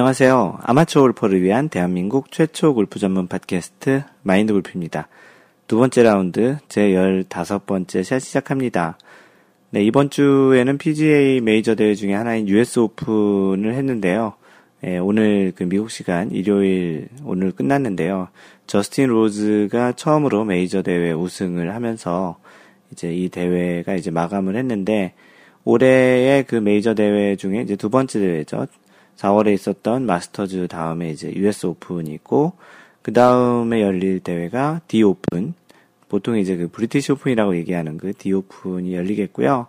안녕하세요. 0.00 0.60
아마추어 0.62 1.02
골퍼를 1.02 1.42
위한 1.42 1.68
대한민국 1.68 2.32
최초 2.32 2.72
골프 2.72 2.98
전문 2.98 3.28
팟캐스트 3.28 4.02
마인드 4.22 4.50
골프입니다. 4.50 5.08
두 5.66 5.76
번째 5.76 6.02
라운드 6.04 6.56
제 6.70 6.88
15번째 6.88 8.02
샷 8.02 8.18
시작합니다. 8.18 8.96
네, 9.68 9.84
이번 9.84 10.08
주에는 10.08 10.78
PGA 10.78 11.42
메이저 11.42 11.74
대회 11.74 11.94
중에 11.94 12.14
하나인 12.14 12.48
US 12.48 12.78
오픈을 12.78 13.74
했는데요. 13.74 14.32
예, 14.84 14.96
오늘 14.96 15.52
그 15.54 15.64
미국 15.64 15.90
시간 15.90 16.30
일요일 16.30 17.08
오늘 17.22 17.52
끝났는데요. 17.52 18.28
저스틴 18.66 19.10
로즈가 19.10 19.92
처음으로 19.92 20.46
메이저 20.46 20.80
대회 20.80 21.12
우승을 21.12 21.74
하면서 21.74 22.38
이제 22.90 23.12
이 23.12 23.28
대회가 23.28 23.96
이제 23.96 24.10
마감을 24.10 24.56
했는데 24.56 25.12
올해의 25.64 26.44
그 26.44 26.54
메이저 26.54 26.94
대회 26.94 27.36
중에 27.36 27.60
이제 27.60 27.76
두 27.76 27.90
번째 27.90 28.18
대회죠. 28.18 28.66
4월에 29.20 29.52
있었던 29.52 30.06
마스터즈 30.06 30.68
다음에 30.68 31.10
이제 31.10 31.32
US 31.34 31.66
오픈이 31.66 32.10
있고 32.14 32.54
그 33.02 33.12
다음에 33.12 33.82
열릴 33.82 34.20
대회가 34.20 34.80
The 34.88 35.02
Open 35.02 35.54
보통 36.08 36.38
이제 36.38 36.56
그 36.56 36.68
브리티시 36.68 37.12
오픈이라고 37.12 37.56
얘기하는 37.56 37.98
그 37.98 38.12
D 38.14 38.32
오픈이 38.32 38.94
열리겠고요. 38.94 39.66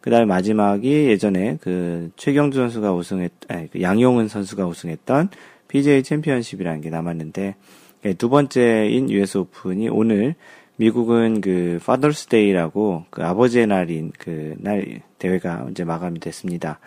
그 0.00 0.10
다음에 0.10 0.26
마지막이 0.26 1.06
예전에 1.08 1.58
그 1.60 2.10
최경주 2.16 2.58
선수가 2.58 2.92
우승했, 2.92 3.32
아니, 3.48 3.70
그 3.70 3.80
양용은 3.80 4.28
선수가 4.28 4.66
우승했던 4.66 5.30
PGA 5.68 6.02
챔피언십이라는 6.02 6.80
게 6.82 6.90
남았는데 6.90 7.54
예, 8.04 8.12
두 8.14 8.28
번째인 8.28 9.10
US 9.10 9.38
오픈이 9.38 9.88
오늘 9.88 10.34
미국은 10.76 11.40
그 11.40 11.78
Father's 11.84 12.26
Day라고 12.26 13.04
그 13.10 13.22
아버지의 13.24 13.66
날인 13.68 14.12
그 14.18 14.54
날 14.58 15.00
대회가 15.18 15.66
이제 15.70 15.84
마감이 15.84 16.18
됐습니다. 16.20 16.78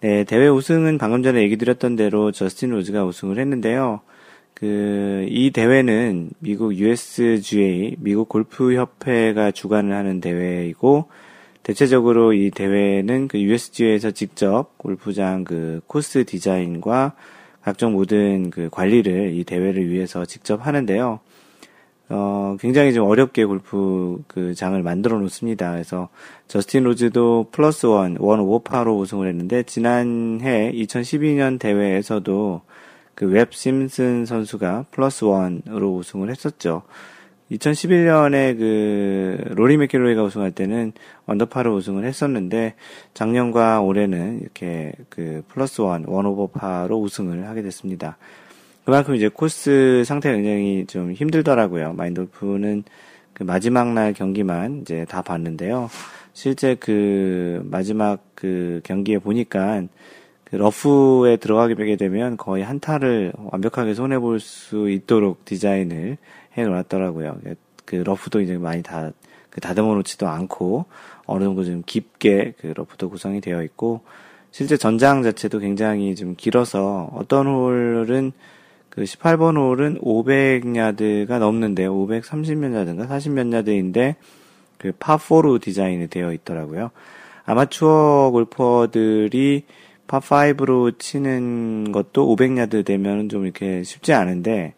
네, 0.00 0.22
대회 0.22 0.46
우승은 0.46 0.96
방금 0.96 1.24
전에 1.24 1.42
얘기 1.42 1.56
드렸던 1.56 1.96
대로 1.96 2.30
저스틴 2.30 2.70
로즈가 2.70 3.04
우승을 3.04 3.40
했는데요. 3.40 4.00
그, 4.54 5.26
이 5.28 5.50
대회는 5.50 6.30
미국 6.38 6.76
USGA, 6.76 7.96
미국 7.98 8.28
골프협회가 8.28 9.50
주관을 9.50 9.92
하는 9.92 10.20
대회이고, 10.20 11.08
대체적으로 11.64 12.32
이 12.32 12.50
대회는 12.52 13.26
그 13.26 13.40
USGA에서 13.40 14.12
직접 14.12 14.78
골프장 14.78 15.42
그 15.42 15.80
코스 15.88 16.24
디자인과 16.24 17.14
각종 17.62 17.94
모든 17.94 18.50
그 18.50 18.68
관리를 18.70 19.34
이 19.34 19.42
대회를 19.42 19.90
위해서 19.90 20.24
직접 20.24 20.64
하는데요. 20.64 21.18
어, 22.10 22.56
굉장히 22.60 22.94
좀 22.94 23.06
어렵게 23.08 23.44
골프 23.44 24.22
그 24.28 24.54
장을 24.54 24.82
만들어 24.82 25.18
놓습니다. 25.18 25.72
그래서 25.72 26.08
저스틴 26.48 26.84
로즈도 26.84 27.48
plus 27.52 27.86
one, 27.86 28.16
one 28.18 28.40
오버파로 28.40 28.98
우승을 28.98 29.28
했는데 29.28 29.62
지난해 29.62 30.72
2012년 30.72 31.58
대회에서도 31.58 32.62
그 33.18 33.26
웹 33.26 33.52
심슨 33.52 34.24
선수가 34.26 34.86
plus 34.92 35.24
one으로 35.24 35.96
우승을 35.96 36.30
했었죠. 36.30 36.82
2011년에 37.50 38.56
그 38.56 39.42
로리 39.56 39.76
맥킬로이가 39.76 40.22
우승할 40.22 40.52
때는 40.52 40.92
언더파로 41.26 41.74
우승을 41.74 42.04
했었는데 42.04 42.74
작년과 43.14 43.80
올해는 43.80 44.38
이렇게 44.40 44.92
그 45.08 45.42
plus 45.48 45.80
one, 45.80 46.04
one 46.06 46.26
오버파로 46.26 47.00
우승을 47.00 47.48
하게 47.48 47.62
됐습니다. 47.62 48.18
그만큼 48.88 49.14
이제 49.14 49.28
코스 49.28 50.02
상태가 50.06 50.34
굉장히 50.34 50.86
좀 50.86 51.12
힘들더라고요. 51.12 51.92
마인돌프는 51.92 52.84
그 53.34 53.42
마지막 53.42 53.92
날 53.92 54.14
경기만 54.14 54.80
이제 54.80 55.04
다 55.06 55.20
봤는데요. 55.20 55.90
실제 56.32 56.74
그 56.74 57.60
마지막 57.66 58.24
그 58.34 58.80
경기에 58.84 59.18
보니까 59.18 59.82
그 60.44 60.56
러프에 60.56 61.36
들어가게 61.36 61.96
되면 61.96 62.38
거의 62.38 62.64
한 62.64 62.80
타를 62.80 63.34
완벽하게 63.36 63.92
손해 63.92 64.18
볼 64.18 64.40
수 64.40 64.88
있도록 64.88 65.44
디자인을 65.44 66.16
해 66.56 66.64
놓았더라고요. 66.64 67.40
그 67.84 67.96
러프도 67.96 68.40
이제 68.40 68.56
많이 68.56 68.82
다, 68.82 69.12
그 69.50 69.60
다듬어 69.60 69.96
놓지도 69.96 70.28
않고 70.28 70.86
어느 71.26 71.44
정도 71.44 71.62
좀 71.62 71.82
깊게 71.84 72.54
그 72.58 72.72
러프도 72.74 73.10
구성이 73.10 73.42
되어 73.42 73.62
있고 73.64 74.00
실제 74.50 74.78
전장 74.78 75.22
자체도 75.22 75.58
굉장히 75.58 76.14
좀 76.14 76.36
길어서 76.38 77.10
어떤 77.12 77.48
홀은 77.48 78.32
그 78.90 79.02
18번 79.02 79.56
홀은 79.56 80.00
500야드가 80.00 81.38
넘는데요. 81.38 81.94
530몇 81.94 82.74
야드인가 82.74 83.06
40몇 83.06 83.52
야드인데 83.52 84.16
그 84.78 84.92
파4로 84.92 85.60
디자인이 85.60 86.08
되어 86.08 86.32
있더라고요. 86.32 86.90
아마추어 87.44 88.30
골퍼들이 88.32 89.64
파5로 90.06 90.98
치는 90.98 91.92
것도 91.92 92.34
500야드 92.34 92.84
되면 92.84 93.28
좀 93.28 93.44
이렇게 93.44 93.82
쉽지 93.82 94.12
않은데 94.12 94.74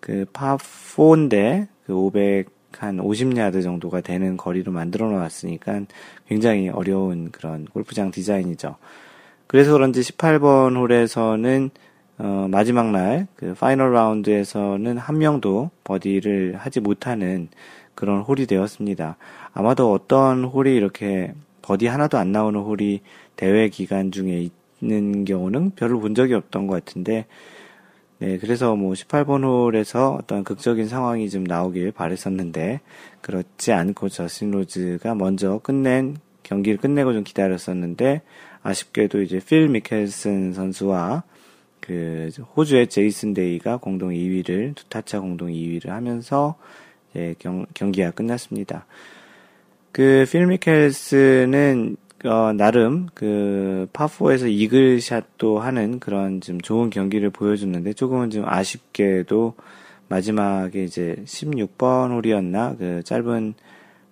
그 0.00 0.26
파4인데 0.32 1.68
그 1.86 1.94
500, 1.94 2.48
한 2.78 2.98
50야드 2.98 3.62
정도가 3.62 4.00
되는 4.00 4.36
거리로 4.36 4.72
만들어 4.72 5.10
놨으니까 5.10 5.82
굉장히 6.28 6.68
어려운 6.68 7.30
그런 7.30 7.64
골프장 7.64 8.10
디자인이죠. 8.10 8.76
그래서 9.46 9.72
그런지 9.72 10.00
18번 10.00 10.76
홀에서는 10.76 11.70
어, 12.18 12.48
마지막 12.50 12.90
날, 12.92 13.26
그 13.36 13.54
파이널 13.54 13.92
라운드에서는 13.92 14.96
한 14.96 15.18
명도 15.18 15.70
버디를 15.84 16.56
하지 16.56 16.80
못하는 16.80 17.48
그런 17.94 18.20
홀이 18.20 18.46
되었습니다. 18.46 19.16
아마도 19.52 19.92
어떤 19.92 20.44
홀이 20.44 20.74
이렇게 20.74 21.34
버디 21.60 21.86
하나도 21.86 22.16
안 22.16 22.32
나오는 22.32 22.58
홀이 22.58 23.00
대회 23.36 23.68
기간 23.68 24.12
중에 24.12 24.48
있는 24.80 25.24
경우는 25.26 25.72
별로 25.76 26.00
본 26.00 26.14
적이 26.14 26.34
없던 26.34 26.66
것 26.66 26.84
같은데, 26.84 27.26
네, 28.18 28.38
그래서 28.38 28.76
뭐 28.76 28.94
18번 28.94 29.44
홀에서 29.44 30.14
어떤 30.14 30.42
극적인 30.42 30.88
상황이 30.88 31.28
좀 31.28 31.44
나오길 31.44 31.92
바랬었는데, 31.92 32.80
그렇지 33.20 33.72
않고 33.72 34.08
저스틴 34.08 34.52
로즈가 34.52 35.14
먼저 35.14 35.58
끝낸, 35.58 36.16
경기를 36.42 36.78
끝내고 36.78 37.12
좀 37.12 37.24
기다렸었는데, 37.24 38.22
아쉽게도 38.62 39.20
이제 39.20 39.38
필 39.46 39.68
미켈슨 39.68 40.54
선수와 40.54 41.24
그 41.86 42.30
호주의 42.56 42.88
제이슨 42.88 43.32
데이가 43.32 43.76
공동 43.76 44.10
2위를 44.10 44.74
두 44.74 44.84
타차 44.86 45.20
공동 45.20 45.48
2위를 45.48 45.88
하면서 45.88 46.56
이제 47.10 47.36
경, 47.38 47.64
경기가 47.74 48.10
끝났습니다. 48.10 48.86
그 49.92 50.26
필 50.30 50.63
미켈슨은 50.63 51.96
어, 52.24 52.52
나름 52.52 53.06
그 53.14 53.86
파4에서 53.92 54.50
이글샷도 54.50 55.60
하는 55.60 56.00
그런 56.00 56.40
좀 56.40 56.60
좋은 56.60 56.90
경기를 56.90 57.30
보여줬는데 57.30 57.92
조금은 57.92 58.30
좀 58.30 58.44
아쉽게도 58.46 59.54
마지막에 60.08 60.82
이제 60.82 61.16
16번 61.24 62.10
홀이었나 62.10 62.76
그 62.76 63.02
짧은 63.04 63.54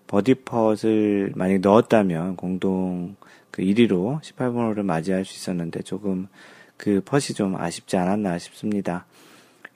버디 0.07 0.35
putt을 0.45 1.33
만약 1.35 1.61
넣었다면 1.61 2.37
공동 2.37 3.17
그 3.51 3.63
1위로 3.63 4.21
18번 4.21 4.71
홀을 4.71 4.85
맞이할 4.85 5.25
수 5.25 5.35
있었는데 5.35 5.83
조금 5.83 6.29
그 6.77 7.01
putt이 7.05 7.35
좀 7.35 7.57
아쉽지 7.57 7.97
않았나 7.97 8.39
싶습니다. 8.39 9.07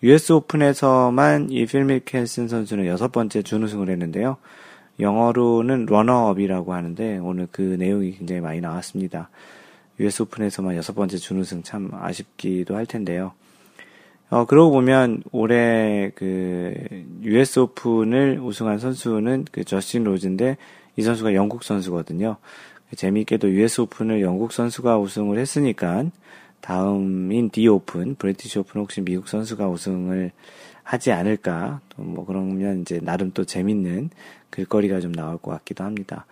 US 0.03 0.33
오픈에서만 0.33 1.51
이 1.51 1.67
필 1.67 1.87
미켈슨 1.87 2.49
선수는 2.49 2.87
여섯 2.87 3.11
번째 3.11 3.43
준우승을 3.43 3.91
했는데요. 3.91 4.37
영어로는 5.01 5.87
runner-up이라고 5.87 6.73
하는데 6.73 7.19
오늘 7.19 7.49
그 7.51 7.77
내용이 7.79 8.13
굉장히 8.13 8.41
많이 8.41 8.61
나왔습니다. 8.61 9.31
US 10.01 10.23
오픈에서만 10.23 10.77
여섯 10.77 10.95
번째 10.95 11.17
준우승 11.17 11.63
참 11.63 11.91
아쉽기도 11.93 12.77
할 12.77 12.87
텐데요. 12.87 13.33
어, 14.31 14.45
그러고 14.45 14.73
보면 14.73 15.23
올해 15.33 16.13
그 16.15 16.75
US 17.23 17.61
오픈을 17.61 18.41
우승한 18.41 18.79
선수는 18.79 19.47
그 19.51 19.65
저스틴 19.65 20.05
로즈인데 20.05 20.59
이 20.97 21.03
선수가 21.03 21.35
영국 21.35 21.65
선수거든요. 21.65 22.37
재미있게도 22.95 23.51
US 23.53 23.83
오픈을 23.83 24.21
영국 24.21 24.53
선수가 24.53 24.99
우승을 24.99 25.39
했으니까 25.39 26.05
다음인 26.61 27.51
디 27.51 27.67
오픈, 27.69 28.15
브리티시 28.17 28.59
오픈 28.61 28.81
혹시 28.81 29.01
미국 29.01 29.29
선수가 29.29 29.69
우승을 29.69 30.33
하지 30.83 31.13
않을까? 31.13 31.81
또 31.91 32.03
뭐 32.03 32.25
그러면 32.25 32.81
이제 32.83 33.01
나름 33.03 33.31
또 33.33 33.45
재밌는 33.45 34.11
글거리가 34.51 35.01
좀 35.01 35.13
나올 35.13 35.39
것 35.39 35.51
같기도 35.51 35.85
합니다. 35.85 36.27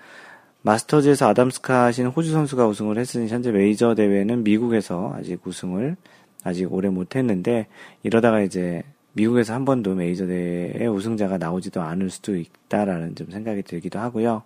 마스터즈에서 0.62 1.28
아담 1.28 1.50
스캇인 1.50 2.06
호주 2.06 2.32
선수가 2.32 2.67
우승을 2.67 2.99
했으니 2.99 3.28
현재 3.28 3.52
메이저 3.52 3.94
대회는 3.94 4.43
미국에서 4.44 5.14
아직 5.17 5.46
우승을 5.46 5.96
아직 6.43 6.73
올해 6.72 6.88
못했는데 6.88 7.67
이러다가 8.02 8.40
이제 8.40 8.82
미국에서 9.12 9.55
한 9.55 9.64
번도 9.64 9.94
메이저 9.94 10.26
대회 10.26 10.87
우승자가 10.87 11.38
나오지도 11.38 11.81
않을 11.82 12.11
수도 12.11 12.37
있다라는 12.37 13.14
좀 13.14 13.31
생각이 13.31 13.62
들기도 13.62 13.99
하고요. 13.99 14.43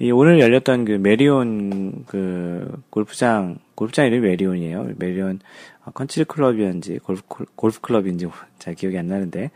이 0.00 0.12
오늘 0.12 0.38
열렸던 0.38 0.84
그 0.84 0.92
메리온 0.92 2.04
그 2.06 2.82
골프장 2.90 3.58
골프장 3.74 4.06
이름이 4.06 4.28
메리온이에요. 4.28 4.90
메리온 4.96 5.40
어, 5.84 5.90
컨트리 5.90 6.24
클럽이었는지 6.24 6.98
골프 7.00 7.22
골프 7.56 7.80
클럽인지 7.80 8.28
잘 8.60 8.74
기억이 8.74 8.96
안 8.96 9.08
나는데 9.08 9.50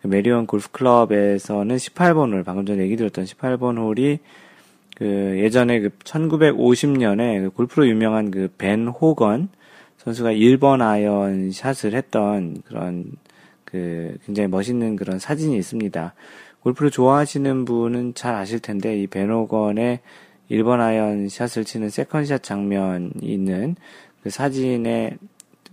그 0.00 0.06
메리온 0.06 0.46
골프 0.46 0.70
클럽에서는 0.70 1.76
18번 1.76 2.32
홀 2.32 2.42
방금 2.42 2.64
전에 2.64 2.82
얘기 2.84 2.96
드렸던 2.96 3.24
18번 3.26 3.76
홀이 3.76 4.18
그 4.96 5.04
예전에 5.38 5.80
그 5.80 5.90
1950년에 6.04 7.42
그 7.42 7.50
골프로 7.50 7.86
유명한 7.86 8.30
그 8.30 8.48
벤 8.56 8.88
호건 8.88 9.48
선수가 9.98 10.32
1번 10.32 10.80
아이언 10.80 11.52
샷을 11.52 11.94
했던 11.94 12.62
그런 12.66 13.12
그 13.64 14.16
굉장히 14.26 14.48
멋있는 14.48 14.96
그런 14.96 15.18
사진이 15.18 15.56
있습니다. 15.56 16.14
골프를 16.62 16.90
좋아하시는 16.90 17.64
분은 17.64 18.14
잘 18.14 18.34
아실 18.34 18.60
텐데 18.60 18.98
이 18.98 19.06
벤 19.06 19.32
호건의 19.32 20.00
1번 20.50 20.80
아이언 20.80 21.28
샷을 21.28 21.64
치는 21.64 21.90
second 21.90 22.21
shot 22.21 22.42
장면이 22.42 23.10
있는 23.22 23.76
그 24.22 24.30
사진에 24.30 25.16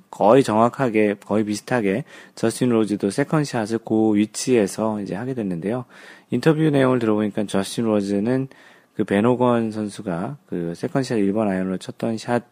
거의 0.09 0.44
정확하게 0.44 1.15
거의 1.24 1.44
비슷하게 1.44 2.03
저스틴 2.36 2.69
로즈도 2.69 3.12
second 3.12 3.43
shot을 3.43 3.80
그 3.86 4.15
위치에서 4.15 5.01
이제 5.01 5.15
하게 5.15 5.33
됐는데요. 5.33 5.86
인터뷰 6.31 6.62
내용을 6.62 7.00
들어보니까 7.00 7.45
저스틴 7.45 7.86
로즈는 7.86 8.47
그 8.95 9.03
벤 9.03 9.26
호건 9.26 9.71
선수가 9.71 10.38
그 10.47 10.74
second 10.75 11.02
shot 11.02 11.19
1번 11.19 11.47
아이언으로 11.47 11.77
쳤던 11.77 12.18
샷 12.18 12.44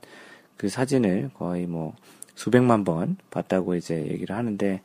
그 0.57 0.69
사진을 0.69 1.29
거의 1.35 1.67
뭐 1.67 1.95
수백만 2.35 2.83
번 2.83 3.17
봤다고 3.31 3.75
이제 3.75 3.95
얘기를 4.07 4.35
하는데 4.35 4.81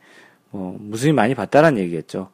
뭐 0.51 0.77
무수히 0.79 1.13
많이 1.13 1.35
봤다란 1.35 1.79
얘기겠죠. 1.79 2.31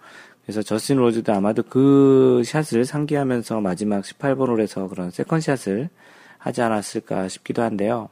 그래서 0.48 0.62
저스틴 0.62 0.96
로즈도 0.96 1.30
아마도 1.34 1.62
그 1.62 2.40
샷을 2.42 2.86
상기하면서 2.86 3.60
마지막 3.60 4.02
18번 4.02 4.48
홀에서 4.48 4.88
그런 4.88 5.10
세컨샷을 5.10 5.90
하지 6.38 6.62
않았을까 6.62 7.28
싶기도 7.28 7.60
한데요. 7.60 8.08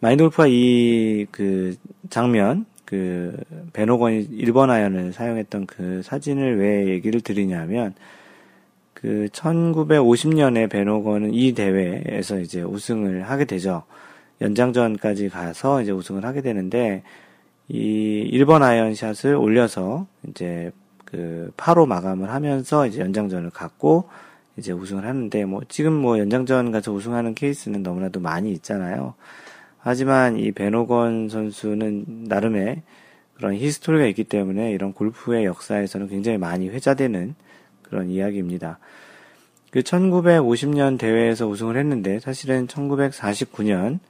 마인돌프가 0.00 0.48
이 0.48 1.28
그 1.30 1.76
장면, 2.08 2.66
그 2.84 3.36
베노건이 3.72 4.30
1번 4.30 4.68
아이언을 4.68 5.12
사용했던 5.12 5.66
그 5.66 6.02
사진을 6.02 6.58
왜 6.58 6.88
얘기를 6.88 7.20
드리냐면 7.20 7.94
그 8.92 9.28
1950년에 9.30 10.68
베노건은 10.68 11.34
이 11.34 11.52
대회에서 11.52 12.40
이제 12.40 12.62
우승을 12.62 13.30
하게 13.30 13.44
되죠. 13.44 13.84
연장전까지 14.40 15.28
가서 15.28 15.82
이제 15.82 15.92
우승을 15.92 16.24
하게 16.24 16.42
되는데 16.42 17.04
이 17.68 18.28
1번 18.32 18.62
아이언샷을 18.62 19.36
올려서 19.36 20.08
이제 20.28 20.72
그 21.10 21.52
8호 21.56 21.86
마감을 21.86 22.30
하면서 22.30 22.86
이제 22.86 23.00
연장전을 23.00 23.50
갖고 23.50 24.08
이제 24.56 24.72
우승을 24.72 25.04
하는데 25.04 25.44
뭐 25.44 25.62
지금 25.68 25.92
뭐 25.92 26.18
연장전 26.18 26.70
가서 26.70 26.92
우승하는 26.92 27.34
케이스는 27.34 27.82
너무나도 27.82 28.20
많이 28.20 28.52
있잖아요. 28.52 29.14
하지만 29.78 30.36
이 30.38 30.52
베노건 30.52 31.30
선수는 31.30 32.24
나름의 32.28 32.82
그런 33.34 33.54
히스토리가 33.54 34.04
있기 34.06 34.24
때문에 34.24 34.70
이런 34.72 34.92
골프의 34.92 35.46
역사에서는 35.46 36.08
굉장히 36.08 36.36
많이 36.36 36.68
회자되는 36.68 37.34
그런 37.82 38.10
이야기입니다. 38.10 38.78
그 39.70 39.80
1950년 39.80 40.98
대회에서 40.98 41.46
우승을 41.46 41.76
했는데 41.76 42.20
사실은 42.20 42.66
1949년 42.66 44.00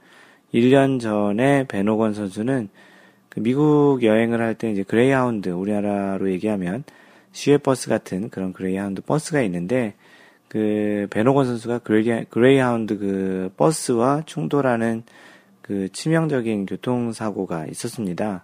1년 0.53 0.99
전에 0.99 1.65
벤 1.67 1.82
호건 1.82 2.13
선수는 2.13 2.67
그 2.67 2.90
미국 3.37 4.03
여행을 4.03 4.41
할 4.41 4.55
때 4.55 4.71
이제 4.71 4.83
그레이하운드 4.83 5.49
우리나라로 5.49 6.31
얘기하면 6.31 6.83
시외버스 7.31 7.87
같은 7.89 8.29
그런 8.29 8.51
그레이하운드 8.51 9.01
버스가 9.01 9.41
있는데 9.43 9.93
그 10.49 11.07
벤 11.11 11.22
호건 11.22 11.45
선수가 11.45 11.79
그레이, 11.79 12.25
그레이하운드 12.25 12.97
그 12.97 13.51
버스와 13.55 14.23
충돌하는 14.25 15.03
그 15.61 15.87
치명적인 15.93 16.65
교통사고가 16.65 17.67
있었습니다. 17.67 18.43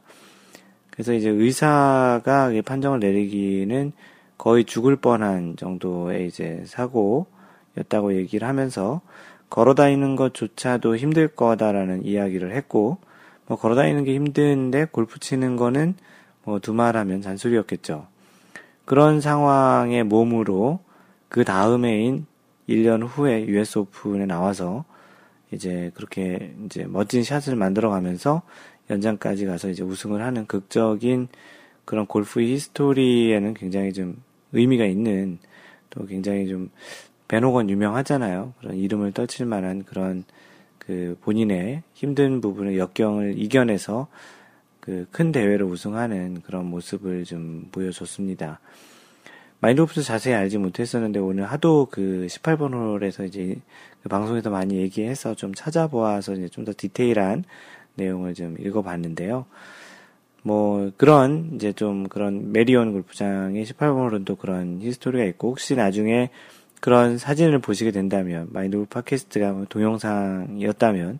그래서 0.89 1.13
이제 1.13 1.29
의사가 1.29 2.51
판정을 2.63 3.01
내리기는 3.01 3.91
거의 4.37 4.63
죽을 4.63 4.95
뻔한 4.95 5.57
정도의 5.57 6.27
이제 6.27 6.63
사고였다고 6.65 8.15
얘기를 8.15 8.47
하면서 8.47 9.01
걸어 9.49 9.73
다니는 9.75 10.15
것조차도 10.15 10.95
힘들 10.95 11.27
거다라는 11.27 12.05
이야기를 12.05 12.55
했고 12.55 12.99
뭐 13.47 13.57
걸어 13.57 13.75
다니는 13.75 14.03
게 14.03 14.13
힘든데 14.13 14.85
골프 14.91 15.19
치는 15.19 15.55
거는 15.55 15.95
뭐 16.43 16.59
두말하면 16.59 17.21
잔소리였겠죠. 17.21 18.07
그런 18.85 19.19
상황의 19.19 20.03
몸으로 20.03 20.79
그 21.29 21.43
다음해인 21.43 22.25
1년 22.69 23.05
후에 23.07 23.45
US 23.47 23.79
오픈에 23.79 24.25
나와서 24.25 24.85
이제 25.51 25.91
그렇게 25.95 26.53
이제 26.65 26.85
멋진 26.87 27.23
샷을 27.23 27.55
만들어 27.55 27.89
가면서 27.89 28.41
연장까지 28.89 29.45
가서 29.45 29.69
이제 29.69 29.83
우승을 29.83 30.21
하는 30.21 30.45
극적인 30.45 31.27
그런 31.85 32.05
골프 32.05 32.41
히스토리에는 32.41 33.53
굉장히 33.53 33.93
좀 33.93 34.21
의미가 34.51 34.85
있는 34.85 35.39
또 35.89 36.05
굉장히 36.05 36.47
좀 36.47 36.69
베노건 37.27 37.69
유명하잖아요. 37.69 38.53
그런 38.59 38.75
이름을 38.75 39.11
떨칠 39.13 39.45
만한 39.45 39.83
그런 39.83 40.23
그 40.87 41.17
본인의 41.21 41.83
힘든 41.93 42.41
부분의 42.41 42.77
역경을 42.79 43.37
이겨내서 43.37 44.07
그 44.79 45.05
큰 45.11 45.33
대회를 45.33 45.65
우승하는 45.65 46.41
그런 46.41 46.65
모습을 46.65 47.25
좀 47.25 47.67
보여줬습니다. 47.73 48.61
마인드오프도 49.59 50.01
자세히 50.01 50.33
알지 50.33 50.59
못했었는데 50.59 51.19
오늘 51.19 51.43
하도 51.45 51.87
그 51.91 52.27
18번 52.29 52.73
홀에서 52.73 53.25
이제 53.25 53.57
그 54.01 54.07
방송에서 54.07 54.49
많이 54.49 54.77
얘기해서 54.77 55.35
좀 55.35 55.53
찾아보아서 55.53 56.33
이제 56.35 56.47
좀 56.47 56.63
더 56.63 56.71
디테일한 56.77 57.43
내용을 57.95 58.33
좀 58.33 58.55
읽어봤는데요. 58.59 59.45
뭐 60.43 60.91
그런 60.95 61.51
이제 61.55 61.73
좀 61.73 62.07
그런 62.07 62.53
메리온 62.53 62.93
골프장의 62.93 63.65
18번 63.65 64.09
홀은 64.09 64.23
또 64.25 64.35
그런 64.37 64.79
history가 64.81 65.25
있고 65.25 65.49
혹시 65.49 65.75
나중에 65.75 66.29
그런 66.79 67.17
사진을 67.17 67.59
보시게 67.59 67.91
된다면 67.91 68.47
마인드 68.51 68.77
골프 68.77 69.01
팟캐스트가 69.01 69.51
뭐 69.51 69.65
동영상이었다면 69.67 71.19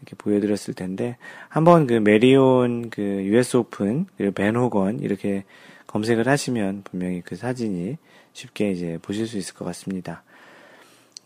이렇게 0.00 0.16
보여드렸을 0.16 0.74
텐데 0.74 1.16
한번 1.48 1.86
그 1.86 1.94
메리온 1.94 2.90
그 2.90 3.02
US 3.02 3.56
오픈 3.56 4.06
그리고 4.16 4.32
벤 4.32 4.56
호건 4.56 5.00
이렇게 5.00 5.44
검색을 5.86 6.28
하시면 6.28 6.82
분명히 6.84 7.22
그 7.22 7.36
사진이 7.36 7.96
쉽게 8.32 8.72
이제 8.72 8.98
보실 9.00 9.26
수 9.26 9.38
있을 9.38 9.54
것 9.54 9.64
같습니다. 9.66 10.22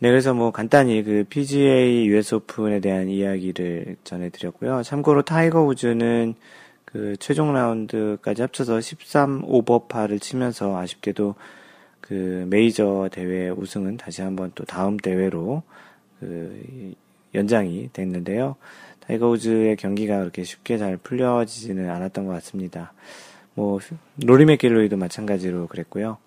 네, 0.00 0.10
그래서 0.10 0.32
뭐 0.32 0.52
간단히 0.52 1.02
그 1.02 1.24
PGA 1.28 2.06
US 2.06 2.36
오픈에 2.36 2.78
대한 2.80 3.08
이야기를 3.08 3.96
전해드렸고요. 4.04 4.82
참고로 4.84 5.22
타이거 5.22 5.62
우즈는 5.64 6.34
그 6.84 7.16
최종 7.18 7.52
라운드까지 7.52 8.42
합쳐서 8.42 8.80
13 8.80 9.42
오버파를 9.44 10.20
치면서 10.20 10.76
아쉽게도 10.78 11.34
그 12.08 12.46
메이저 12.48 13.08
대회 13.12 13.50
우승은 13.50 13.98
다시 13.98 14.22
한번 14.22 14.50
또 14.54 14.64
다음 14.64 14.96
대회로 14.96 15.62
그 16.20 16.94
연장이 17.34 17.90
됐는데요. 17.92 18.56
타이거 19.00 19.28
우즈의 19.28 19.76
경기가 19.76 20.18
그렇게 20.18 20.42
쉽게 20.42 20.78
잘 20.78 20.96
풀려지지는 20.96 21.90
않았던 21.90 22.26
것 22.26 22.32
같습니다. 22.32 22.92
뭐 23.54 23.78
로리 24.24 24.44
맥킬로이도 24.46 24.96
마찬가지로 24.96 25.66
그랬고요. 25.66 26.18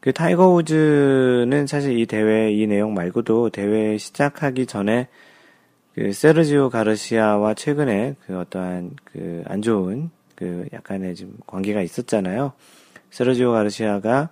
그 0.00 0.12
타이거 0.12 0.48
우즈는 0.54 1.66
사실 1.66 1.98
이 1.98 2.06
대회 2.06 2.52
이 2.52 2.66
내용 2.66 2.94
말고도 2.94 3.50
대회 3.50 3.98
시작하기 3.98 4.66
전에 4.66 5.08
그 5.94 6.12
세르지오 6.12 6.70
가르시아와 6.70 7.54
최근에 7.54 8.16
그 8.26 8.38
어떠한 8.38 8.96
그 9.04 9.42
안 9.46 9.60
좋은 9.62 10.10
그 10.34 10.66
약간의 10.72 11.14
좀 11.14 11.36
관계가 11.46 11.82
있었잖아요. 11.82 12.52
세르지오 13.10 13.52
가르시아가 13.52 14.30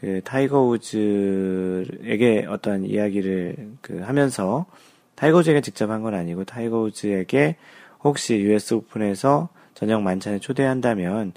그 0.00 0.20
타이거 0.24 0.62
우즈에게 0.64 2.46
어떤 2.48 2.84
이야기를 2.84 3.56
그 3.82 3.98
하면서 4.00 4.66
타이거 5.14 5.38
우즈에게 5.38 5.60
직접 5.60 5.90
한 5.90 6.02
건 6.02 6.14
아니고 6.14 6.44
타이거 6.44 6.80
우즈에게 6.80 7.56
혹시 8.02 8.40
US 8.40 8.74
오픈에서 8.74 9.50
저녁 9.74 10.02
만찬에 10.02 10.38
초대한다면 10.38 11.32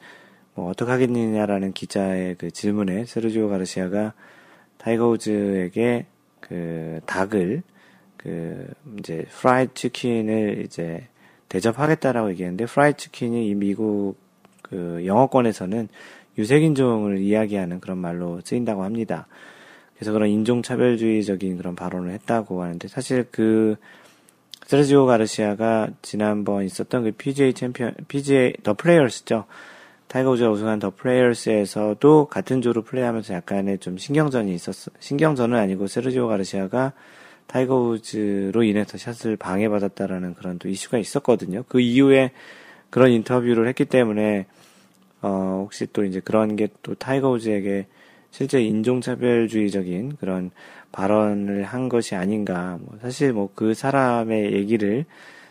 뭐 0.56 0.70
어떡하겠느냐라는 0.70 1.74
기자의 1.74 2.36
그 2.36 2.52
질문에 2.52 3.06
세르지오 3.06 3.50
가르시아가 3.50 4.14
타이거 4.78 5.10
우즈에게 5.10 6.06
그 6.40 7.02
닭을 7.06 7.64
그 8.18 8.68
이제 9.00 9.26
프라이드 9.30 9.74
치킨을 9.74 10.64
이제 10.66 11.08
대접하겠다라고 11.50 12.30
얘기했는데 12.32 12.66
프라이드 12.66 12.98
치킨이 12.98 13.50
이 13.50 13.56
미국 13.56 14.16
그 14.62 15.04
영어권에서는 15.06 15.90
유색인종을 16.38 17.20
이야기하는 17.20 17.80
그런 17.80 17.98
말로 17.98 18.42
쓰인다고 18.44 18.84
합니다. 18.84 19.28
그래서 19.96 20.12
그런 20.12 20.30
인종차별주의적인 20.30 21.58
그런 21.58 21.76
발언을 21.76 22.12
했다고 22.12 22.62
하는데 22.62 22.88
사실 22.88 23.26
그 23.32 23.76
세르지오 24.66 25.06
가르시아가 25.06 25.90
지난번 26.02 26.64
있었던 26.64 27.04
그 27.04 27.12
PGA 27.12 27.54
챔피언, 27.54 27.96
PGA 28.08 28.54
더 28.64 28.74
플레이어스죠. 28.74 29.46
타이거 30.08 30.32
우즈가 30.32 30.52
우승한 30.52 30.80
더 30.80 30.92
플레이어스에서도 30.92 32.28
같은 32.28 32.62
조로 32.62 32.84
플레이하면서 32.84 33.34
약간의 33.34 33.80
좀 33.80 33.98
신경전이 33.98 34.54
있었어. 34.54 34.92
신경전은 35.00 35.58
아니고 35.58 35.88
세르지오 35.88 36.28
가르시아가 36.28 36.94
타이거 37.48 37.76
우즈로 37.78 38.64
인해서 38.64 38.98
샷을 38.98 39.38
방해받았다라는 39.38 40.36
그런 40.36 40.60
또 40.60 40.70
이슈가 40.70 40.98
있었거든요. 40.98 41.64
그 41.68 41.80
이후에 41.80 42.32
그런 42.90 43.12
인터뷰를 43.12 43.68
했기 43.68 43.86
때문에 43.86 44.46
어, 45.24 45.62
혹시 45.64 45.88
또 45.94 46.04
이제 46.04 46.20
그런 46.20 46.56
게 46.56 46.68
또 46.84 46.96
타이거 46.96 47.30
우즈에게 47.32 47.88
실제 48.32 48.62
인종차별주의적인 48.62 50.18
그런 50.20 50.52
발언을 50.92 51.64
한 51.66 51.90
것이 51.90 52.16
아닌가. 52.16 52.78
뭐 52.82 52.98
사실 53.02 53.34
뭐 53.34 53.50
그 53.56 53.74
사람의 53.74 54.54
얘기를 54.54 55.06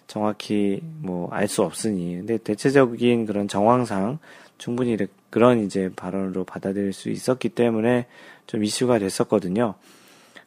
정확히 0.07 0.81
뭐 1.01 1.29
알 1.33 1.49
수 1.49 1.63
없으니. 1.63 2.17
근데 2.17 2.39
대체적인 2.39 3.27
그런 3.27 3.49
정황상 3.49 4.19
충분히 4.59 4.97
그런 5.31 5.65
이제 5.65 5.91
발언으로 5.97 6.45
받아들일 6.45 6.93
수 6.93 7.09
있었기 7.11 7.51
때문에 7.51 8.07
좀 8.47 8.65
이슈가 8.65 8.99
됐었거든요. 8.99 9.75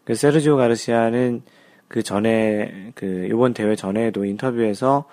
그 0.04 0.14
세르지오 0.16 0.58
가르시아는 0.58 1.42
그 1.88 2.04
전에 2.04 2.92
그 2.96 3.28
이번 3.32 3.54
대회 3.54 3.76
전에도 3.76 4.26
인터뷰에서 4.26 5.06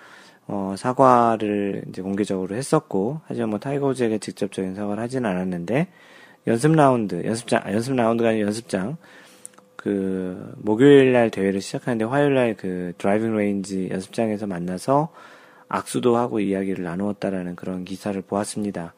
어, 0.47 0.75
사과를 0.77 1.83
이제 1.89 2.01
공개적으로 2.01 2.55
했었고, 2.55 3.21
하지만 3.25 3.49
뭐 3.51 3.59
타이거 3.59 3.87
우즈에게 3.87 4.17
직접적인 4.19 4.75
사과를 4.75 5.01
하진 5.01 5.25
않았는데, 5.25 5.87
연습 6.47 6.73
라운드, 6.75 7.25
연습장, 7.25 7.61
아, 7.63 7.71
연습 7.73 7.95
라운드가 7.95 8.29
아니라 8.29 8.47
연습장, 8.47 8.97
그, 9.75 10.53
목요일 10.57 11.11
날 11.13 11.29
대회를 11.29 11.61
시작하는데 11.61 12.05
화요일 12.05 12.35
날 12.35 12.55
그 12.55 12.93
driving 12.97 13.35
range 13.35 13.89
연습장에서 13.91 14.47
만나서 14.47 15.09
악수도 15.67 16.15
하고 16.17 16.39
이야기를 16.39 16.83
나누었다라는 16.83 17.55
그런 17.55 17.83
기사를 17.83 18.21
보았습니다. 18.21 18.93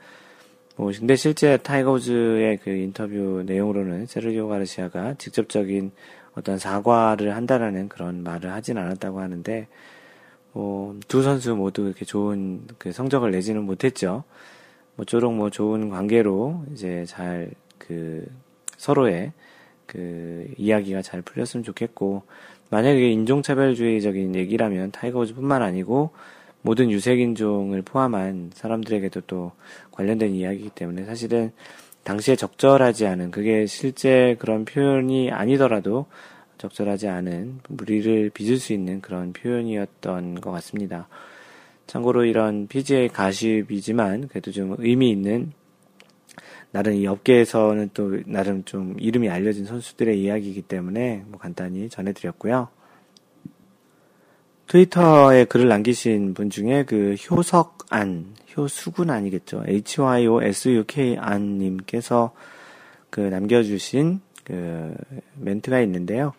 뭐, 0.76 0.92
근데 0.98 1.16
실제 1.16 1.58
타이거 1.58 1.92
우즈의 1.94 2.58
그 2.64 2.70
인터뷰 2.70 3.44
내용으로는 3.46 4.08
세르기오 4.08 4.48
가르시아가 4.50 5.14
직접적인 5.16 5.92
어떤 6.36 6.58
사과를 6.60 7.36
한다라는 7.36 7.88
그런 7.90 8.24
말을 8.24 8.52
하진 8.52 8.78
않았다고 8.78 9.22
하는데, 9.22 9.68
뭐, 10.56 10.98
두 11.08 11.22
선수 11.22 11.54
모두 11.56 11.84
이렇게 11.86 12.06
좋은 12.06 12.62
그 12.78 12.92
성적을 12.92 13.32
내지는 13.32 13.64
못했죠. 13.64 14.24
모쪼록 14.96 15.34
뭐 15.36 15.50
좋은 15.50 15.90
관계로 15.90 16.64
이제 16.72 17.06
잘 17.06 17.52
그 17.88 18.26
서로의 18.78 19.32
그 19.86 20.52
이야기가 20.58 21.02
잘 21.02 21.22
풀렸으면 21.22 21.64
좋겠고, 21.64 22.24
만약에 22.70 23.12
인종차별주의적인 23.12 24.36
얘기라면 24.36 24.92
타이거 24.92 25.20
우즈뿐만 25.20 25.62
아니고 25.62 26.12
모든 26.62 26.90
유색인종을 26.90 27.84
포함한 27.84 28.52
사람들에게도 28.56 29.22
또 29.28 29.52
관련된 29.92 30.34
이야기이기 30.34 30.72
때문에 30.72 31.06
사실은 31.06 31.52
당시에 32.04 32.36
적절하지 32.36 33.06
않은 33.06 33.32
그게 33.32 33.68
실제 33.68 34.36
그런 34.40 34.66
표현이 34.66 35.32
아니더라도 35.32 36.08
적절하지 36.58 37.08
않은 37.08 37.60
물의를 37.70 38.30
빚을 38.30 38.58
수 38.58 38.74
있는 38.74 39.02
그런 39.02 39.34
표현이었던 39.34 40.42
것 40.42 40.52
같습니다. 40.52 41.08
참고로 41.88 42.26
이런 42.26 42.68
PGA 42.68 43.10
가십이지만 43.10 44.28
그래도 44.28 44.52
좀 44.52 44.76
의미 44.80 45.12
있는 45.12 45.52
나름 46.72 46.94
이 46.96 47.08
업계에서는 47.08 47.92
또 47.94 48.20
나름 48.26 48.64
좀 48.66 48.96
이름이 49.00 49.30
알려진 49.30 49.66
선수들의 49.66 50.20
이야기이기 50.22 50.64
때문에 50.64 51.24
뭐 51.28 51.40
간단히 51.40 51.90
전해드렸고요. 51.90 52.68
트위터에 54.68 55.46
글을 55.46 55.68
남기신 55.68 56.34
분 56.34 56.50
중에 56.50 56.84
그 56.84 57.14
효석안, 57.14 58.36
효수군 58.58 59.10
아니겠죠. 59.10 59.64
HYOSUK 59.68 61.18
안 61.20 61.60
님께서 61.60 62.34
그 63.10 63.20
남겨주신 63.22 64.22
그 64.44 64.94
멘트가 65.36 65.80
있는데요. 65.82 66.34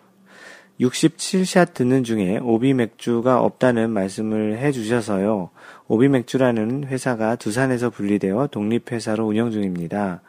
67샷 0.80 1.72
듣는 1.72 2.04
중에 2.04 2.38
오비 2.38 2.74
맥주가 2.74 3.40
없다는 3.40 3.90
말씀을 3.90 4.58
해 4.58 4.72
주셔서요. 4.72 5.50
오비 5.88 6.08
맥주라는 6.08 6.84
회사가 6.84 7.36
두산에서 7.36 7.90
분리되어 7.90 8.48
독립회사로 8.48 9.26
운영 9.26 9.50
중입니다. 9.50 10.20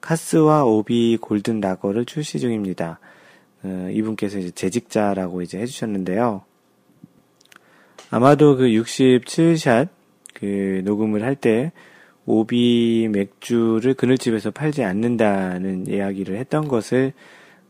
카스와 0.00 0.64
오비 0.64 1.16
골든 1.20 1.60
라거를 1.60 2.04
출시 2.04 2.38
중입니다. 2.38 3.00
어, 3.62 3.88
이분께서 3.90 4.38
이제 4.38 4.50
재직자라고 4.50 5.42
이제 5.42 5.58
해주셨는데요. 5.58 6.42
아마도 8.10 8.56
그 8.56 8.64
67샷 8.66 9.88
그 10.34 10.82
녹음을 10.84 11.22
할 11.22 11.34
때 11.34 11.72
오비 12.26 13.08
맥주를 13.10 13.94
그늘집에서 13.94 14.50
팔지 14.50 14.82
않는다는 14.82 15.86
이야기를 15.86 16.36
했던 16.36 16.66
것을 16.66 17.12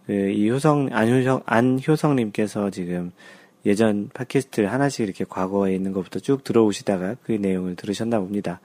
그 0.06 0.12
이 0.12 0.48
효성 0.48 0.90
안효성 0.92 1.42
안효성님께서 1.44 2.70
지금 2.70 3.12
예전 3.64 4.08
팟캐스트를 4.14 4.72
하나씩 4.72 5.00
이렇게 5.00 5.24
과거에 5.28 5.74
있는 5.74 5.92
것부터 5.92 6.20
쭉 6.20 6.44
들어오시다가 6.44 7.16
그 7.24 7.32
내용을 7.32 7.74
들으셨나 7.74 8.20
봅니다. 8.20 8.60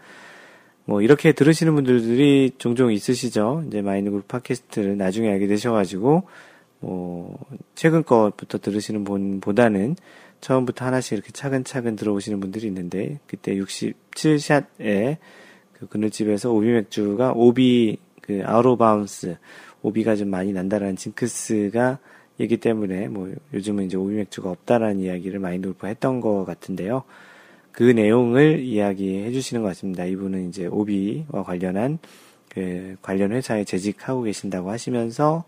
뭐 0.85 1.01
이렇게 1.01 1.31
들으시는 1.31 1.73
분들이 1.73 2.51
종종 2.57 2.91
있으시죠. 2.91 3.63
이제 3.67 3.81
마인드 3.81 4.06
골프 4.06 4.27
팟캐스트를 4.27 4.97
나중에 4.97 5.29
알게 5.31 5.47
되셔가지고 5.47 6.23
뭐 6.81 7.39
최근 7.73 8.03
것부터 8.03 8.59
들으시는 8.59 9.03
분보다는 9.03 9.95
처음부터 10.41 10.85
하나씩 10.85 11.13
이렇게 11.13 11.31
차근차근 11.31 11.95
들어오시는 11.95 12.39
분들이 12.39 12.67
있는데 12.67 13.19
그때 13.25 13.55
67샷에 13.55 15.17
그 15.73 15.87
그늘집에서 15.87 16.51
오비 16.51 16.67
맥주가 16.67 17.31
오비 17.35 17.97
그 18.21 18.41
out 18.45 18.77
of 18.77 18.92
bounds 18.92 19.37
오비가 19.83 20.15
좀 20.15 20.29
많이 20.29 20.53
난다라는 20.53 20.95
징크스가 20.95 21.99
있기 22.37 22.57
때문에 22.57 23.07
뭐 23.07 23.31
요즘은 23.53 23.85
이제 23.85 23.97
오비 23.97 24.15
맥주가 24.15 24.49
없다라는 24.49 24.99
이야기를 24.99 25.39
많이 25.39 25.61
돌파했던 25.61 26.21
것 26.21 26.45
같은데요. 26.45 27.03
그 27.71 27.83
내용을 27.83 28.59
이야기해 28.59 29.31
주시는 29.31 29.61
것 29.61 29.69
같습니다. 29.69 30.05
이분은 30.05 30.49
이제 30.49 30.65
오비와 30.67 31.43
관련한 31.43 31.99
그 32.49 32.97
관련 33.01 33.31
회사에 33.31 33.63
재직하고 33.63 34.23
계신다고 34.23 34.71
하시면서 34.71 35.45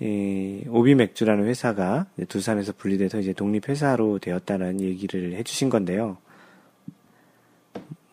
이 0.00 0.64
오비 0.68 0.94
맥주라는 0.94 1.46
회사가 1.46 2.06
두산에서 2.28 2.72
분리돼서 2.76 3.20
이제 3.20 3.32
독립 3.32 3.68
회사로 3.68 4.18
되었다는 4.18 4.80
얘기를 4.80 5.34
해주신 5.34 5.68
건데요. 5.68 6.16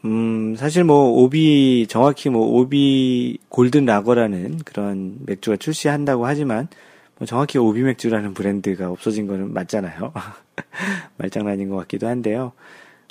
음, 0.06 0.56
사실 0.56 0.86
뭐, 0.86 1.10
오비, 1.22 1.86
정확히 1.90 2.30
뭐, 2.30 2.48
오비 2.48 3.38
골든 3.50 3.86
라거라는 3.86 4.60
그런 4.60 5.18
맥주가 5.26 5.58
출시한다고 5.58 6.26
하지만, 6.26 6.70
뭐 7.18 7.26
정확히 7.28 7.58
오비 7.58 7.82
맥주라는 7.82 8.34
브랜드가 8.34 8.90
없어진 8.90 9.28
거는 9.28 9.54
맞잖아요. 9.54 10.14
말장난인 11.18 11.68
것 11.70 11.76
같기도 11.78 12.08
한데요. 12.08 12.54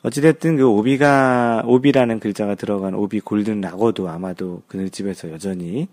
어찌됐든 0.03 0.57
그 0.57 0.67
오비가, 0.67 1.63
오비라는 1.67 2.21
글자가 2.21 2.55
들어간 2.55 2.95
오비 2.95 3.21
골든 3.21 3.61
라거도 3.61 4.09
아마도 4.09 4.63
그늘집에서 4.69 5.31
여전히 5.31 5.89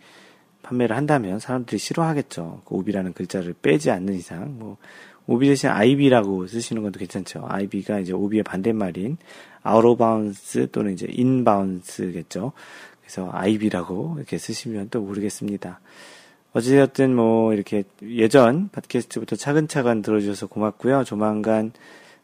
판매를 0.62 0.96
한다면 0.96 1.40
사람들이 1.40 1.78
싫어하겠죠. 1.78 2.62
그 2.66 2.76
오비라는 2.76 3.12
글자를 3.12 3.54
빼지 3.62 3.92
않는 3.92 4.14
이상, 4.14 4.58
뭐, 4.60 4.78
오비 5.28 5.48
대신 5.48 5.70
IB라고 5.70 6.48
쓰시는 6.48 6.84
것도 6.84 7.00
괜찮죠. 7.00 7.46
IB가 7.50 8.00
이제 8.00 8.14
오비의 8.14 8.44
반대말인 8.44 9.18
out 9.66 9.98
of 9.98 10.16
bounds 10.16 10.70
또는 10.72 10.94
이제 10.94 11.08
in 11.10 11.27
bounds겠죠. 11.28 12.52
그래서 13.02 13.30
IB라고 13.34 14.16
이렇게 14.18 14.38
쓰시면 14.38 14.90
또 14.92 15.02
모르겠습니다. 15.02 15.80
어찌되었든 16.54 17.16
뭐 17.16 17.52
이렇게 17.54 17.84
예전 18.04 18.70
팟캐스트부터 18.70 19.36
차근차근 19.36 20.04
들어주셔서 20.04 20.48
고맙고요. 20.48 21.04
조만간 21.04 21.72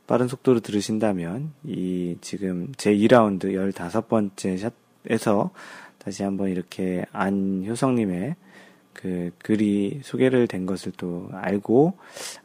빠른 0.05 0.27
속도로 0.27 0.59
들으신다면 0.59 1.51
이 1.65 2.15
지금 2.21 2.71
제 2.77 2.93
2라운드 2.93 3.45
15번째 3.45 4.71
샷에서 5.07 5.49
다시 5.97 6.21
한번 6.23 6.49
이렇게 6.49 7.05
안효성님의 7.11 8.35
그 8.93 9.31
글이 9.39 10.01
소개를 10.03 10.47
된 10.47 10.67
것을 10.67 10.91
또 10.95 11.29
알고 11.33 11.97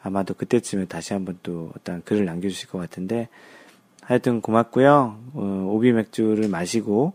아마도 0.03 0.33
그때쯤에 0.33 0.87
다시 0.87 1.13
한번 1.13 1.39
또 1.43 1.71
어떤 1.77 2.03
글을 2.03 2.25
남겨주실 2.25 2.69
것 2.69 2.79
같은데 2.79 3.29
하여튼 4.07 4.41
고맙고요. 4.41 5.19
어, 5.35 5.67
오비 5.69 5.91
맥주를 5.91 6.49
마시고 6.49 7.15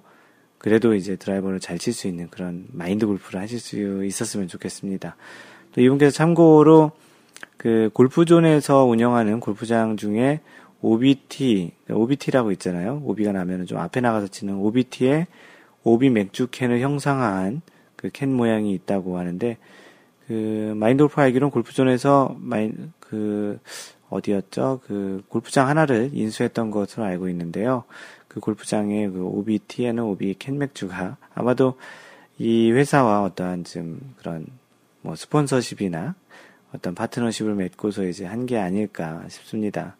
그래도 0.58 0.94
이제 0.94 1.16
드라이버를 1.16 1.62
잘 1.62 1.78
칠 1.80 1.94
수 1.94 2.08
있는 2.10 2.28
그런 2.30 2.66
마인드 2.74 3.08
골프를 3.08 3.40
하실 3.40 3.60
수 3.60 4.04
있었으면 4.06 4.50
좋겠습니다. 4.50 5.16
또 5.72 5.82
이분께서 5.82 6.12
참고로 6.12 6.92
그 7.56 7.90
골프존에서 7.94 8.84
운영하는 8.84 9.40
골프장 9.40 9.96
중에 9.96 10.42
OBT, 10.82 11.72
OBT라고 11.90 12.52
있잖아요. 12.54 13.02
오비가 13.06 13.32
나면은 13.32 13.66
좀 13.68 13.78
앞에 13.78 14.02
나가서 14.02 14.28
치는 14.28 14.56
OBT에 14.56 15.28
오비 15.84 16.10
맥주 16.10 16.48
캔을 16.52 16.82
형상화한 16.82 17.62
그 17.96 18.10
캔 18.12 18.34
모양이 18.34 18.74
있다고 18.74 19.18
하는데 19.18 19.58
그 20.28 20.74
마인드 20.76 21.04
골프 21.04 21.22
알기로는 21.22 21.52
골프존에서 21.52 22.36
마인 22.40 22.92
그 23.00 23.60
어디였죠? 24.12 24.82
그 24.86 25.24
골프장 25.30 25.68
하나를 25.68 26.12
인수했던 26.14 26.70
것으로 26.70 27.04
알고 27.06 27.28
있는데요. 27.30 27.86
그 28.28 28.40
골프장의 28.40 29.12
그 29.12 29.24
OBT에는 29.26 30.04
오비 30.04 30.36
캔맥주가 30.38 31.18
아마도 31.34 31.78
이 32.38 32.72
회사와 32.72 33.24
어떠한 33.24 33.64
좀 33.64 34.00
그런 34.18 34.46
뭐 35.02 35.16
스폰서십이나 35.16 36.16
어떤 36.74 36.96
파트너십을 36.96 37.56
맺고서 37.56 38.06
이제 38.06 38.26
한 38.26 38.46
게 38.46 38.58
아닐까 38.58 39.24
싶습니다. 39.30 39.96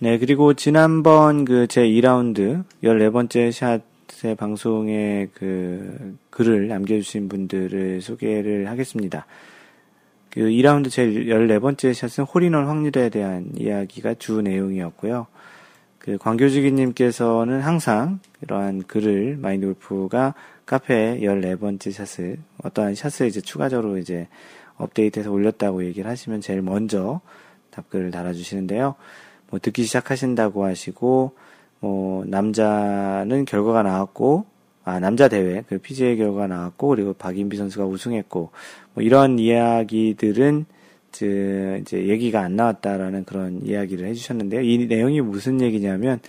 네, 0.00 0.18
그리고 0.18 0.54
지난번 0.54 1.44
그 1.44 1.66
제 1.66 1.82
2라운드 1.82 2.64
14번째 2.82 3.52
샷의 3.52 4.34
방송에 4.34 5.28
그 5.34 6.16
글을 6.30 6.68
남겨주신 6.68 7.28
분들을 7.28 8.02
소개를 8.02 8.68
하겠습니다. 8.68 9.26
그 10.34 10.40
2라운드 10.40 10.90
제 10.90 11.06
14번째 11.06 11.94
샷은 11.94 12.24
홀인원 12.24 12.66
확률에 12.66 13.08
대한 13.08 13.52
이야기가 13.56 14.14
주 14.14 14.42
내용이었고요. 14.42 15.28
그 16.00 16.18
광교지기님께서는 16.18 17.60
항상 17.60 18.18
이러한 18.42 18.82
글을 18.82 19.36
마인드 19.36 19.64
골프가 19.66 20.34
카페에 20.66 21.20
14번째 21.20 21.92
샷을 21.92 22.38
어떠한 22.64 22.96
샷을 22.96 23.28
이제 23.28 23.40
추가적으로 23.40 23.96
이제 23.96 24.26
업데이트해서 24.76 25.30
올렸다고 25.30 25.84
얘기를 25.84 26.10
하시면 26.10 26.40
제일 26.40 26.62
먼저 26.62 27.20
답글을 27.70 28.10
달아주시는데요. 28.10 28.96
뭐 29.50 29.60
듣기 29.60 29.84
시작하신다고 29.84 30.64
하시고 30.64 31.36
뭐 31.78 32.24
남자는 32.26 33.44
결과가 33.44 33.84
나왔고 33.84 34.46
아 34.84 35.00
남자 35.00 35.28
대회 35.28 35.62
그 35.68 35.78
PGA 35.78 36.16
결과가 36.16 36.46
나왔고 36.46 36.88
그리고 36.88 37.12
박인비 37.14 37.56
선수가 37.56 37.86
우승했고 37.86 38.50
뭐 38.94 39.02
이런 39.02 39.38
이야기들은 39.38 40.66
이제 41.10 41.82
얘기가 41.92 42.40
안 42.40 42.56
나왔다라는 42.56 43.24
그런 43.24 43.64
이야기를 43.64 44.06
해주셨는데요. 44.08 44.62
이 44.62 44.86
내용이 44.86 45.20
무슨 45.20 45.60
얘기냐면 45.60 46.20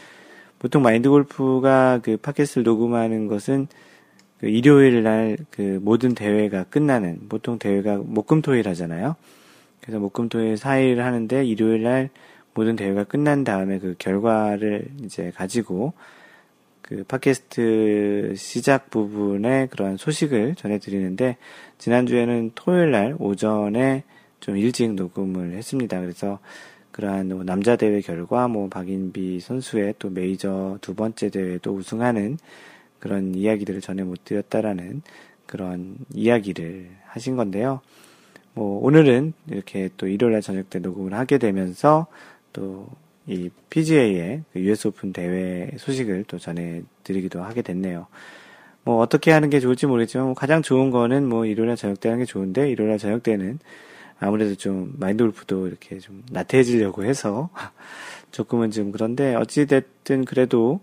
보통 0.60 0.84
마인드 0.84 1.10
골프가 1.10 2.00
그 2.02 2.18
팟캐스트를 2.18 2.64
녹음하는 2.64 3.28
것은 3.28 3.68
그 4.40 4.48
일요일 4.48 5.04
날 5.04 5.38
그 5.52 5.80
모든 5.82 6.14
대회가 6.16 6.64
끝나는 6.66 7.28
보통 7.30 7.58
대회가 7.60 7.98
목금 7.98 8.42
토일 8.42 8.68
하잖아요. 8.70 9.16
그래서 9.82 10.00
목금 10.00 10.30
토일 10.30 10.56
4일 10.56 10.98
하는데 10.98 11.46
일요일 11.46 11.84
날 11.84 12.10
모든 12.54 12.76
대회가 12.76 13.04
끝난 13.04 13.44
다음에 13.44 13.80
그 13.80 13.96
결과를 13.98 14.86
이제 15.04 15.32
가지고 15.36 15.94
그 16.88 17.04
팟캐스트 17.04 18.36
시작 18.38 18.92
부분에 18.92 19.68
그런 19.72 19.98
소식을 19.98 20.54
전해드리는데 20.54 21.38
지난주에는 21.80 22.52
토요일 22.54 22.92
날 22.92 23.16
오전에 23.18 24.04
좀 24.40 24.56
일찍 24.56 24.94
녹음을 24.94 25.54
했습니다. 25.54 26.00
그래서 26.00 26.38
그러한 26.92 27.30
뭐 27.30 27.44
남자 27.44 27.76
대회 27.76 28.02
결과 28.02 28.48
뭐 28.48 28.70
박인비 28.70 29.40
선수의 29.40 29.96
또 29.98 30.12
메이저 30.12 30.78
두 30.82 30.94
번째 30.94 31.30
대회도 31.30 31.74
우승하는 31.74 32.38
그런 33.00 33.34
이야기들을 33.34 33.82
전해 33.82 34.04
못 34.04 34.24
드렸다라는 34.24 35.02
그런 35.48 35.98
이야기를 36.14 36.92
하신 37.08 37.36
건데요. 37.36 37.82
뭐 38.54 38.80
오늘은 38.86 39.34
이렇게 39.50 39.90
또 39.98 40.08
일요일 40.08 40.34
날 40.34 40.44
저녁 40.44 40.70
때 40.70 40.78
녹음을 40.78 41.16
하게 41.16 41.40
되면서 41.40 42.06
또 42.54 42.88
이 43.28 43.50
PGA의 43.70 44.44
그 44.54 44.60
US 44.60 44.88
오픈 44.88 45.14
대회 45.14 45.72
소식을 45.78 46.26
또 46.28 46.38
전해드리기도 46.38 47.42
하게 47.44 47.62
됐네요. 47.62 48.08
뭐 48.84 49.00
어떻게 49.00 49.32
하는 49.32 49.50
게 49.50 49.60
좋을지 49.60 49.88
모르겠지만 49.88 50.28
뭐 50.28 50.36
가장 50.36 50.62
좋은 50.62 50.92
거는 50.92 51.28
뭐 51.28 51.46
일요일날 51.46 51.76
저녁 51.76 52.00
때 52.00 52.10
하는 52.10 52.24
게 52.24 52.26
좋은데 52.26 52.70
일요일날 52.70 53.00
저녁 53.00 53.24
때는 53.24 53.60
아무래도 54.20 54.56
좀 54.56 54.94
마인드 54.98 55.24
골프도 55.24 55.68
이렇게 55.68 56.00
좀 56.00 56.24
나태해지려고 56.32 57.04
해서 57.04 57.50
조금은 58.32 58.72
좀 58.72 58.92
그런데 58.92 59.34
어찌됐든 59.36 60.26
그래도 60.26 60.82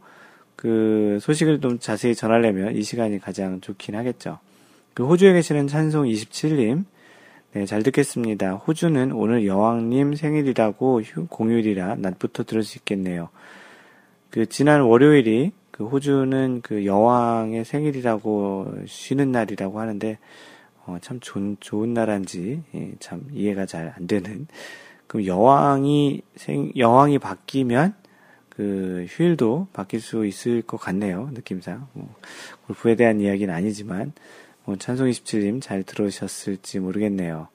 그 0.56 1.18
소식을 1.20 1.60
좀 1.60 1.78
자세히 1.78 2.14
전하려면 2.14 2.76
이 2.76 2.82
시간이 2.82 3.20
가장 3.20 3.60
좋긴 3.60 3.94
하겠죠. 3.94 4.38
그 4.94 5.06
호주에 5.06 5.32
계시는 5.32 5.68
찬송 5.68 6.04
27님, 6.04 6.84
네, 7.54 7.66
잘 7.66 7.82
듣겠습니다. 7.82 8.54
호주는 8.54 9.12
오늘 9.12 9.46
여왕님 9.46 10.14
생일이라고 10.14 11.02
공휴일이라 11.28 11.96
낮부터 11.96 12.44
들을 12.44 12.62
수 12.62 12.78
있겠네요. 12.78 13.28
그 14.30 14.46
지난 14.46 14.80
월요일이 14.80 15.52
그 15.70 15.84
호주는 15.86 16.60
그 16.62 16.86
여왕의 16.86 17.66
생일이라고 17.66 18.72
쉬는 18.86 19.32
날이라고 19.32 19.80
하는데 19.80 20.18
어, 20.86 20.96
참 21.02 21.20
좋은, 21.20 21.58
좋은 21.60 21.92
나라인지, 21.94 22.62
예, 22.74 22.92
참 22.98 23.26
이해가 23.32 23.66
잘 23.66 23.92
안 23.96 24.06
되는. 24.06 24.46
그럼 25.06 25.26
여왕이 25.26 26.22
생, 26.36 26.72
여왕이 26.76 27.18
바뀌면 27.18 27.94
그 28.48 29.06
휴일도 29.08 29.68
바뀔 29.72 30.00
수 30.00 30.26
있을 30.26 30.62
것 30.62 30.78
같네요. 30.78 31.30
느낌상. 31.34 31.86
뭐, 31.92 32.14
골프에 32.66 32.96
대한 32.96 33.20
이야기는 33.20 33.52
아니지만, 33.54 33.98
뭐, 34.06 34.14
찬송 34.78 35.08
27님 35.08 35.60
잘 35.60 35.82
들으셨을지 35.82 36.78
모르겠네요. 36.78 37.48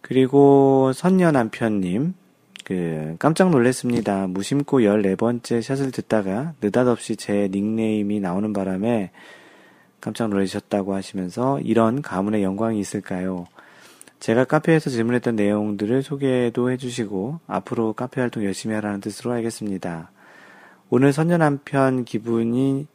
그리고 0.00 0.92
선녀 0.92 1.30
남편님, 1.30 2.14
그, 2.64 3.16
깜짝 3.18 3.50
놀랐습니다. 3.50 4.26
무심코 4.26 4.80
14번째 4.80 5.62
샷을 5.62 5.90
듣다가 5.90 6.54
느닷없이 6.60 7.16
제 7.16 7.48
닉네임이 7.50 8.20
나오는 8.20 8.52
바람에 8.52 9.10
깜짝 10.00 10.28
놀라셨다고 10.28 10.94
하시면서 10.94 11.60
이런 11.60 12.02
가문의 12.02 12.42
영광이 12.42 12.78
있을까요? 12.80 13.46
제가 14.18 14.44
카페에서 14.44 14.90
질문했던 14.90 15.34
내용들을 15.36 16.02
소개도 16.02 16.70
해주시고 16.70 17.40
앞으로 17.46 17.92
카페 17.92 18.20
활동 18.20 18.44
열심히 18.44 18.74
하라는 18.74 19.00
뜻으로 19.00 19.32
알겠습니다. 19.32 20.10
오늘 20.90 21.12
선녀 21.12 21.38
남편 21.38 22.04
기분이 22.04 22.86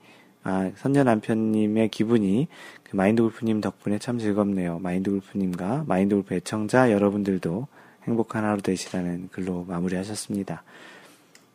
아 0.50 0.72
선녀 0.78 1.04
남편님의 1.04 1.90
기분이 1.90 2.48
그 2.84 2.96
마인드 2.96 3.22
골프님 3.22 3.60
덕분에 3.60 4.00
참 4.00 4.18
즐겁네요. 4.18 4.80
마인드 4.80 5.12
골프님과 5.12 5.84
마인드 5.88 6.16
골프 6.16 6.36
애청자 6.36 6.90
여러분들도 6.90 7.68
행복한 8.04 8.46
하루 8.46 8.62
되시라는 8.62 9.28
글로 9.34 9.66
마무리하셨습니다. 9.68 10.64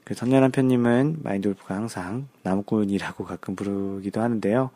그 0.05 0.13
선녀 0.13 0.41
남편님은 0.41 1.21
마인드 1.23 1.49
골프가 1.49 1.75
항상 1.77 2.29
나무꾼이라고 2.43 3.25
가끔 3.25 3.57
부르기도 3.57 4.21
하는데요. 4.21 4.69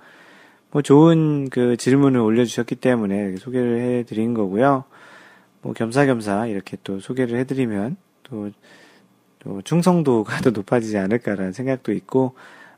뭐 0.70 0.80
좋은 0.80 1.50
그 1.50 1.76
질문을 1.76 2.18
올려주셨기 2.18 2.76
때문에 2.76 3.36
소개를 3.36 3.80
해드린 3.80 4.32
거고요. 4.32 4.84
뭐 5.60 5.74
겸사겸사 5.74 6.46
이렇게 6.46 6.78
또 6.84 7.00
소개를 7.00 7.38
해드리면 7.40 7.98
또, 8.22 8.50
또 9.40 9.60
충성도가 9.60 10.40
더 10.40 10.50
높아지지 10.52 10.96
않을까라는 10.96 11.52
생각도 11.52 11.92
있고 11.92 12.34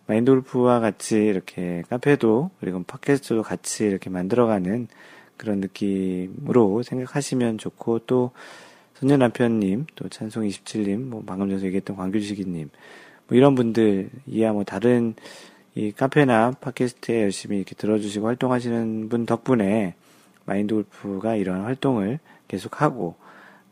마인돌프와 0.09 0.81
같이 0.81 1.17
이렇게 1.17 1.83
카페도 1.91 2.51
그리고 2.61 2.83
팟캐스트도 2.83 3.43
같이 3.43 3.85
이렇게 3.85 4.09
만들어가는 4.09 4.89
그런 5.37 5.61
느낌으로 5.61 6.83
생각하시면 6.83 7.59
좋고 7.59 8.01
또 8.01 8.33
선녀 8.95 9.19
남편님 9.19 9.87
또 9.95 10.09
찬송 10.09 10.45
27님 10.45 10.99
뭐 11.09 11.23
방금 11.25 11.51
전에 11.51 11.63
얘기했던 11.63 11.95
광규식이님 11.97 12.71
뭐 13.29 13.37
이런 13.37 13.55
분들 13.55 14.11
이야 14.27 14.53
뭐 14.53 14.65
다른 14.65 15.15
이 15.75 15.93
카페나 15.93 16.53
팟캐스트에 16.61 17.23
열심히 17.23 17.59
이렇게 17.59 17.75
들어주시고 17.75 18.27
활동하시는 18.27 19.11
분 19.11 19.27
덕분에 19.27 19.95
마인드 20.47 20.75
골프가 20.75 21.37
이런 21.37 21.61
활동을 21.61 22.19
계속하고 22.49 23.15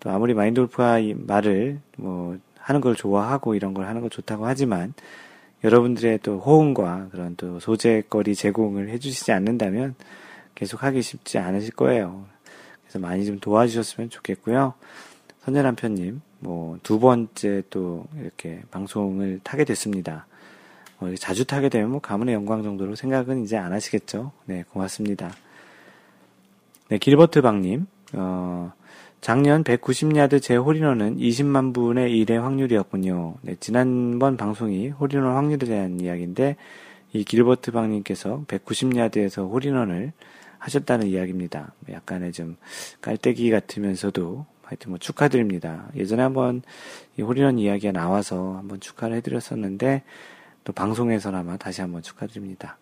또 0.01 0.11
아무리 0.11 0.35
마인드 0.35 0.61
골프가 0.61 0.99
이 0.99 1.14
말을 1.14 1.81
뭐 1.96 2.37
하는 2.59 2.83
걸 2.83 2.94
좋아하고 2.94 3.55
이런 3.55 3.72
걸 3.72 3.87
하는 3.87 4.03
걸 4.03 4.11
좋다고 4.11 4.46
하지만 4.46 4.92
여러분들의 5.66 6.20
또 6.22 6.38
호응과 6.38 7.09
그런 7.11 7.35
또 7.37 7.59
소재거리 7.59 8.37
제공을 8.37 8.88
해주시지 8.88 9.33
않는다면 9.33 9.96
계속 10.55 10.85
하기 10.85 11.02
쉽지 11.02 11.38
않으실 11.38 11.74
거예요. 11.74 12.24
그래서 12.83 13.00
많이 13.00 13.26
좀 13.26 13.40
도와주셨으면 13.40 14.09
좋겠고요. 14.11 14.74
선녀 15.40 15.62
남편님, 15.62 16.22
뭐, 16.38 16.79
두 16.85 17.00
번째 17.00 17.62
또 17.68 18.07
이렇게 18.20 18.62
방송을 18.70 19.40
타게 19.42 19.64
됐습니다. 19.64 20.26
어, 21.00 21.12
자주 21.18 21.44
타게 21.44 21.68
되면 21.68 21.90
뭐 21.90 22.00
가문의 22.00 22.35
영광 22.35 22.62
정도로 22.62 22.94
생각은 22.94 23.42
이제 23.42 23.57
안 23.57 23.72
하시겠죠. 23.72 24.31
네, 24.44 24.64
고맙습니다. 24.70 25.33
네, 26.88 26.98
길버트 26.98 27.42
박님, 27.42 27.87
어, 28.12 28.72
작년 29.20 29.64
190야드 29.64 30.40
제 30.40 30.57
홀인원은 30.57 31.16
20만 31.16 31.74
분의 31.74 32.11
1의 32.24 32.40
확률이었군요. 32.40 33.37
네, 33.42 33.57
지난번 33.59 34.37
방송이 34.37 34.90
홀인원 34.90 35.35
확률에 35.35 35.66
대한 35.66 36.00
이야기인데, 36.00 36.57
이 37.12 37.24
길버트 37.24 37.72
박님께서 37.72 38.44
190야드에서 38.46 39.50
홀인원을 39.50 40.12
하셨다는 40.59 41.09
이야기입니다. 41.09 41.72
약간의 41.90 42.33
좀 42.33 42.57
깔때기 43.00 43.50
같으면서도 43.50 44.46
하여튼 44.62 44.90
뭐 44.90 44.98
축하드립니다. 44.98 45.88
예전에 45.96 46.22
한번 46.22 46.62
이 47.16 47.22
홀인원 47.22 47.59
이야기가 47.59 47.92
나와서 47.92 48.57
한번 48.57 48.81
축하를 48.81 49.16
해드렸었는데, 49.16 50.02
또 50.62 50.72
방송에서나마 50.72 51.57
다시 51.57 51.81
한번 51.81 52.02
축하드립니다. 52.02 52.79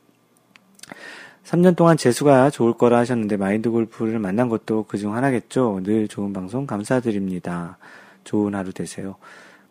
3년 1.45 1.77
동안 1.77 1.97
재수가 1.97 2.51
좋을 2.51 2.73
거라 2.73 2.99
하셨는데 2.99 3.37
마인드 3.37 3.71
골프를 3.71 4.19
만난 4.19 4.49
것도 4.49 4.83
그중 4.85 5.15
하나겠죠. 5.15 5.83
늘 5.85 6.09
좋은 6.09 6.33
방송 6.33 6.67
감사드립니다. 6.67 7.79
좋은 8.25 8.55
하루 8.55 8.73
되세요. 8.73 9.17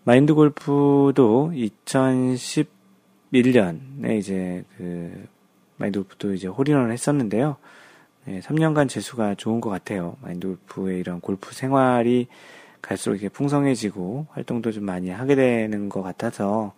마인드 0.03 0.35
골프도 0.35 1.51
2011년에 1.55 4.19
이제 4.19 4.63
그 4.77 5.25
마인드 5.77 5.97
골프도 5.99 6.35
이제 6.35 6.47
홀인원을 6.47 6.91
했었는데요. 6.91 7.55
네, 8.25 8.39
3년간 8.41 8.87
재수가 8.87 9.33
좋은 9.35 9.59
것 9.59 9.71
같아요. 9.71 10.15
마인드 10.21 10.45
골프의 10.47 10.99
이런 10.99 11.19
골프 11.21 11.55
생활이 11.55 12.27
갈수록 12.81 13.15
이렇게 13.15 13.29
풍성해지고 13.29 14.27
활동도 14.29 14.71
좀 14.71 14.85
많이 14.85 15.09
하게 15.09 15.33
되는 15.35 15.89
것 15.89 16.03
같아서 16.03 16.73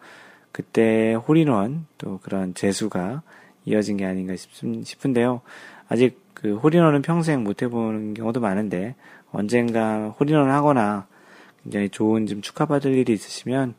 그때 0.54 1.16
홀인원 1.16 1.86
또 1.98 2.20
그런 2.24 2.54
재수가 2.54 3.24
이어진 3.66 3.98
게 3.98 4.06
아닌가 4.06 4.36
싶은데요. 4.36 5.42
아직 5.88 6.20
그그 6.34 6.58
홀인원은 6.58 7.02
평생 7.02 7.44
못 7.44 7.62
해보는 7.62 8.14
경우도 8.14 8.40
많은데 8.40 8.96
언젠가 9.32 10.10
홀인원 10.10 10.50
하거나 10.50 11.08
굉장히 11.64 11.90
좋은 11.90 12.28
좀 12.28 12.42
축하받을 12.42 12.94
일이 12.94 13.14
있으시면 13.14 13.74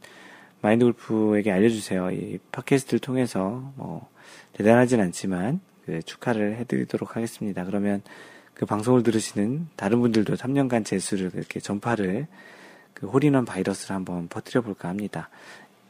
마인드 0.61 0.85
골프에게 0.85 1.53
알려주세요. 1.53 2.11
이 2.11 2.39
팟캐스트를 2.51 2.99
통해서 2.99 3.73
뭐 3.77 4.09
대단하진 4.55 5.01
않지만 5.01 5.61
그 5.85 6.03
축하를 6.03 6.57
해드리도록 6.57 7.15
하겠습니다. 7.15 7.65
그러면 7.65 8.03
그 8.55 8.67
방송을 8.67 9.03
들으시는 9.03 9.69
다른 9.77 10.01
분들도 10.01 10.35
3년간 10.35 10.85
재수를 10.85 11.31
이렇게 11.35 11.61
전파를 11.61 12.27
그 12.95 13.07
홀인원 13.07 13.45
바이러스를 13.45 13.95
한번 13.95 14.27
퍼뜨려 14.29 14.63
볼까 14.63 14.89
합니다. 14.89 15.29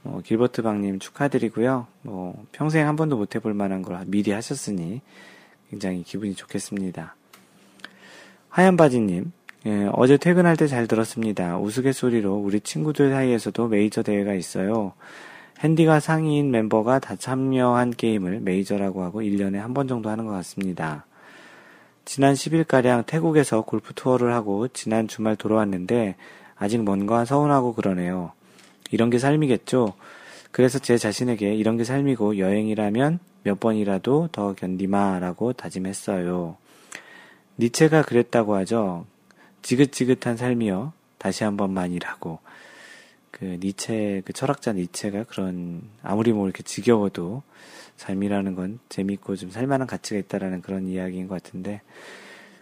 어, 0.06 0.20
길버트 0.24 0.62
방님 0.62 0.98
축하드리고요. 0.98 1.86
뭐 2.02 2.44
평생 2.52 2.86
한 2.86 2.96
번도 2.96 3.16
못 3.16 3.34
해볼 3.34 3.54
만한 3.54 3.82
걸 3.82 4.00
미리 4.06 4.30
하셨으니 4.32 5.00
굉장히 5.70 6.02
기분이 6.02 6.34
좋겠습니다. 6.34 7.16
하얀 8.48 8.76
바지님, 8.76 9.32
예, 9.66 9.88
어제 9.92 10.16
퇴근할 10.16 10.56
때 10.56 10.66
잘 10.68 10.86
들었습니다. 10.86 11.58
우스갯소리로 11.58 12.34
우리 12.36 12.60
친구들 12.60 13.10
사이에서도 13.10 13.68
메이저 13.68 14.02
대회가 14.02 14.34
있어요. 14.34 14.92
핸디가 15.60 16.00
상위인 16.00 16.50
멤버가 16.50 16.98
다 16.98 17.16
참여한 17.16 17.90
게임을 17.90 18.40
메이저라고 18.40 19.02
하고 19.02 19.22
1년에 19.22 19.56
한 19.56 19.74
번 19.74 19.88
정도 19.88 20.10
하는 20.10 20.26
것 20.26 20.32
같습니다. 20.32 21.06
지난 22.04 22.34
10일가량 22.34 23.06
태국에서 23.06 23.62
골프 23.62 23.92
투어를 23.94 24.32
하고 24.32 24.68
지난 24.68 25.08
주말 25.08 25.34
돌아왔는데 25.34 26.14
아직 26.56 26.82
뭔가 26.82 27.24
서운하고 27.24 27.74
그러네요. 27.74 28.32
이런 28.90 29.10
게 29.10 29.18
삶이겠죠? 29.18 29.94
그래서 30.50 30.78
제 30.78 30.96
자신에게 30.96 31.54
이런 31.54 31.76
게 31.76 31.84
삶이고 31.84 32.38
여행이라면 32.38 33.18
몇 33.42 33.60
번이라도 33.60 34.28
더 34.32 34.54
견디마라고 34.54 35.52
다짐했어요. 35.52 36.56
니체가 37.58 38.02
그랬다고 38.02 38.54
하죠. 38.56 39.06
지긋지긋한 39.62 40.36
삶이요. 40.36 40.92
다시 41.18 41.44
한 41.44 41.56
번만이라고. 41.56 42.38
그 43.30 43.58
니체, 43.60 44.22
그 44.24 44.32
철학자 44.32 44.72
니체가 44.72 45.24
그런, 45.24 45.82
아무리 46.02 46.32
뭐 46.32 46.46
이렇게 46.46 46.62
지겨워도 46.62 47.42
삶이라는 47.96 48.54
건 48.54 48.78
재밌고 48.88 49.36
좀 49.36 49.50
살만한 49.50 49.86
가치가 49.86 50.18
있다라는 50.18 50.62
그런 50.62 50.86
이야기인 50.86 51.28
것 51.28 51.42
같은데, 51.42 51.82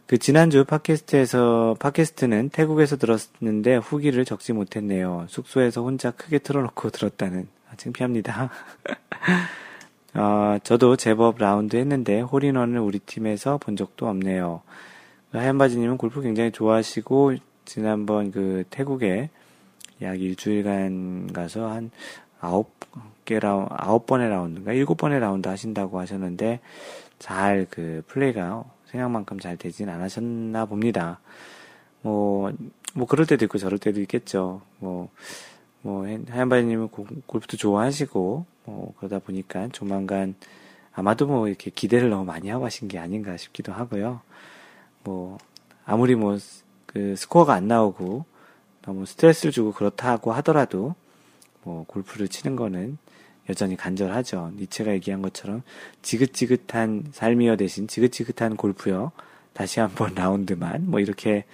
그 0.06 0.18
지난주 0.18 0.64
팟캐스트에서, 0.66 1.76
팟캐스트는 1.78 2.50
태국에서 2.50 2.96
들었는데 2.96 3.76
후기를 3.76 4.26
적지 4.26 4.52
못했네요. 4.52 5.24
숙소에서 5.28 5.82
혼자 5.82 6.10
크게 6.10 6.40
틀어놓고 6.40 6.90
들었다는. 6.90 7.48
아, 7.70 7.76
창피합니다. 7.76 8.50
어, 10.14 10.58
저도 10.62 10.96
제법 10.96 11.38
라운드 11.38 11.76
했는데 11.76 12.20
홀인원을 12.20 12.80
우리 12.80 12.98
팀에서 12.98 13.56
본 13.56 13.76
적도 13.76 14.06
없네요. 14.06 14.60
하얀바지님은 15.32 15.96
골프 15.96 16.20
굉장히 16.20 16.52
좋아하시고 16.52 17.36
지난번 17.64 18.30
그 18.30 18.64
태국에 18.68 19.30
약 20.02 20.20
일주일간 20.20 21.32
가서 21.32 21.70
한 21.70 21.90
아홉 22.40 22.72
개 23.24 23.38
라운 23.38 23.66
아홉 23.70 24.06
번의 24.06 24.28
라운드인가 24.28 24.74
일곱 24.74 24.96
번의 24.96 25.18
라운드 25.18 25.48
하신다고 25.48 25.98
하셨는데 25.98 26.60
잘 27.18 27.66
그 27.70 28.02
플레이가 28.06 28.64
생각만큼 28.94 29.38
잘 29.40 29.56
되진 29.56 29.88
않으셨나 29.88 30.64
봅니다. 30.66 31.20
뭐, 32.02 32.52
뭐 32.94 33.06
그럴 33.06 33.26
때도 33.26 33.44
있고 33.44 33.58
저럴 33.58 33.78
때도 33.78 34.00
있겠죠. 34.02 34.62
뭐, 34.78 35.08
뭐, 35.82 36.06
하얀바지님은 36.06 36.88
골프도 37.26 37.56
좋아하시고, 37.56 38.46
뭐, 38.64 38.94
그러다 38.98 39.18
보니까 39.18 39.68
조만간 39.72 40.34
아마도 40.92 41.26
뭐 41.26 41.48
이렇게 41.48 41.70
기대를 41.70 42.08
너무 42.08 42.24
많이 42.24 42.48
하고 42.48 42.64
하신 42.64 42.88
게 42.88 42.98
아닌가 42.98 43.36
싶기도 43.36 43.72
하고요. 43.72 44.20
뭐 45.02 45.38
아무리 45.84 46.14
뭐 46.14 46.38
그 46.94 47.16
스코어가 47.16 47.52
안 47.52 47.66
나오고 47.66 48.24
너무 48.82 49.04
스트레스를 49.04 49.50
주고 49.50 49.72
그렇다고 49.72 50.32
하더라도 50.34 50.94
뭐 51.64 51.84
골프를 51.88 52.28
치는 52.28 52.54
거는 52.54 52.98
여전히 53.48 53.76
간절하죠. 53.76 54.52
니체가 54.56 54.92
얘기한 54.92 55.22
것처럼 55.22 55.62
지긋지긋한 56.02 57.06
삶이여 57.12 57.56
대신 57.56 57.86
지긋지긋한 57.86 58.56
골프요. 58.56 59.12
다시 59.52 59.80
한번 59.80 60.14
라운드만 60.16 60.90
뭐 60.90 61.00
이렇게 61.00 61.44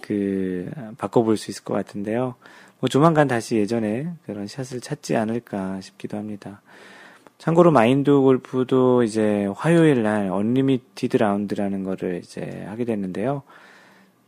그 0.00 0.70
바꿔볼 0.98 1.36
수 1.36 1.50
있을 1.50 1.64
것 1.64 1.74
같은데요. 1.74 2.34
뭐 2.80 2.88
조만간 2.88 3.26
다시 3.26 3.56
예전에 3.56 4.08
그런 4.26 4.46
샷을 4.46 4.80
찾지 4.80 5.16
않을까 5.16 5.80
싶기도 5.80 6.16
합니다. 6.16 6.62
참고로 7.38 7.70
마인드 7.70 8.10
골프도 8.12 9.04
이제 9.04 9.46
화요일 9.56 10.02
날 10.02 10.28
unlimited 10.28 11.16
라운드라는 11.16 11.84
거를 11.84 12.18
이제 12.18 12.64
하게 12.66 12.84
됐는데요. 12.84 13.42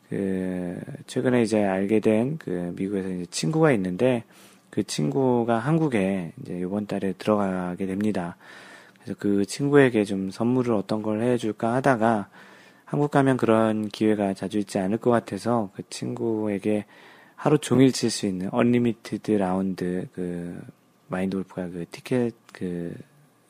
그 0.08 0.78
최근에 1.06 1.42
이제 1.42 1.64
알게 1.64 2.00
된 2.00 2.36
그 2.38 2.72
미국에서 2.76 3.08
이제 3.10 3.26
친구가 3.26 3.72
있는데 3.72 4.24
그 4.70 4.82
친구가 4.84 5.58
한국에 5.58 6.32
이제 6.40 6.58
이번 6.58 6.86
달에 6.86 7.12
들어가게 7.14 7.86
됩니다. 7.86 8.36
그래서 8.94 9.14
그 9.18 9.44
친구에게 9.44 10.04
좀 10.04 10.30
선물을 10.30 10.74
어떤 10.74 11.02
걸 11.02 11.22
해줄까 11.22 11.74
하다가 11.74 12.28
한국 12.84 13.10
가면 13.10 13.36
그런 13.36 13.88
기회가 13.88 14.34
자주 14.34 14.58
있지 14.58 14.78
않을 14.78 14.98
것 14.98 15.10
같아서 15.10 15.70
그 15.74 15.82
친구에게 15.88 16.86
하루 17.36 17.58
종일 17.58 17.92
칠 17.92 18.10
수 18.10 18.26
있는 18.26 18.48
unlimited 18.52 19.32
라운드 19.32 20.08
그 20.14 20.60
마인드 21.08 21.36
골프가 21.36 21.68
그 21.68 21.86
티켓 21.90 22.34
그 22.52 22.94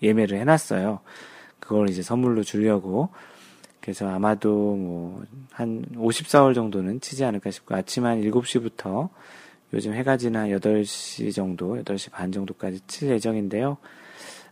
예매를 0.03 0.39
해놨어요. 0.39 1.01
그걸 1.59 1.91
이제 1.91 2.03
선물로 2.03 2.43
주려고. 2.43 3.11
그래서 3.81 4.09
아마도 4.09 4.77
뭐, 4.77 5.25
한 5.53 5.85
54월 5.95 6.55
정도는 6.55 7.01
치지 7.01 7.25
않을까 7.25 7.51
싶고, 7.51 7.75
아침 7.75 8.05
한 8.05 8.21
7시부터 8.21 9.09
요즘 9.73 9.95
해가 9.95 10.17
지나 10.17 10.49
8시 10.49 11.35
정도, 11.35 11.77
8시 11.77 12.11
반 12.11 12.33
정도까지 12.33 12.81
칠 12.87 13.11
예정인데요. 13.11 13.77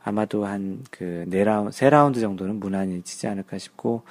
아마도 0.03 0.47
한 0.47 0.85
그, 0.91 1.25
네 1.29 1.45
라운드, 1.45 1.73
세 1.73 1.91
라운드 1.91 2.21
정도는 2.21 2.61
무난히 2.61 3.03
치지 3.03 3.27
않을까 3.27 3.59
싶고, 3.59 4.03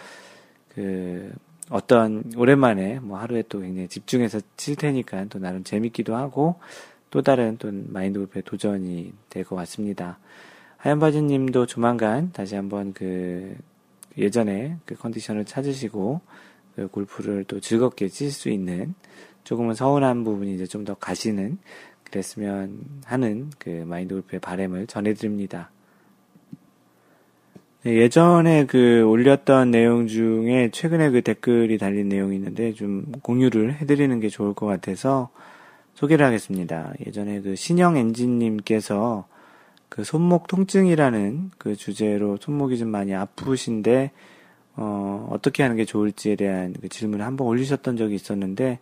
그, 0.75 1.31
어떤, 1.69 2.23
오랜만에 2.35 2.99
뭐 2.99 3.17
하루에 3.19 3.43
또 3.49 3.59
굉장히 3.61 3.87
집중해서 3.87 4.39
칠 4.57 4.75
테니까 4.75 5.25
또 5.25 5.39
나름 5.39 5.63
재밌기도 5.63 6.15
하고, 6.15 6.55
또 7.09 7.21
다른 7.21 7.57
또 7.57 7.71
마인드 7.71 8.19
골프의 8.19 8.43
도전이 8.43 9.13
될 9.29 9.43
것 9.45 9.55
같습니다. 9.55 10.19
하얀바지 10.77 11.21
님도 11.23 11.65
조만간 11.65 12.31
다시 12.31 12.55
한번 12.55 12.93
그 12.93 13.55
예전에 14.17 14.77
그 14.85 14.95
컨디션을 14.95 15.45
찾으시고 15.45 16.21
그 16.75 16.87
골프를 16.87 17.45
또 17.45 17.59
즐겁게 17.59 18.07
칠 18.09 18.31
수 18.31 18.49
있는 18.49 18.93
조금은 19.47 19.75
서운한 19.75 20.25
부분이 20.25 20.55
이제 20.55 20.65
좀 20.65 20.83
더 20.83 20.93
가시는 20.93 21.57
그랬으면 22.03 22.79
하는 23.05 23.49
그 23.57 23.69
마인드 23.87 24.13
골프의 24.13 24.39
바램을 24.41 24.87
전해드립니다. 24.87 25.71
네, 27.83 27.95
예전에 27.97 28.65
그 28.65 29.03
올렸던 29.05 29.71
내용 29.71 30.07
중에 30.07 30.69
최근에 30.71 31.11
그 31.11 31.21
댓글이 31.21 31.77
달린 31.77 32.09
내용이 32.09 32.35
있는데 32.35 32.73
좀 32.73 33.11
공유를 33.21 33.75
해드리는 33.75 34.19
게 34.19 34.27
좋을 34.29 34.53
것 34.53 34.65
같아서 34.65 35.29
소개를 35.93 36.25
하겠습니다. 36.25 36.93
예전에 37.05 37.41
그 37.41 37.55
신영 37.55 37.95
엔진님께서 37.97 39.27
그 39.89 40.03
손목 40.03 40.47
통증이라는 40.47 41.51
그 41.57 41.75
주제로 41.75 42.37
손목이 42.39 42.77
좀 42.77 42.89
많이 42.89 43.13
아프신데 43.13 44.11
어, 44.75 45.27
어떻게 45.31 45.63
하는 45.63 45.75
게 45.77 45.85
좋을지에 45.85 46.35
대한 46.35 46.73
그 46.79 46.89
질문을 46.89 47.25
한번 47.25 47.47
올리셨던 47.47 47.95
적이 47.97 48.15
있었는데 48.15 48.79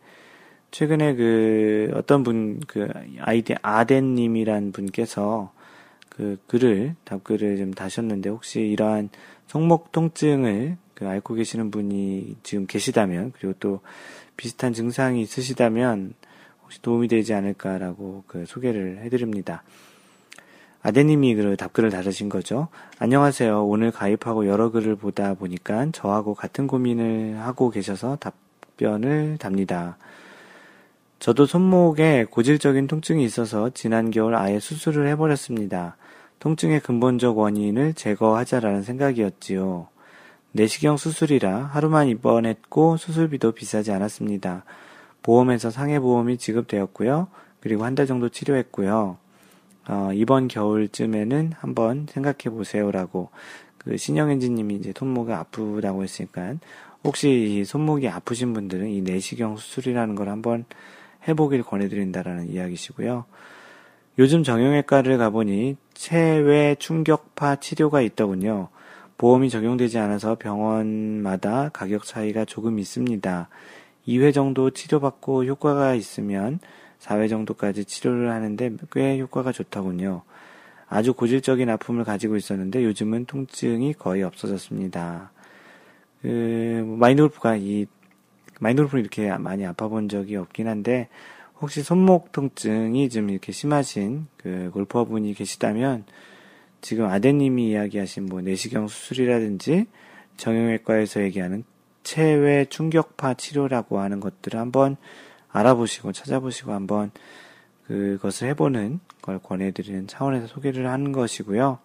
최근에 0.76 1.16
그 1.16 1.90
어떤 1.96 2.24
분 2.24 2.60
그 2.68 2.90
아이디 3.22 3.56
아덴님이란 3.62 4.74
분께서 4.74 5.54
그 6.10 6.38
글을 6.48 6.96
답글을 7.06 7.56
좀 7.56 7.74
다셨는데 7.74 8.30
혹시 8.30 8.60
이러한 8.60 9.08
손목 9.48 9.94
통증을 9.94 10.76
그 10.94 11.08
앓고 11.08 11.36
계시는 11.36 11.72
분이 11.72 12.36
지금 12.44 12.68
계시다면 12.68 13.32
그리고 13.38 13.56
또 13.62 13.80
비슷한 14.36 14.74
증상이 14.74 15.22
있으시다면 15.22 16.14
혹시 16.64 16.82
도움이 16.82 17.08
되지 17.08 17.34
않을까라고 17.34 18.26
그 18.28 18.46
소개를 18.46 18.98
해드립니다. 18.98 19.64
아데님이 20.82 21.36
그 21.36 21.56
답글을 21.56 21.90
달으신 21.90 22.28
거죠. 22.28 22.68
안녕하세요. 23.00 23.66
오늘 23.66 23.92
가입하고 23.92 24.46
여러 24.46 24.72
글을 24.72 24.98
보다 24.98 25.36
보니까 25.36 25.88
저하고 25.94 26.34
같은 26.34 26.68
고민을 26.68 27.40
하고 27.40 27.70
계셔서 27.70 28.18
답변을 28.18 29.38
답니다. 29.40 29.98
저도 31.20 31.46
손목에 31.46 32.26
고질적인 32.30 32.88
통증이 32.88 33.24
있어서 33.24 33.70
지난 33.72 34.12
겨울 34.12 34.36
아예 34.36 34.60
수술을 34.60 35.08
해버렸습니다. 35.10 35.98
통증의 36.40 36.82
근본적 36.82 37.38
원인을 37.38 37.94
제거하자라는 37.94 38.84
생각이었지요. 38.84 39.88
내시경 40.52 40.98
수술이라 40.98 41.70
하루만 41.74 42.08
입원했고 42.08 42.98
수술비도 42.98 43.54
비싸지 43.54 43.92
않았습니다. 43.92 44.64
보험에서 45.24 45.72
상해보험이 45.72 46.38
지급되었고요. 46.38 47.28
그리고 47.60 47.84
한 47.84 47.96
달 47.96 48.06
정도 48.06 48.30
치료했고요. 48.30 49.18
어, 49.88 50.10
이번 50.14 50.48
겨울쯤에는 50.48 51.54
한번 51.58 52.08
생각해 52.10 52.56
보세요라고 52.56 53.30
그 53.78 53.98
신영엔지님이 53.98 54.76
이제 54.76 54.94
손목이 54.96 55.32
아프다고 55.32 56.04
했으니까 56.04 56.56
혹시 57.04 57.30
이 57.60 57.66
손목이 57.66 58.08
아프신 58.10 58.54
분들은 58.54 58.90
이 58.90 59.02
내시경 59.02 59.58
수술이라는 59.58 60.16
걸 60.16 60.30
한번 60.30 60.66
해보길 61.28 61.64
권해드린다라는 61.64 62.50
이야기시고요. 62.50 63.26
요즘 64.18 64.44
정형외과를 64.44 65.18
가보니 65.18 65.76
체외 65.94 66.76
충격파 66.80 67.58
치료가 67.58 68.02
있더군요. 68.02 68.70
보험이 69.18 69.50
적용되지 69.50 69.98
않아서 70.00 70.36
병원마다 70.36 71.70
가격 71.70 72.06
차이가 72.06 72.46
조금 72.46 72.80
있습니다. 72.80 73.50
2회 74.08 74.34
정도 74.34 74.70
치료받고 74.70 75.46
효과가 75.46 75.96
있으면 75.96 76.60
4회 77.00 77.30
정도까지 77.30 77.86
치료를 77.86 78.32
하는데 78.32 78.72
꽤 78.92 79.20
효과가 79.20 79.52
좋더군요. 79.52 80.22
아주 80.88 81.14
고질적인 81.14 81.70
아픔을 81.70 82.04
가지고 82.04 82.36
있었는데 82.36 82.84
요즘은 82.84 83.26
통증이 83.26 83.94
거의 83.94 84.24
없어졌습니다. 84.24 85.32
그 86.22 86.84
마인드 87.00 87.22
골프가 87.22 87.56
이 87.56 87.86
마인드골프는 88.60 89.02
이렇게 89.02 89.36
많이 89.38 89.66
아파 89.66 89.88
본 89.88 90.10
적이 90.10 90.38
없긴 90.38 90.68
한데 90.68 91.10
혹시 91.60 91.84
손목 91.84 92.32
통증이 92.32 93.10
좀 93.10 93.30
이렇게 93.30 93.52
심하신 93.52 94.28
그 94.38 94.70
골퍼분이 94.74 95.34
계시다면 95.34 96.06
지금 96.82 97.06
아드님이 97.06 97.70
이야기하신 97.70 98.28
뭐 98.28 98.42
내시경 98.42 98.88
수술이라든지 98.88 99.88
정형외과에서 100.38 101.22
얘기하는 101.24 101.64
체외 102.04 102.66
충격파 102.66 103.34
치료라고 103.36 104.00
하는 104.00 104.20
것들을 104.20 104.60
한번 104.60 104.98
알아보시고 105.50 106.12
찾아보시고 106.12 106.74
한번 106.74 107.12
그것을 107.88 108.50
해보는 108.50 109.00
걸 109.22 109.40
권해드리는 109.40 110.08
차원에서 110.08 110.48
소개를 110.48 110.88
하는 110.88 111.12
것이고요. 111.12 111.80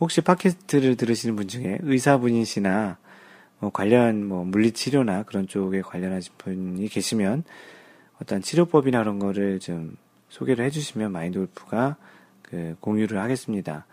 혹시 0.00 0.20
팟캐스트를 0.20 0.96
들으시는 0.96 1.36
분 1.36 1.48
중에 1.48 1.78
의사분이시나 1.80 2.70
뭐 2.80 3.01
관련 3.70 4.26
뭐 4.26 4.44
물리치료나 4.44 5.24
그런 5.24 5.46
쪽에 5.46 5.82
관련하신 5.82 6.32
분이 6.38 6.88
계시면 6.88 7.44
어떤 8.20 8.42
치료법이나 8.42 8.98
그런 8.98 9.18
거를 9.18 9.60
좀 9.60 9.96
소개를 10.28 10.64
해주시면 10.66 11.12
마인드골프가 11.12 11.96
그 12.42 12.76
공유를 12.80 13.18
하겠습니다. 13.18 13.86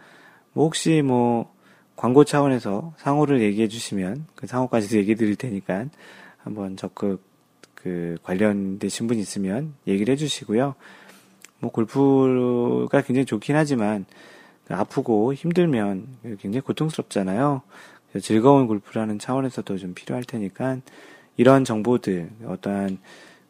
뭐 0.53 0.65
혹시 0.65 1.01
뭐 1.01 1.53
광고 1.95 2.23
차원에서 2.23 2.93
상호를 2.97 3.41
얘기해 3.41 3.67
주시면 3.67 4.25
그 4.35 4.47
상호까지도 4.47 4.97
얘기해 4.97 5.15
드릴 5.15 5.35
테니까 5.35 5.85
한번 6.37 6.77
적극 6.77 7.21
그 7.75 8.17
관련되신 8.23 9.07
분 9.07 9.17
있으면 9.17 9.73
얘기를 9.87 10.11
해 10.11 10.15
주시고요. 10.15 10.75
뭐 11.59 11.71
골프가 11.71 13.01
굉장히 13.01 13.25
좋긴 13.25 13.55
하지만 13.55 14.05
그 14.65 14.75
아프고 14.75 15.33
힘들면 15.33 16.07
굉장히 16.39 16.61
고통스럽잖아요. 16.61 17.61
즐거운 18.21 18.67
골프라는 18.67 19.19
차원에서도 19.19 19.77
좀 19.77 19.93
필요할 19.93 20.23
테니까 20.23 20.79
이런 21.37 21.63
정보들 21.63 22.29
어떠한 22.45 22.97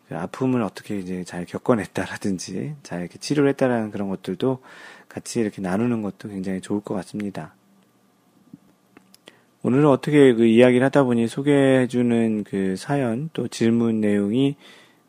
그 0.08 0.18
아픔을 0.18 0.62
어떻게 0.64 0.98
이제 0.98 1.24
잘 1.24 1.46
겪어냈다라든지 1.46 2.76
잘 2.84 3.02
이렇게 3.02 3.18
치료를 3.20 3.50
했다라는 3.52 3.92
그런 3.92 4.10
것들도 4.10 4.60
같이 5.08 5.40
이렇게 5.40 5.62
나누는 5.62 6.02
것도 6.02 6.30
굉장히 6.30 6.62
좋을 6.62 6.82
것 6.82 6.94
같습니다. 6.96 7.54
오늘은 9.62 9.88
어떻게 9.88 10.34
그 10.34 10.46
이야기를 10.46 10.86
하다 10.86 11.04
보니 11.04 11.28
소개해주는 11.28 12.44
그 12.46 12.76
사연 12.78 13.30
또 13.34 13.48
질문 13.48 14.00
내용이 14.00 14.56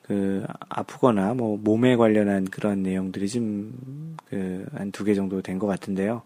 그 0.03 0.45
아프거나 0.69 1.35
뭐 1.35 1.57
몸에 1.57 1.95
관련한 1.97 2.45
그런 2.45 2.83
내용들이 2.83 3.29
좀 3.29 3.73
그 4.29 4.67
한 4.75 4.91
두 4.93 5.05
개 5.05 5.15
정도 5.15 5.43
된 5.43 5.59
것 5.59 5.67
같은데요. 5.67 6.23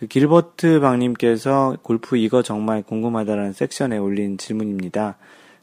그 0.00 0.06
길버트 0.06 0.80
방님께서 0.80 1.76
골프 1.82 2.16
이거 2.16 2.42
정말 2.42 2.82
궁금하다라는 2.82 3.52
섹션에 3.52 3.98
올린 3.98 4.38
질문입니다. 4.38 5.18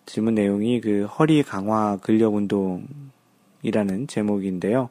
질문 0.06 0.36
내용이 0.36 0.80
그 0.80 1.06
허리 1.06 1.41
강화 1.41 1.97
근력 1.97 2.36
운동이라는 2.36 4.06
제목인데요. 4.08 4.89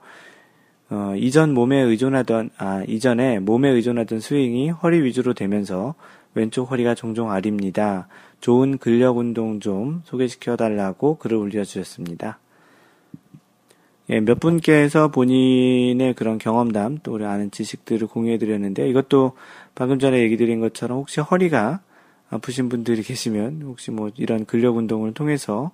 어, 0.90 1.14
이전 1.16 1.54
몸에 1.54 1.80
의존하던, 1.80 2.50
아, 2.58 2.82
이전에 2.88 3.38
몸에 3.38 3.68
의존하던 3.68 4.18
스윙이 4.18 4.70
허리 4.70 5.04
위주로 5.04 5.32
되면서 5.32 5.94
왼쪽 6.34 6.72
허리가 6.72 6.96
종종 6.96 7.30
아립니다. 7.30 8.08
좋은 8.40 8.78
근력 8.78 9.18
운동 9.18 9.60
좀 9.60 10.02
소개시켜 10.06 10.56
달라고 10.56 11.18
글을 11.18 11.36
올려주셨습니다. 11.36 12.40
예, 14.08 14.20
몇 14.20 14.38
분께서 14.38 15.08
본인의 15.08 16.14
그런 16.14 16.38
경험담 16.38 16.98
또 17.02 17.14
우리 17.14 17.24
아는 17.24 17.50
지식들을 17.50 18.06
공유해 18.06 18.38
드렸는데 18.38 18.88
이것도 18.88 19.32
방금 19.74 19.98
전에 19.98 20.20
얘기 20.20 20.36
드린 20.36 20.60
것처럼 20.60 20.98
혹시 20.98 21.20
허리가 21.20 21.80
아프신 22.30 22.68
분들이 22.68 23.02
계시면 23.02 23.62
혹시 23.62 23.90
뭐 23.90 24.10
이런 24.16 24.44
근력 24.44 24.76
운동을 24.76 25.12
통해서 25.12 25.72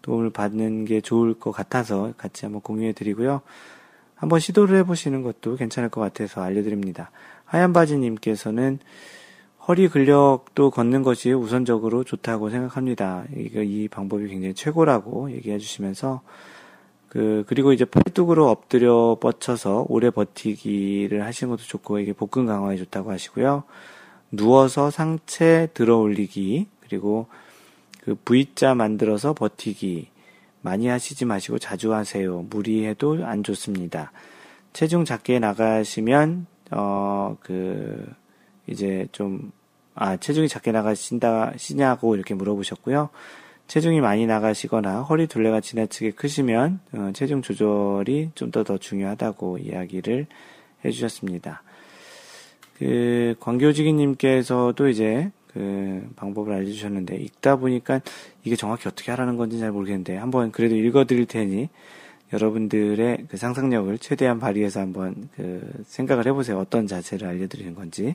도움을 0.00 0.30
받는 0.30 0.86
게 0.86 1.00
좋을 1.02 1.34
것 1.34 1.50
같아서 1.50 2.12
같이 2.16 2.46
한번 2.46 2.62
공유해 2.62 2.92
드리고요. 2.92 3.42
한번 4.14 4.40
시도를 4.40 4.78
해보시는 4.78 5.22
것도 5.22 5.56
괜찮을 5.56 5.90
것 5.90 6.00
같아서 6.00 6.42
알려드립니다. 6.42 7.10
하얀 7.44 7.74
바지님께서는 7.74 8.78
허리 9.66 9.88
근력도 9.88 10.70
걷는 10.70 11.02
것이 11.02 11.32
우선적으로 11.32 12.04
좋다고 12.04 12.50
생각합니다. 12.50 13.24
이거 13.36 13.62
이 13.62 13.88
방법이 13.88 14.28
굉장히 14.28 14.54
최고라고 14.54 15.30
얘기해 15.32 15.58
주시면서 15.58 16.22
그 17.14 17.44
그리고 17.46 17.72
이제 17.72 17.86
팔뚝으로 17.86 18.50
엎드려 18.50 19.16
뻗쳐서 19.20 19.86
오래 19.88 20.10
버티기를 20.10 21.24
하시는 21.24 21.50
것도 21.50 21.62
좋고 21.62 22.00
이게 22.00 22.12
복근 22.12 22.44
강화에 22.44 22.76
좋다고 22.76 23.10
하시고요. 23.10 23.62
누워서 24.30 24.90
상체 24.90 25.68
들어 25.72 25.96
올리기 25.96 26.66
그리고 26.80 27.28
그 28.02 28.16
V자 28.26 28.74
만들어서 28.74 29.32
버티기 29.32 30.08
많이 30.60 30.88
하시지 30.88 31.24
마시고 31.24 31.58
자주 31.58 31.94
하세요. 31.94 32.44
무리해도 32.50 33.24
안 33.24 33.42
좋습니다. 33.42 34.12
체중 34.74 35.06
작게 35.06 35.38
나가시면 35.38 36.46
어 36.72 37.36
그 37.42 38.12
이제 38.66 39.06
좀, 39.12 39.52
아, 39.94 40.16
체중이 40.16 40.48
작게 40.48 40.72
나가신다, 40.72 41.52
시냐고 41.56 42.14
이렇게 42.16 42.34
물어보셨고요. 42.34 43.10
체중이 43.66 44.00
많이 44.00 44.26
나가시거나 44.26 45.02
허리 45.02 45.26
둘레가 45.26 45.60
지나치게 45.60 46.12
크시면 46.12 46.80
어, 46.92 47.10
체중 47.14 47.42
조절이 47.42 48.30
좀더더 48.34 48.78
중요하다고 48.78 49.58
이야기를 49.58 50.26
해주셨습니다. 50.84 51.62
그 52.78 53.34
광교지기님께서도 53.40 54.88
이제 54.88 55.30
그 55.52 56.10
방법을 56.16 56.52
알려주셨는데 56.52 57.16
읽다 57.16 57.56
보니까 57.56 58.00
이게 58.42 58.56
정확히 58.56 58.88
어떻게 58.88 59.12
하라는 59.12 59.36
건지 59.36 59.58
잘 59.58 59.70
모르겠는데 59.70 60.16
한번 60.16 60.50
그래도 60.50 60.74
읽어드릴 60.74 61.26
테니 61.26 61.68
여러분들의 62.32 63.26
그 63.28 63.36
상상력을 63.36 63.96
최대한 63.98 64.40
발휘해서 64.40 64.80
한번 64.80 65.28
그 65.36 65.62
생각을 65.86 66.26
해보세요. 66.26 66.58
어떤 66.58 66.88
자세를 66.88 67.28
알려드리는 67.28 67.74
건지. 67.74 68.14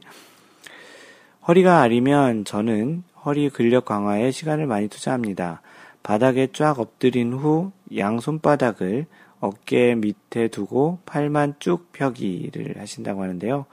허리가 1.47 1.81
아리면 1.81 2.43
저는 2.43 3.03
허리 3.25 3.49
근력 3.49 3.86
강화에 3.86 4.32
시간을 4.32 4.67
많이 4.67 4.88
투자합니다. 4.88 5.62
바닥에 6.03 6.47
쫙 6.53 6.79
엎드린 6.79 7.34
후 7.34 7.71
양 7.95 8.19
손바닥을 8.19 9.05
어깨 9.39 9.95
밑에 9.95 10.47
두고 10.49 10.99
팔만 11.05 11.55
쭉 11.60 11.91
펴기를 11.91 12.79
하신다고 12.79 13.23
하는데요. 13.23 13.65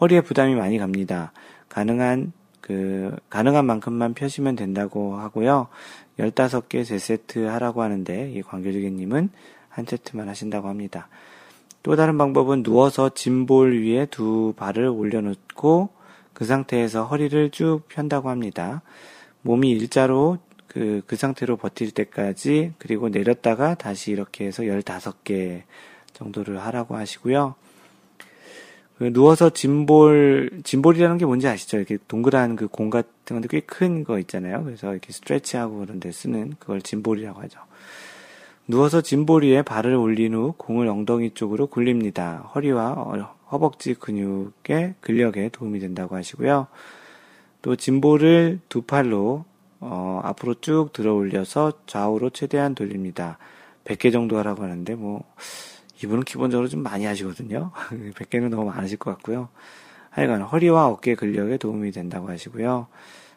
허리에 0.00 0.20
부담이 0.22 0.54
많이 0.54 0.78
갑니다. 0.78 1.32
가능한 1.68 2.32
그 2.60 3.16
가능한 3.28 3.66
만큼만 3.66 4.14
펴시면 4.14 4.56
된다고 4.56 5.16
하고요. 5.16 5.68
15개 6.18 6.82
3세트 6.82 7.44
하라고 7.46 7.82
하는데 7.82 8.30
이 8.30 8.42
광교주기님은 8.42 9.30
한 9.68 9.84
세트만 9.84 10.28
하신다고 10.28 10.68
합니다. 10.68 11.08
또 11.82 11.96
다른 11.96 12.18
방법은 12.18 12.62
누워서 12.62 13.08
짐볼 13.10 13.82
위에 13.82 14.06
두 14.06 14.52
발을 14.56 14.86
올려놓고 14.86 15.90
그 16.40 16.46
상태에서 16.46 17.04
허리를 17.04 17.50
쭉 17.50 17.82
편다고 17.88 18.30
합니다. 18.30 18.80
몸이 19.42 19.68
일자로 19.72 20.38
그, 20.68 21.02
그 21.06 21.14
상태로 21.14 21.58
버틸 21.58 21.90
때까지 21.90 22.72
그리고 22.78 23.10
내렸다가 23.10 23.74
다시 23.74 24.10
이렇게 24.10 24.46
해서 24.46 24.62
15개 24.62 25.64
정도를 26.14 26.58
하라고 26.64 26.96
하시고요. 26.96 27.56
그 28.96 29.12
누워서 29.12 29.50
짐볼, 29.50 30.62
짐볼이라는 30.64 31.18
게 31.18 31.26
뭔지 31.26 31.46
아시죠? 31.46 31.76
이렇게 31.76 31.98
동그란 32.08 32.56
그 32.56 32.68
공 32.68 32.88
같은 32.88 33.12
건데 33.38 33.46
꽤 33.50 33.60
큰 33.60 34.02
거 34.02 34.18
있잖아요. 34.20 34.64
그래서 34.64 34.92
이렇게 34.92 35.12
스트레치하고 35.12 35.80
그런 35.80 36.00
데 36.00 36.10
쓰는 36.10 36.54
그걸 36.58 36.80
짐볼이라고 36.80 37.38
하죠. 37.42 37.60
누워서 38.66 39.02
짐볼 39.02 39.44
위에 39.44 39.60
발을 39.60 39.94
올린 39.94 40.32
후 40.32 40.54
공을 40.56 40.88
엉덩이 40.88 41.32
쪽으로 41.34 41.66
굴립니다. 41.66 42.50
허리와 42.54 42.92
허벅지 43.52 43.94
근육의 43.94 44.94
근력에 45.00 45.48
도움이 45.50 45.80
된다고 45.80 46.16
하시고요. 46.16 46.68
또 47.62 47.76
짐볼을 47.76 48.60
두 48.68 48.82
팔로 48.82 49.44
어, 49.80 50.20
앞으로 50.22 50.54
쭉 50.60 50.92
들어 50.92 51.14
올려서 51.14 51.72
좌우로 51.86 52.30
최대한 52.30 52.74
돌립니다. 52.74 53.38
100개 53.84 54.12
정도 54.12 54.38
하라고 54.38 54.62
하는데 54.62 54.94
뭐 54.94 55.24
이분은 56.02 56.24
기본적으로 56.24 56.68
좀 56.68 56.82
많이 56.82 57.04
하시거든요. 57.04 57.72
100개는 58.14 58.48
너무 58.48 58.64
많으실 58.66 58.98
것 58.98 59.10
같고요. 59.12 59.48
하여간 60.10 60.42
허리와 60.42 60.88
어깨 60.88 61.14
근력에 61.14 61.56
도움이 61.56 61.92
된다고 61.92 62.28
하시고요. 62.28 62.88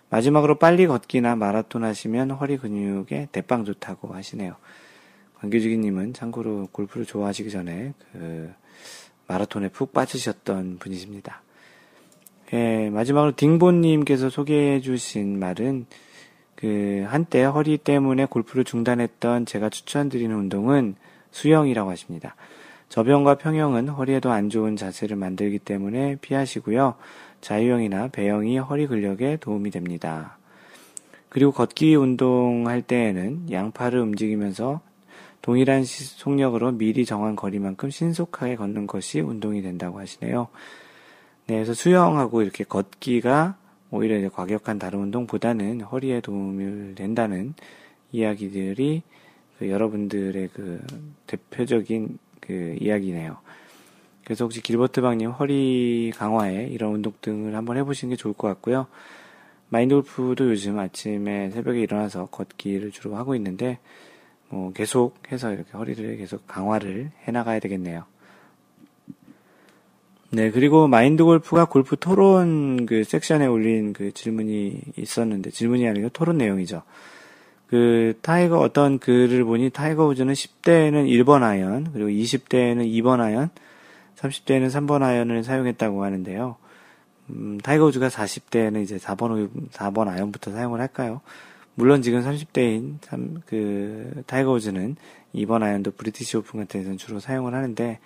마지막으로 0.09 0.59
빨리 0.59 0.85
걷기나 0.85 1.35
마라톤 1.35 1.83
하시면 1.83 2.31
허리 2.31 2.57
근육에 2.57 3.29
대빵 3.31 3.65
좋다고 3.65 4.13
하시네요. 4.13 4.55
관계주기님은 5.39 6.13
참고로 6.13 6.69
골프를 6.71 7.05
좋아하시기 7.05 7.49
전에 7.49 7.93
그 8.11 8.53
마라톤에 9.27 9.69
푹 9.69 9.93
빠지셨던 9.93 10.77
분이십니다. 10.79 11.41
예, 12.53 12.89
마지막으로 12.91 13.35
딩보님께서 13.35 14.29
소개해 14.29 14.81
주신 14.81 15.39
말은 15.39 15.85
그 16.55 17.05
한때 17.07 17.43
허리 17.43 17.77
때문에 17.77 18.25
골프를 18.25 18.63
중단했던 18.63 19.45
제가 19.45 19.69
추천드리는 19.69 20.33
운동은 20.35 20.95
수영이라고 21.31 21.89
하십니다. 21.89 22.35
저병과 22.89 23.35
평형은 23.39 23.89
허리에도 23.89 24.31
안 24.31 24.49
좋은 24.49 24.75
자세를 24.75 25.17
만들기 25.17 25.59
때문에 25.59 26.17
피하시고요. 26.21 26.93
자유형이나 27.41 28.09
배영이 28.09 28.59
허리 28.59 28.85
근력에 28.87 29.37
도움이 29.37 29.71
됩니다. 29.71 30.37
그리고 31.29 31.51
걷기 31.51 31.95
운동할 31.95 32.83
때에는 32.83 33.51
양팔을 33.51 33.99
움직이면서 33.99 34.81
동일한 35.43 35.83
속력으로 35.83 36.71
미리 36.71 37.05
정한 37.05 37.35
거리만큼 37.35 37.89
신속하게 37.89 38.55
걷는 38.55 38.87
것이 38.87 39.19
운동이 39.19 39.61
된다고 39.61 39.99
하시네요. 39.99 40.47
네, 41.47 41.55
그래서 41.55 41.73
수영하고 41.73 42.41
이렇게 42.41 42.63
걷기가 42.63 43.57
오히려 43.91 44.17
이제 44.17 44.29
과격한 44.29 44.79
다른 44.79 45.01
운동보다는 45.01 45.81
허리에 45.81 46.21
도움을 46.21 46.95
된다는 46.95 47.53
이야기들이 48.13 49.03
그 49.59 49.69
여러분들의 49.69 50.49
그 50.53 50.81
대표적인 51.27 52.17
그 52.39 52.77
이야기네요. 52.79 53.37
그래서 54.23 54.45
혹시 54.45 54.61
길버트방님 54.61 55.31
허리 55.31 56.13
강화에 56.15 56.67
이런 56.71 56.93
운동 56.93 57.11
등을 57.19 57.53
한번 57.53 57.75
해보시는 57.75 58.11
게 58.11 58.15
좋을 58.15 58.33
것 58.33 58.47
같고요. 58.47 58.87
마인드 59.67 59.93
골프도 59.93 60.51
요즘 60.51 60.79
아침에 60.79 61.49
새벽에 61.49 61.81
일어나서 61.81 62.27
걷기를 62.27 62.91
주로 62.91 63.17
하고 63.17 63.35
있는데, 63.35 63.79
뭐 64.53 64.71
계속 64.71 65.15
해서 65.31 65.51
이렇게 65.51 65.71
허리를 65.71 66.17
계속 66.17 66.45
강화를 66.47 67.09
해나가야 67.27 67.59
되겠네요. 67.59 68.03
네, 70.29 70.51
그리고 70.51 70.87
마인드 70.87 71.23
골프가 71.23 71.65
골프 71.65 71.97
토론 71.97 72.85
그 72.85 73.03
섹션에 73.03 73.47
올린 73.47 73.93
그 73.93 74.11
질문이 74.11 74.79
있었는데, 74.95 75.49
질문이 75.49 75.87
아니고 75.87 76.09
토론 76.09 76.37
내용이죠. 76.37 76.83
그 77.67 78.13
타이거 78.21 78.59
어떤 78.59 78.99
글을 78.99 79.43
보니 79.43 79.71
타이거 79.71 80.05
우즈는 80.05 80.33
10대에는 80.33 81.07
1번 81.07 81.41
아이언, 81.41 81.91
그리고 81.91 82.09
20대에는 82.09 82.85
2번 83.01 83.21
아이언, 83.21 83.49
30대에는 84.17 84.69
3번 84.69 85.01
아이언을 85.01 85.43
사용했다고 85.43 86.03
하는데요. 86.03 86.57
음, 87.31 87.57
타이거 87.63 87.85
우즈가 87.85 88.09
40대에는 88.09 88.83
이제 88.83 88.97
4번 88.97 89.49
4번 89.71 90.07
아이언부터 90.09 90.51
사용을 90.51 90.79
할까요? 90.79 91.21
물론 91.75 92.01
지금 92.01 92.21
30대인 92.21 92.97
3, 93.01 93.41
그 93.45 94.23
타이거 94.27 94.51
우즈는 94.51 94.95
2번 95.35 95.63
아이언도 95.63 95.91
브리티시 95.91 96.37
오픈 96.37 96.59
같은 96.59 96.81
데서는 96.81 96.97
주로 96.97 97.19
사용을 97.19 97.53
하는데 97.53 97.99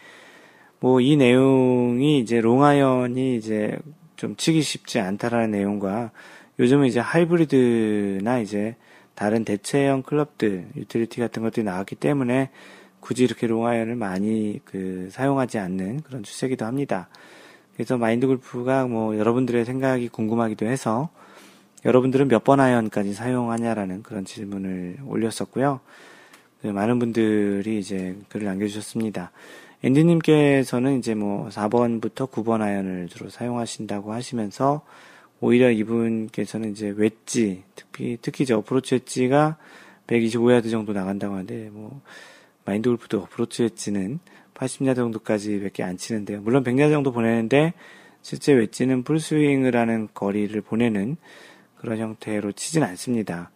뭐 0.80 1.02
이 1.02 1.18
내용이 1.18 2.20
이제 2.20 2.40
롱 2.40 2.64
아이언이 2.64 3.36
이제 3.36 3.78
좀 4.16 4.36
치기 4.36 4.62
쉽지 4.62 5.00
않다라는 5.00 5.52
내용과 5.52 6.12
요즘은 6.60 6.88
이제 6.88 7.00
하이브리드나 7.00 8.40
이제 8.40 8.76
다른 9.16 9.44
대체형 9.44 10.04
클럽들, 10.04 10.68
utility 10.76 11.20
같은 11.20 11.44
것들이 11.44 11.64
나왔기 11.64 11.96
때문에 11.96 12.52
굳이 13.00 13.24
이렇게 13.24 13.48
롱아이언을 13.48 13.96
많이 13.96 14.60
그 14.66 15.10
사용하지 15.12 15.60
않는 15.60 16.02
그런 16.02 16.24
추세기도 16.24 16.66
합니다. 16.66 17.10
그래서 17.74 17.98
마인드 17.98 18.28
골프가 18.28 18.86
뭐 18.86 19.18
여러분들의 19.18 19.66
생각이 19.66 20.10
궁금하기도 20.10 20.66
해서 20.66 21.10
여러분들은 21.86 22.28
몇 22.28 22.44
번 22.44 22.60
아이언까지 22.60 23.14
사용하냐라는 23.14 24.04
그런 24.04 24.26
질문을 24.26 24.98
올렸었고요. 25.06 25.80
그 26.62 26.68
많은 26.68 27.00
분들이 27.00 27.80
이제 27.80 28.16
글을 28.30 28.48
남겨주셨습니다. 28.48 29.32
앤디님께서는 29.84 30.98
이제 30.98 31.14
뭐 31.14 31.50
4번부터 31.50 32.30
9번 32.32 32.62
아이언을 32.62 33.08
주로 33.10 33.30
사용하신다고 33.30 34.12
하시면서 34.12 34.82
오히려 35.40 35.70
이분께서는 35.70 36.72
이제 36.72 36.94
웨지, 36.96 37.64
특히, 37.76 38.18
특히 38.22 38.46
저 38.46 38.58
어프로치 38.58 38.96
웨지가 38.96 39.58
125야드 40.08 40.72
정도 40.72 40.94
나간다고 40.94 41.36
하는데, 41.36 41.70
뭐, 41.72 42.02
마인드 42.66 42.90
골프도 42.90 43.20
어프로치 43.22 43.64
웨지는 43.64 44.20
80야드 44.56 44.96
정도까지 44.96 45.62
밖에 45.62 45.84
안 45.84 45.98
치는데요. 45.98 46.42
물론 46.42 46.64
100야드 46.64 46.92
정도 46.92 47.12
보내는데, 47.12 47.74
실제 48.24 48.54
웨지는 48.54 49.04
풀스윙을 49.04 49.76
하는 49.76 50.08
거리를 50.14 50.60
보내는 50.62 51.18
그런 51.80 51.98
형태로 51.98 52.52
치진 52.54 52.84
않습니다. 52.84 53.52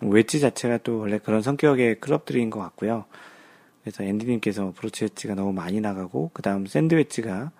웨지 0.00 0.40
자체가 0.40 0.78
또 0.78 0.98
원래 0.98 1.18
그런 1.18 1.42
성격의 1.42 2.00
클럽들인 2.00 2.50
것 2.50 2.60
같고요. 2.60 3.04
그래서 3.82 4.04
앤디님께서 4.04 4.66
어프로치 4.68 5.04
웨지가 5.04 5.34
너무 5.34 5.52
많이 5.52 5.80
나가고, 5.80 6.30
그 6.32 6.42
다음 6.42 6.66
샌드 6.66 6.94
웨지가 6.94 7.50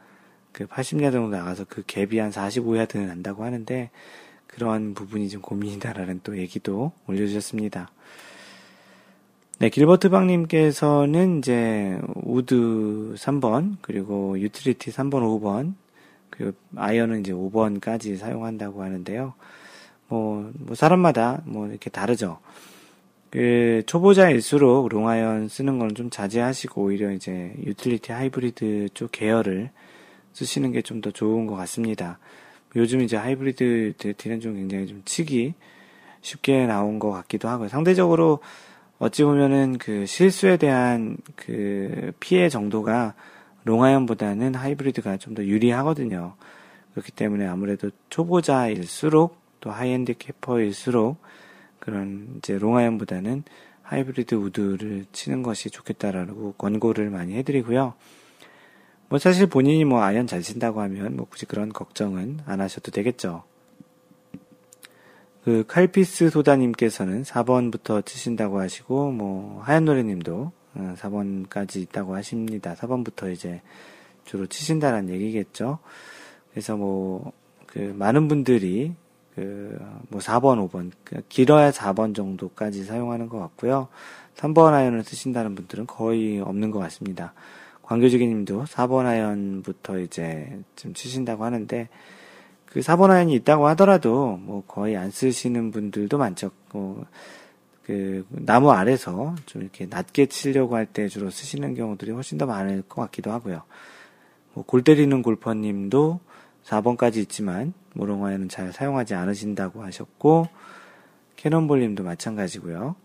그 0.52 0.66
80야드 0.66 1.12
정도 1.12 1.36
나가서 1.36 1.64
그 1.68 1.82
갭이 1.82 2.18
한 2.18 2.30
45야드는 2.30 3.06
난다고 3.06 3.44
하는데 3.44 3.90
그러한 4.46 4.94
부분이 4.94 5.28
좀 5.28 5.40
고민이다라는 5.40 6.20
또 6.24 6.36
얘기도 6.36 6.92
올려주셨습니다. 7.06 7.90
네, 9.60 9.70
길버트방님께서는 9.70 11.38
이제 11.38 11.98
우드 12.14 13.14
3번 13.16 13.76
그리고 13.82 14.38
utility 14.38 14.90
3번, 14.90 15.40
5번 15.40 15.74
그리고 16.30 16.52
아이언은 16.76 17.20
이제 17.20 17.32
5번까지 17.32 18.16
사용한다고 18.18 18.82
하는데요. 18.82 19.34
뭐, 20.08 20.50
뭐 20.54 20.74
사람마다 20.74 21.42
뭐 21.44 21.68
이렇게 21.68 21.90
다르죠. 21.90 22.38
그 23.30 23.82
초보자일수록 23.86 24.88
롱아이언 24.88 25.48
쓰는 25.48 25.78
건좀 25.78 26.08
자제하시고 26.10 26.82
오히려 26.82 27.12
이제 27.12 27.52
유틸리티 27.64 28.12
하이브리드 28.12 28.88
쪽 28.94 29.12
계열을 29.12 29.70
쓰시는 30.32 30.72
게 30.72 30.80
좀 30.82 31.00
더 31.02 31.10
좋은 31.10 31.46
것 31.46 31.54
같습니다. 31.56 32.18
요즘 32.76 33.00
이제 33.02 33.16
하이브리드 33.16 33.94
DT는 33.98 34.40
좀 34.40 34.54
굉장히 34.54 34.86
좀 34.86 35.02
치기 35.04 35.54
쉽게 36.22 36.66
나온 36.66 36.98
것 36.98 37.10
같기도 37.10 37.48
하고요. 37.48 37.68
상대적으로 37.68 38.40
어찌 38.98 39.24
보면은 39.24 39.78
그 39.78 40.06
실수에 40.06 40.56
대한 40.56 41.16
그 41.36 42.12
피해 42.20 42.48
정도가 42.48 43.14
롱아이언보다는 43.64 44.54
하이브리드가 44.54 45.18
좀 45.18 45.34
더 45.34 45.44
유리하거든요. 45.44 46.34
그렇기 46.92 47.12
때문에 47.12 47.46
아무래도 47.46 47.90
초보자일수록 48.10 49.37
또 49.60 49.70
high 49.70 50.14
handicapper일수록 50.18 51.16
그런 51.78 52.34
이제 52.38 52.58
롱아이언보다는 52.58 53.44
하이브리드 53.82 54.34
우드를 54.34 55.06
치는 55.12 55.42
것이 55.42 55.70
좋겠다라고 55.70 56.52
권고를 56.52 57.10
많이 57.10 57.34
해드리고요. 57.36 57.94
뭐 59.08 59.18
사실 59.18 59.46
본인이 59.46 59.84
뭐 59.84 60.02
아이언 60.02 60.26
잘 60.26 60.42
친다고 60.42 60.82
하면 60.82 61.16
뭐 61.16 61.26
굳이 61.26 61.46
그런 61.46 61.72
걱정은 61.72 62.40
안 62.44 62.60
하셔도 62.60 62.90
되겠죠. 62.90 63.44
그 65.44 65.64
칼피스 65.66 66.28
소다님께서는 66.28 67.22
4번부터 67.22 68.04
치신다고 68.04 68.60
하시고 68.60 69.12
뭐 69.12 69.62
하얀 69.62 69.86
노래님도 69.86 70.52
4번까지 70.76 71.78
어, 71.78 71.80
있다고 71.80 72.14
하십니다. 72.14 72.74
4번부터 72.74 73.32
이제 73.32 73.62
주로 74.26 74.46
치신다는 74.46 75.08
얘기겠죠. 75.08 75.78
그래서 76.50 76.76
뭐 76.76 77.32
그 77.68 77.94
많은 77.96 78.28
분들이 78.28 78.94
그 79.38 79.78
뭐 80.08 80.20
4번, 80.20 80.68
5번 80.68 80.90
그 81.04 81.22
길어야 81.28 81.70
4번 81.70 82.14
정도까지 82.14 82.84
사용하는 82.84 83.28
것 83.28 83.38
같고요. 83.38 83.88
3번 84.36 84.72
아이언을 84.72 85.04
쓰신다는 85.04 85.54
분들은 85.54 85.86
거의 85.86 86.40
없는 86.40 86.70
것 86.70 86.78
같습니다. 86.80 87.34
광교지기님도 87.82 88.64
4번 88.64 89.06
아이언부터 89.06 89.98
이제 90.00 90.60
좀 90.76 90.94
치신다고 90.94 91.44
하는데 91.44 91.88
그 92.66 92.80
4번 92.80 93.10
아이언이 93.10 93.34
있다고 93.34 93.66
하더라도 93.68 94.36
뭐 94.38 94.64
거의 94.66 94.96
안 94.96 95.10
쓰시는 95.10 95.70
분들도 95.70 96.18
많죠. 96.18 96.50
뭐 96.72 97.04
그 97.88 98.26
나무 98.28 98.70
아래서 98.70 99.34
좀 99.46 99.62
이렇게 99.62 99.86
낮게 99.86 100.26
치려고 100.26 100.76
할 100.76 100.84
때 100.84 101.08
주로 101.08 101.30
쓰시는 101.30 101.74
경우들이 101.74 102.10
훨씬 102.12 102.36
더 102.36 102.44
많을 102.44 102.82
것 102.82 103.00
같기도 103.00 103.32
하고요. 103.32 103.62
뭐 104.52 104.64
골 104.64 104.84
때리는 104.84 105.22
골퍼님도 105.22 106.20
4번까지 106.68 107.16
있지만 107.16 107.72
뭐 107.94 108.08
롱아이언은 108.08 108.48
잘 108.48 108.72
사용하지 108.72 109.14
않으신다고 109.14 109.82
하셨고 109.82 110.48
캐논볼님도 111.36 112.04
마찬가지고요. 112.04 112.96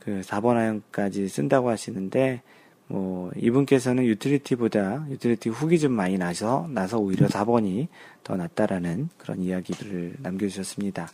그 0.00 0.20
4번 0.24 0.56
아이언까지 0.56 1.28
쓴다고 1.28 1.70
하시는데 1.70 2.42
뭐 2.86 3.30
이분께서는 3.36 4.04
유틸리티보다 4.04 5.06
유틸리티 5.10 5.50
훅이 5.50 5.78
좀 5.78 5.92
많이 5.92 6.16
나서 6.16 6.66
나서 6.70 6.98
오히려 6.98 7.26
4번이 7.26 7.88
더 8.24 8.36
낫다라는 8.36 9.10
그런 9.18 9.42
이야기를 9.42 10.14
남겨주셨습니다. 10.20 11.08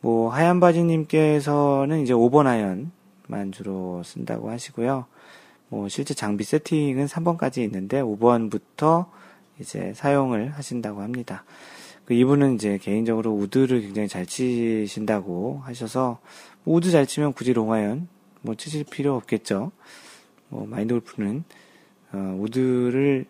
뭐 0.00 0.30
하얀 0.30 0.60
바지님께서는 0.60 2.02
이제 2.02 2.12
5번 2.12 2.46
아이언만 2.46 3.52
주로 3.52 4.02
쓴다고 4.04 4.50
하시고요. 4.50 5.06
뭐 5.68 5.88
실제 5.88 6.14
장비 6.14 6.44
세팅은 6.44 7.06
3번까지 7.06 7.58
있는데 7.58 8.00
5번부터 8.00 9.06
이제 9.62 9.92
사용을 9.94 10.50
하신다고 10.50 11.00
합니다. 11.00 11.44
그 12.04 12.14
이분은 12.14 12.56
이제 12.56 12.78
개인적으로 12.78 13.32
우드를 13.32 13.80
굉장히 13.80 14.08
잘 14.08 14.26
치신다고 14.26 15.62
하셔서 15.64 16.20
뭐 16.64 16.76
우드 16.76 16.90
잘 16.90 17.06
치면 17.06 17.32
굳이 17.32 17.52
롱아이언 17.52 18.08
뭐 18.42 18.54
치실 18.54 18.84
필요 18.84 19.14
없겠죠. 19.16 19.72
뭐 20.48 20.66
마인드 20.66 20.92
골프는 20.92 21.44
어, 22.12 22.36
우드를 22.40 23.24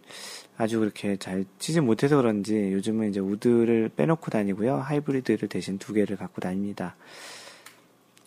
아주 0.57 0.81
그렇게 0.81 1.17
잘 1.17 1.45
치지 1.59 1.81
못해서 1.81 2.17
그런지 2.17 2.73
요즘은 2.73 3.11
이제 3.11 3.21
우드를 3.21 3.91
빼놓고 3.95 4.31
다니고요. 4.31 4.77
하이브리드를 4.77 5.49
대신 5.49 5.79
두 5.79 5.93
개를 5.93 6.17
갖고 6.17 6.41
다닙니다. 6.41 6.97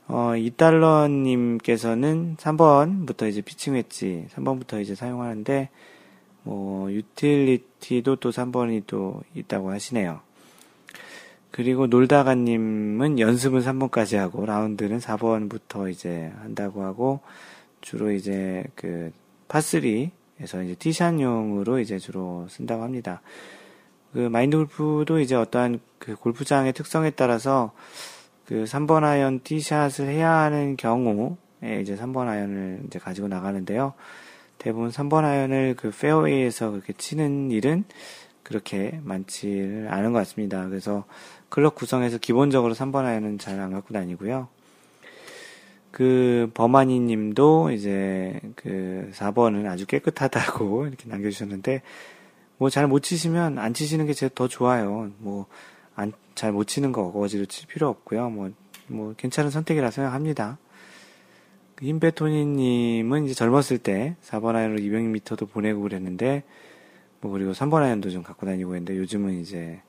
어, 0.07 0.35
이달러님께서는 0.35 2.35
3번부터 2.37 3.27
이제 3.27 3.41
피칭 3.41 3.73
웨지, 3.73 4.27
3번부터 4.35 4.81
이제 4.81 4.93
사용하는데, 4.93 5.69
뭐, 6.45 6.89
유틸리티도 6.91 8.17
또 8.17 8.29
3번이 8.29 8.83
또 8.87 9.21
있다고 9.33 9.71
하시네요. 9.71 10.21
그리고 11.51 11.87
놀다가님은 11.87 13.19
연습은 13.19 13.61
3번까지 13.61 14.17
하고, 14.17 14.45
라운드는 14.45 14.99
4번부터 14.99 15.91
이제 15.91 16.31
한다고 16.41 16.83
하고, 16.83 17.19
주로 17.81 18.11
이제 18.11 18.63
그, 18.75 19.11
파3에서 19.47 20.63
이제 20.63 20.75
티샷용으로 20.79 21.79
이제 21.79 21.99
주로 21.99 22.47
쓴다고 22.49 22.83
합니다. 22.83 23.21
그 24.13 24.19
마인드 24.19 24.55
골프도 24.55 25.19
이제 25.19 25.35
어떠한 25.35 25.79
그 25.99 26.15
골프장의 26.15 26.73
특성에 26.73 27.11
따라서 27.11 27.73
그 28.45 28.63
3번 28.63 29.03
아이언 29.03 29.41
티샷을 29.41 30.07
해야 30.07 30.31
하는 30.31 30.77
경우에 30.77 31.81
이제 31.81 31.95
3번 31.95 32.27
아이언을 32.27 32.83
이제 32.87 32.99
가지고 32.99 33.27
나가는데요. 33.27 33.93
대부분 34.57 34.89
3번 34.89 35.23
아이언을 35.23 35.75
그 35.77 35.91
페어웨이에서 35.91 36.71
그렇게 36.71 36.93
치는 36.93 37.51
일은 37.51 37.83
그렇게 38.43 38.99
많지는 39.03 39.87
않은 39.89 40.11
것 40.13 40.19
같습니다. 40.19 40.67
그래서 40.67 41.05
클럽 41.49 41.75
구성에서 41.75 42.17
기본적으로 42.17 42.73
3번 42.73 43.05
아이언은 43.05 43.37
잘 43.39 43.59
안 43.59 43.71
갖고 43.71 43.93
다니고요. 43.93 44.47
그 45.91 46.51
버마니 46.53 46.99
님도 46.99 47.71
이제 47.71 48.39
그 48.55 49.09
4번은 49.13 49.65
아주 49.69 49.85
깨끗하다고 49.85 50.87
이렇게 50.87 51.07
남겨주셨는데 51.09 51.81
뭐 52.57 52.69
잘 52.69 52.87
못 52.87 53.01
치시면 53.01 53.57
안 53.59 53.73
치시는 53.73 54.05
게더 54.07 54.47
좋아요. 54.47 55.11
뭐 55.19 55.45
잘못 56.35 56.67
치는 56.67 56.91
거 56.91 57.01
어거지로 57.03 57.45
칠 57.45 57.67
필요 57.67 57.87
없고요. 57.87 58.29
뭐, 58.29 58.51
뭐, 58.87 59.13
괜찮은 59.17 59.49
선택이라 59.49 59.89
생각합니다. 59.89 60.57
그 61.75 61.85
임베토니님은 61.85 63.25
이제 63.25 63.33
젊었을 63.33 63.79
때 63.79 64.15
4번 64.23 64.55
아이언으로 64.55 64.79
200m도 64.79 65.49
보내고 65.49 65.81
그랬는데, 65.81 66.43
뭐, 67.21 67.31
그리고 67.31 67.51
3번 67.51 67.81
아이언도 67.81 68.09
좀 68.11 68.23
갖고 68.23 68.45
다니고 68.45 68.75
했는데, 68.75 68.97
요즘은 68.97 69.39
이제, 69.41 69.81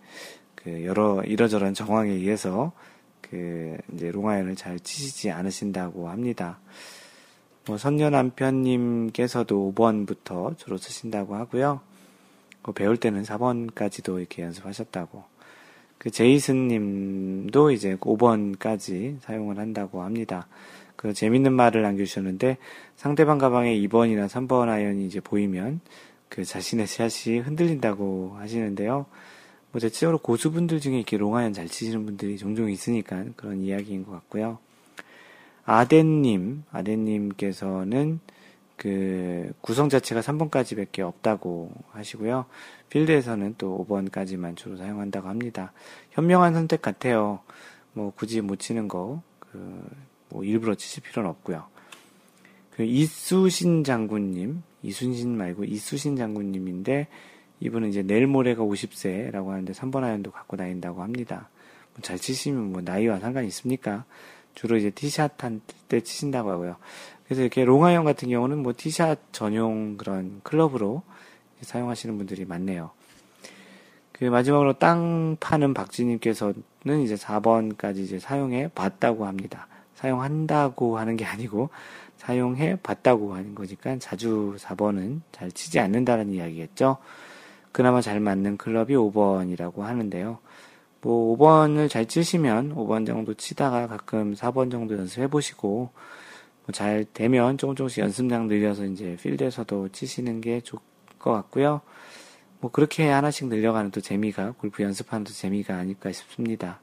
그, 0.55 0.85
여러, 0.85 1.23
이러저런 1.23 1.75
정황에 1.75 2.11
의해서, 2.11 2.73
그, 3.21 3.77
이제 3.93 4.11
롱아이언을 4.11 4.57
잘 4.57 4.81
치시지 4.81 5.31
않으신다고 5.31 6.09
합니다. 6.09 6.59
뭐, 7.67 7.79
선녀 7.79 8.11
남편님께서도 8.11 9.73
5번부터 9.75 10.59
주로 10.59 10.77
쓰신다고 10.77 11.37
하고요. 11.37 11.81
뭐 12.67 12.75
배울 12.75 12.97
때는 12.97 13.23
4번까지도 13.23 14.19
이렇게 14.19 14.43
연습하셨다고. 14.43 15.23
그 15.99 16.11
제이슨 16.11 16.67
님도 16.67 17.71
이제 17.71 17.97
5번까지 17.97 19.21
사용을 19.21 19.59
한다고 19.59 20.03
합니다. 20.03 20.49
그 21.07 21.15
재밌는 21.15 21.53
말을 21.53 21.83
남겨주셨는데 21.83 22.59
상대방 22.97 23.39
가방에 23.39 23.77
2번이나 23.77 24.27
3번 24.27 24.69
아이언이 24.69 25.07
이제 25.07 25.21
보이면 25.21 25.81
그 26.29 26.45
자신의 26.45 26.89
샷이 26.89 27.39
흔들린다고 27.39 28.35
하시는데요. 28.39 29.07
뭐 29.71 29.81
대체적으로 29.81 30.19
고수분들 30.19 30.81
중에 30.81 30.97
이렇게 30.97 31.17
롱아이언 31.17 31.53
잘 31.53 31.69
치시는 31.69 32.05
분들이 32.07 32.37
종종 32.39 32.69
있으니까 32.69 33.25
그런 33.37 33.63
이야기인 33.63 34.05
것 34.05 34.11
같고요. 34.13 34.59
아덴님, 35.65 36.65
아덴님께서는 36.73 38.19
그 38.77 39.53
구성 39.61 39.89
자체가 39.89 40.23
3번까지 40.23 40.77
밖에 40.77 41.03
없다고 41.03 41.71
하시고요. 41.91 42.47
필드에서는 42.91 43.55
또 43.59 43.87
5번까지만 43.89 44.57
주로 44.57 44.77
사용한다고 44.77 45.29
합니다. 45.29 45.73
현명한 46.11 46.53
선택 46.55 46.83
같아요. 46.83 47.41
뭐 47.93 48.13
굳이 48.15 48.41
못 48.41 48.59
치는 48.59 48.89
거, 48.89 49.23
그, 49.39 49.85
뭐 50.29 50.45
일부러 50.45 50.75
치실 50.75 51.03
필요는 51.03 51.31
없고요. 51.31 51.65
그 52.73 52.83
이수신 52.85 53.85
장군님, 53.85 54.63
이순신 54.83 55.37
말고 55.37 55.65
이수신 55.65 56.17
장군님인데 56.17 57.09
이분은 57.61 57.89
이제 57.89 58.03
내일 58.03 58.27
모레가 58.27 58.63
50세라고 58.63 59.49
하는데 59.49 59.73
3번 59.73 60.05
아이언도 60.05 60.31
갖고 60.31 60.57
다닌다고 60.57 61.03
합니다. 61.03 61.49
뭐 61.95 62.03
잘 62.03 62.19
치시면 62.19 62.73
뭐 62.73 62.83
나이와 62.83 63.19
상관이 63.19 63.47
있습니까? 63.49 64.05
주로 64.55 64.77
이제 64.77 64.91
티샷 64.91 65.43
한 65.43 65.61
때 65.89 66.01
치신다고 66.01 66.51
하고요. 66.51 66.77
그래서 67.25 67.43
이렇게 67.43 67.65
롱아이언 67.65 68.05
같은 68.05 68.29
경우는 68.29 68.59
뭐 68.59 68.73
티샷 68.77 69.33
전용 69.33 69.97
그런 69.97 70.41
클럽으로 70.43 71.03
사용하시는 71.63 72.17
분들이 72.19 72.45
많네요. 72.45 72.91
그 74.13 74.25
마지막으로 74.25 74.75
땅 74.75 75.37
파는 75.41 75.75
박지님께서는 75.75 76.55
이제 77.05 77.15
4번까지 77.15 77.99
이제 77.99 78.19
사용해 78.19 78.69
봤다고 78.75 79.27
합니다. 79.27 79.69
사용한다고 79.97 80.99
하는 80.99 81.17
게 81.17 81.25
아니고 81.25 81.71
사용해 82.17 82.77
봤다고 82.77 83.35
하는 83.35 83.55
거니까 83.55 83.99
자주 83.99 84.57
4번은 84.59 85.21
잘 85.33 85.51
치지 85.51 85.81
않는다는 85.81 86.31
이야기겠죠. 86.33 86.99
그나마 87.73 88.01
잘 88.01 88.21
맞는 88.21 88.57
클럽이 88.57 88.95
5번이라고 88.95 89.81
하는데요. 89.81 90.39
뭐 91.03 91.37
5번을 91.37 91.91
잘 91.91 92.07
치시면 92.07 92.75
5번 92.75 93.07
정도 93.07 93.35
치다가 93.35 93.87
가끔 93.87 94.35
4번 94.35 94.71
정도 94.71 94.97
연습해 94.97 95.27
보시고 95.27 95.91
뭐 95.97 96.17
잘 96.73 97.07
되면 97.13 97.59
조금 97.59 97.75
조금씩 97.75 98.03
연습량 98.03 98.49
늘려서 98.49 98.87
이제 98.87 99.17
필드에서도 99.21 99.91
치시는 99.91 100.41
게 100.41 100.61
좋을 100.61 100.81
것 101.19 101.33
같고요. 101.33 101.81
뭐 102.61 102.71
그렇게 102.71 103.09
하나씩 103.09 103.49
늘려가는 103.49 103.91
또 103.93 104.01
재미가 104.01 104.53
골프 104.59 104.83
연습하는 104.83 105.25
또 105.25 105.33
재미가 105.33 105.77
아닐까 105.77 106.11
싶습니다. 106.11 106.81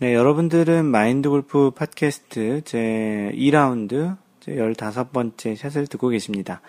네, 0.00 0.14
여러분들은 0.14 0.84
마인드 0.84 1.28
골프 1.28 1.72
팟캐스트 1.72 2.60
제 2.64 3.32
2라운드 3.34 4.16
제 4.38 4.54
15번째 4.54 5.56
샷을 5.56 5.88
듣고 5.88 6.10
계십니다. 6.10 6.60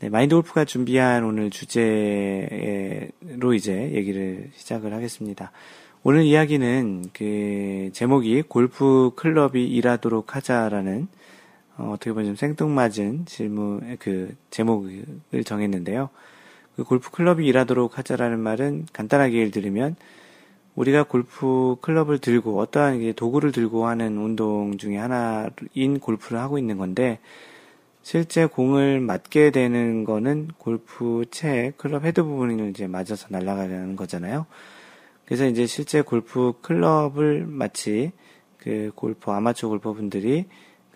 네, 0.00 0.08
마인드 0.08 0.34
골프가 0.34 0.64
준비한 0.64 1.22
오늘 1.22 1.50
주제로 1.50 1.86
이제 3.54 3.92
얘기를 3.92 4.50
시작을 4.56 4.92
하겠습니다. 4.92 5.52
오늘 6.02 6.24
이야기는 6.24 7.10
그 7.12 7.90
제목이 7.92 8.42
골프 8.48 9.12
클럽이 9.14 9.64
일하도록 9.68 10.34
하자라는 10.34 11.06
어, 11.76 11.94
떻게 12.00 12.10
보면 12.12 12.26
좀 12.26 12.34
생뚱맞은 12.34 13.26
질문 13.26 13.96
그 14.00 14.34
제목을 14.50 15.04
정했는데요. 15.44 16.10
그 16.74 16.82
골프 16.82 17.12
클럽이 17.12 17.46
일하도록 17.46 17.96
하자라는 17.96 18.40
말은 18.40 18.86
간단하게 18.92 19.36
예를 19.36 19.50
들으면 19.52 19.94
우리가 20.74 21.04
골프 21.04 21.76
클럽을 21.80 22.18
들고 22.18 22.58
어떠한 22.58 23.14
도구를 23.14 23.52
들고 23.52 23.86
하는 23.86 24.18
운동 24.18 24.76
중에 24.76 24.96
하나인 24.96 26.00
골프를 26.00 26.40
하고 26.40 26.58
있는 26.58 26.78
건데 26.78 27.20
실제 28.02 28.44
공을 28.44 29.00
맞게 29.00 29.50
되는 29.50 30.04
거는 30.04 30.48
골프 30.58 31.24
채 31.30 31.72
클럽 31.76 32.04
헤드 32.04 32.22
부분을 32.22 32.68
이제 32.70 32.86
맞아서 32.86 33.28
날아가는 33.30 33.96
거잖아요. 33.96 34.46
그래서 35.24 35.46
이제 35.46 35.66
실제 35.66 36.02
골프 36.02 36.52
클럽을 36.60 37.46
마치 37.46 38.12
그 38.58 38.90
골프 38.94 39.30
아마추어 39.30 39.70
골퍼분들이 39.70 40.46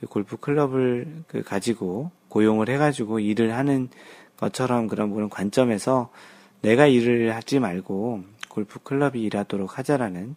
그 0.01 0.07
골프 0.07 0.37
클럽을 0.37 1.24
그 1.29 1.43
가지고 1.43 2.11
고용을 2.29 2.68
해가지고 2.68 3.20
일을 3.20 3.57
하는 3.57 3.89
것처럼 4.37 4.87
그런 4.87 5.14
그런 5.14 5.31
관점에서 5.31 6.11
내가 6.61 6.87
일을 6.87 7.35
하지 7.35 7.59
말고 7.59 8.24
골프 8.59 8.80
클럽이 8.80 9.22
일하도록 9.22 9.78
하자라는 9.78 10.34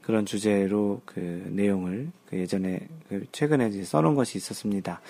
그런 0.00 0.26
주제로 0.26 1.00
그 1.04 1.44
내용을 1.50 2.12
그 2.28 2.38
예전에 2.38 2.78
그 3.08 3.24
최근에 3.32 3.66
이제 3.66 3.82
써놓은 3.82 4.14
것이 4.14 4.38
있었습니다. 4.38 5.00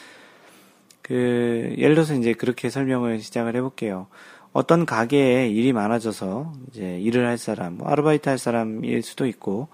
그 1.02 1.74
예를 1.76 1.94
들어서 1.94 2.14
이제 2.14 2.32
그렇게 2.32 2.70
설명을 2.70 3.20
시작을 3.20 3.54
해볼게요. 3.56 4.06
어떤 4.54 4.86
가게에 4.86 5.50
일이 5.50 5.74
많아져서 5.74 6.54
이제 6.70 6.98
일을 7.00 7.26
할 7.26 7.36
사람, 7.36 7.76
뭐 7.76 7.88
아르바이트 7.88 8.30
할 8.30 8.38
사람일 8.38 9.02
수도 9.02 9.26
있고 9.26 9.68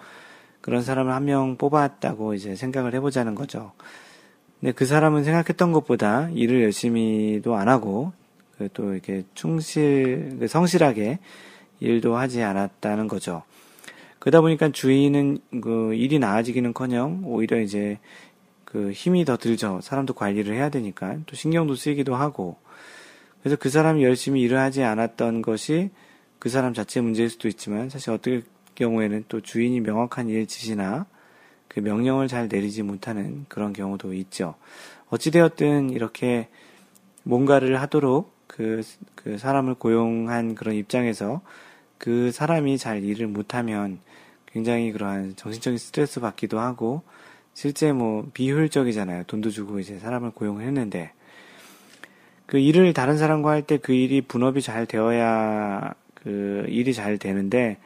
그런 0.60 0.82
사람을 0.82 1.12
한 1.12 1.24
명 1.26 1.56
뽑았다고 1.56 2.34
이제 2.34 2.56
생각을 2.56 2.92
해보자는 2.94 3.36
거죠. 3.36 3.70
근데 4.58 4.72
그 4.72 4.84
사람은 4.84 5.22
생각했던 5.22 5.70
것보다 5.70 6.28
일을 6.30 6.64
열심히도 6.64 7.54
안 7.54 7.68
하고 7.68 8.12
그또 8.58 8.94
이렇게 8.94 9.22
충실, 9.34 10.38
그 10.40 10.48
성실하게 10.48 11.20
일도 11.80 12.16
하지 12.16 12.42
않았다는 12.42 13.08
거죠. 13.08 13.42
그러다 14.18 14.42
보니까 14.42 14.70
주인은 14.70 15.38
그 15.62 15.94
일이 15.94 16.18
나아지기는커녕 16.18 17.22
오히려 17.24 17.60
이제 17.60 17.98
그 18.64 18.92
힘이 18.92 19.24
더 19.24 19.36
들죠. 19.36 19.80
사람도 19.82 20.14
관리를 20.14 20.54
해야 20.54 20.68
되니까 20.68 21.18
또 21.26 21.34
신경도 21.34 21.74
쓰이기도 21.74 22.14
하고 22.14 22.56
그래서 23.40 23.56
그 23.56 23.70
사람이 23.70 24.04
열심히 24.04 24.42
일을 24.42 24.58
하지 24.58 24.82
않았던 24.82 25.42
것이 25.42 25.90
그 26.38 26.48
사람 26.48 26.74
자체의 26.74 27.02
문제일 27.02 27.30
수도 27.30 27.48
있지만 27.48 27.88
사실 27.88 28.10
어떤 28.10 28.42
경우에는 28.74 29.24
또 29.28 29.40
주인이 29.40 29.80
명확한 29.80 30.28
일 30.28 30.46
지시나 30.46 31.06
그 31.68 31.80
명령을 31.80 32.28
잘 32.28 32.48
내리지 32.48 32.82
못하는 32.82 33.46
그런 33.48 33.72
경우도 33.72 34.12
있죠. 34.14 34.54
어찌되었든 35.08 35.90
이렇게 35.90 36.48
뭔가를 37.22 37.80
하도록 37.80 38.32
그, 38.46 38.82
그 39.14 39.38
사람을 39.38 39.74
고용한 39.74 40.54
그런 40.54 40.74
입장에서 40.74 41.40
그 42.00 42.32
사람이 42.32 42.78
잘 42.78 43.04
일을 43.04 43.26
못하면 43.28 44.00
굉장히 44.46 44.90
그러한 44.90 45.36
정신적인 45.36 45.78
스트레스 45.78 46.18
받기도 46.20 46.58
하고 46.58 47.02
실제 47.54 47.92
뭐 47.92 48.26
비효율적이잖아요. 48.32 49.24
돈도 49.24 49.50
주고 49.50 49.78
이제 49.80 49.98
사람을 49.98 50.30
고용을 50.32 50.64
했는데 50.64 51.12
그 52.46 52.58
일을 52.58 52.94
다른 52.94 53.18
사람과 53.18 53.50
할 53.50 53.62
때 53.66 53.76
그 53.78 53.92
일이 53.92 54.22
분업이 54.22 54.62
잘 54.62 54.86
되어야 54.86 55.94
그 56.14 56.64
일이 56.68 56.94
잘 56.94 57.18
되는데 57.18 57.76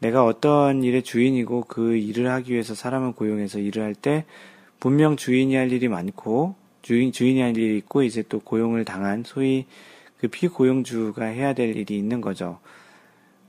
내가 0.00 0.24
어떤 0.24 0.82
일의 0.82 1.04
주인이고 1.04 1.66
그 1.68 1.96
일을 1.96 2.28
하기 2.30 2.52
위해서 2.52 2.74
사람을 2.74 3.12
고용해서 3.12 3.60
일을 3.60 3.84
할 3.84 3.94
때 3.94 4.24
분명 4.80 5.16
주인이 5.16 5.54
할 5.54 5.70
일이 5.70 5.86
많고 5.86 6.56
주인 6.82 7.12
주인이 7.12 7.40
할 7.40 7.56
일이 7.56 7.78
있고 7.78 8.02
이제 8.02 8.24
또 8.28 8.40
고용을 8.40 8.84
당한 8.84 9.22
소위 9.24 9.66
그 10.18 10.26
피고용주가 10.26 11.26
해야 11.26 11.54
될 11.54 11.76
일이 11.76 11.96
있는 11.96 12.20
거죠. 12.20 12.58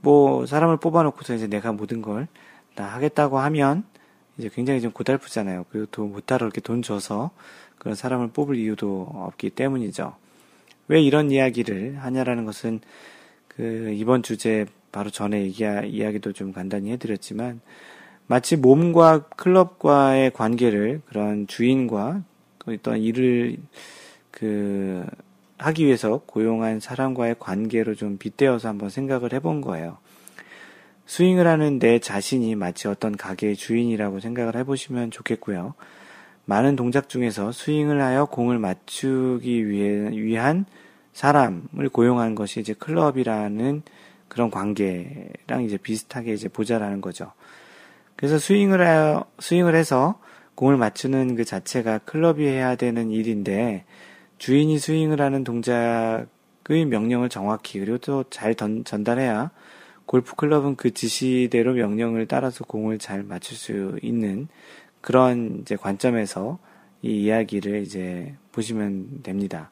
뭐 0.04 0.46
사람을 0.46 0.78
뽑아놓고서 0.78 1.34
이제 1.34 1.48
내가 1.48 1.72
모든 1.72 2.04
걸 2.04 2.28
다 2.76 2.86
하겠다고 2.86 3.40
하면 3.40 3.84
이제 4.38 4.50
굉장히 4.50 4.82
좀 4.82 4.92
고달프잖아요. 4.92 5.66
그리고 5.70 5.88
또 5.92 6.06
못하러 6.06 6.46
이렇게 6.46 6.60
돈 6.62 6.82
줘서 6.82 7.32
그런 7.78 7.96
사람을 7.96 8.30
뽑을 8.30 8.56
이유도 8.56 9.10
없기 9.14 9.52
때문이죠. 9.52 10.16
왜 10.88 11.02
이런 11.02 11.32
이야기를 11.32 11.98
하냐라는 12.00 12.46
것은 12.46 12.82
그 13.48 13.94
이번 13.96 14.24
주제 14.24 14.66
바로 14.92 15.10
전에 15.10 15.44
얘기, 15.44 15.64
이야기도 15.64 16.34
좀 16.34 16.52
간단히 16.52 16.92
해드렸지만 16.92 17.62
마치 18.26 18.56
몸과 18.56 19.28
클럽과의 19.28 20.32
관계를 20.32 21.02
그런 21.06 21.46
주인과 21.46 22.24
어떤 22.66 23.00
일을 23.00 23.58
그 24.32 25.06
하기 25.58 25.86
위해서 25.86 26.22
고용한 26.26 26.80
사람과의 26.80 27.36
관계로 27.40 27.96
좀 27.96 28.18
빗대어서 28.18 28.68
한번 28.68 28.90
생각을 28.90 29.34
해본 29.34 29.62
거예요. 29.62 29.98
스윙을 31.06 31.48
하는 31.48 31.80
내 31.80 32.00
자신이 32.00 32.56
마치 32.56 32.88
어떤 32.88 33.16
가게의 33.16 33.56
주인이라고 33.56 34.20
생각을 34.20 34.56
해보시면 34.56 35.12
좋겠고요. 35.12 35.74
많은 36.46 36.76
동작 36.76 37.10
중에서 37.10 37.52
스윙을 37.52 38.02
하여 38.02 38.26
공을 38.26 38.60
맞추기 38.60 39.70
위해, 39.70 40.10
위한 40.12 40.66
사람을 41.14 41.90
고용한 41.92 42.36
것이 42.36 42.60
이제 42.60 42.74
클럽이라는 42.74 43.84
그런 44.28 44.50
관계랑 44.50 45.64
이제 45.64 45.78
비슷하게 45.78 46.34
이제 46.34 46.48
보자라는 46.48 47.02
거죠. 47.02 47.32
그래서 48.16 48.40
스윙을 48.40 48.86
하여, 48.86 49.26
스윙을 49.40 49.76
해서 49.76 50.20
공을 50.56 50.78
맞추는 50.78 51.36
그 51.36 51.46
자체가 51.46 52.00
클럽이 52.00 52.46
해야 52.46 52.76
되는 52.76 53.12
일인데 53.12 53.86
주인이 54.44 54.78
스윙을 54.78 55.22
하는 55.22 55.46
동작의 55.46 56.86
명령을 56.90 57.30
정확히 57.30 57.80
그리고 57.80 57.98
또 57.98 58.26
잘 58.30 58.56
전달해야 58.56 59.52
골프 60.06 60.36
클럽은 60.36 60.76
그 60.76 60.94
지시대로 60.94 61.76
명령을 61.76 62.28
따라서 62.28 62.66
공을 62.66 63.00
잘 63.00 63.24
맞출 63.24 63.56
수 63.56 63.98
있는 64.02 64.50
그런 65.00 65.60
이제 65.62 65.78
관점에서 65.78 66.60
이 67.02 67.24
이야기를 67.24 67.84
이제 67.84 68.36
보시면 68.52 69.24
됩니다. 69.24 69.72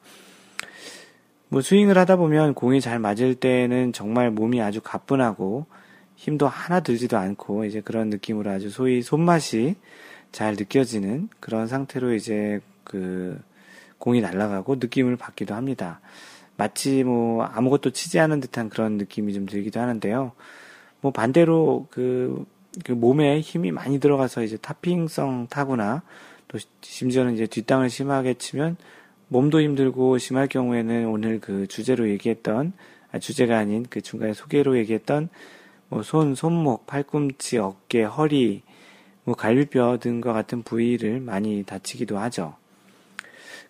뭐 1.50 1.60
스윙을 1.60 1.98
하다 1.98 2.16
보면 2.16 2.54
공이 2.54 2.80
잘 2.80 2.98
맞을 2.98 3.34
때는 3.34 3.92
정말 3.92 4.30
몸이 4.30 4.62
아주 4.62 4.80
가뿐하고 4.82 5.66
힘도 6.16 6.48
하나 6.48 6.80
들지도 6.80 7.18
않고 7.18 7.66
이제 7.66 7.82
그런 7.82 8.08
느낌으로 8.08 8.50
아주 8.50 8.70
소위 8.70 9.02
손맛이 9.02 9.74
잘 10.30 10.54
느껴지는 10.54 11.28
그런 11.40 11.66
상태로 11.66 12.14
이제 12.14 12.62
그 12.84 13.38
공이 14.02 14.20
날아가고 14.20 14.76
느낌을 14.76 15.16
받기도 15.16 15.54
합니다. 15.54 16.00
마치 16.56 17.04
뭐 17.04 17.44
아무것도 17.44 17.90
치지 17.90 18.18
않은 18.18 18.40
듯한 18.40 18.68
그런 18.68 18.98
느낌이 18.98 19.32
좀 19.32 19.46
들기도 19.46 19.78
하는데요. 19.78 20.32
뭐 21.00 21.12
반대로 21.12 21.86
그, 21.88 22.44
그 22.84 22.90
몸에 22.90 23.40
힘이 23.40 23.70
많이 23.70 24.00
들어가서 24.00 24.42
이제 24.42 24.56
타핑성 24.56 25.46
타거나 25.48 26.02
또 26.48 26.58
심지어는 26.80 27.34
이제 27.34 27.46
뒷땅을 27.46 27.90
심하게 27.90 28.34
치면 28.34 28.76
몸도 29.28 29.60
힘들고 29.60 30.18
심할 30.18 30.48
경우에는 30.48 31.06
오늘 31.06 31.38
그 31.38 31.68
주제로 31.68 32.08
얘기했던 32.10 32.72
아, 33.12 33.20
주제가 33.20 33.56
아닌 33.56 33.86
그 33.88 34.00
중간에 34.00 34.32
소개로 34.32 34.78
얘기했던 34.78 35.28
뭐 35.88 36.02
손, 36.02 36.34
손목, 36.34 36.86
팔꿈치, 36.88 37.58
어깨, 37.58 38.02
허리, 38.02 38.62
뭐 39.22 39.36
갈비뼈 39.36 39.98
등과 39.98 40.32
같은 40.32 40.64
부위를 40.64 41.20
많이 41.20 41.62
다치기도 41.62 42.18
하죠. 42.18 42.56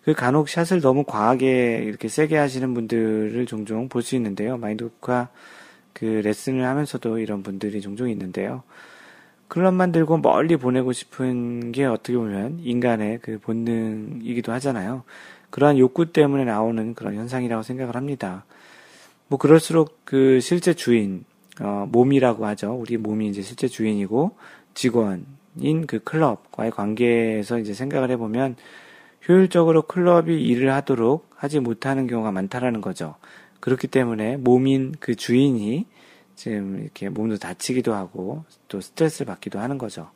그 0.03 0.13
간혹 0.13 0.49
샷을 0.49 0.81
너무 0.81 1.03
과하게 1.05 1.83
이렇게 1.85 2.07
세게 2.07 2.37
하시는 2.37 2.73
분들을 2.73 3.45
종종 3.45 3.87
볼 3.89 4.01
수 4.01 4.15
있는데요. 4.15 4.57
마인드가 4.57 5.29
그 5.93 6.05
레슨을 6.05 6.65
하면서도 6.65 7.19
이런 7.19 7.43
분들이 7.43 7.79
종종 7.81 8.09
있는데요. 8.09 8.63
클럽만 9.47 9.91
들고 9.91 10.17
멀리 10.17 10.57
보내고 10.57 10.91
싶은 10.93 11.71
게 11.71 11.85
어떻게 11.85 12.17
보면 12.17 12.59
인간의 12.63 13.19
그 13.21 13.39
본능이기도 13.39 14.51
하잖아요. 14.53 15.03
그러한 15.51 15.77
욕구 15.77 16.11
때문에 16.11 16.43
나오는 16.45 16.95
그런 16.95 17.15
현상이라고 17.15 17.61
생각을 17.61 17.95
합니다. 17.95 18.45
뭐 19.27 19.37
그럴수록 19.37 19.99
그 20.05 20.39
실제 20.41 20.73
주인, 20.73 21.23
어, 21.61 21.87
몸이라고 21.91 22.45
하죠. 22.47 22.73
우리 22.73 22.97
몸이 22.97 23.29
이제 23.29 23.41
실제 23.43 23.67
주인이고 23.67 24.35
직원인 24.73 25.85
그 25.87 25.99
클럽과의 26.03 26.71
관계에서 26.71 27.59
이제 27.59 27.73
생각을 27.73 28.09
해보면 28.11 28.55
효율적으로 29.27 29.83
클럽이 29.83 30.41
일을 30.41 30.73
하도록 30.73 31.29
하지 31.35 31.59
못하는 31.59 32.07
경우가 32.07 32.31
많다라는 32.31 32.81
거죠. 32.81 33.15
그렇기 33.59 33.87
때문에 33.87 34.37
몸인 34.37 34.93
그 34.99 35.15
주인이 35.15 35.85
지금 36.35 36.81
이렇게 36.81 37.09
몸도 37.09 37.37
다치기도 37.37 37.93
하고 37.93 38.43
또 38.67 38.81
스트레스를 38.81 39.27
받기도 39.27 39.59
하는 39.59 39.77
거죠. 39.77 40.09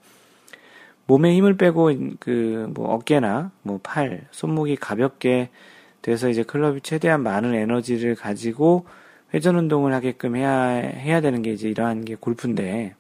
몸에 1.05 1.33
힘을 1.35 1.55
빼고 1.55 1.91
그 2.19 2.57
뭐 2.73 2.93
어깨나 2.93 3.51
뭐 3.63 3.79
팔, 3.81 4.27
손목이 4.31 4.75
가볍게 4.75 5.49
돼서 6.01 6.29
이제 6.29 6.43
클럽이 6.43 6.81
최대한 6.81 7.23
많은 7.23 7.53
에너지를 7.53 8.15
가지고 8.15 8.85
회전 9.33 9.55
운동을 9.55 9.93
하게끔 9.93 10.35
해야 10.35 10.51
해야 10.69 11.21
되는 11.21 11.41
게 11.41 11.51
이제 11.51 11.69
이러한 11.69 12.05
게 12.05 12.15
골프인데 12.15 12.95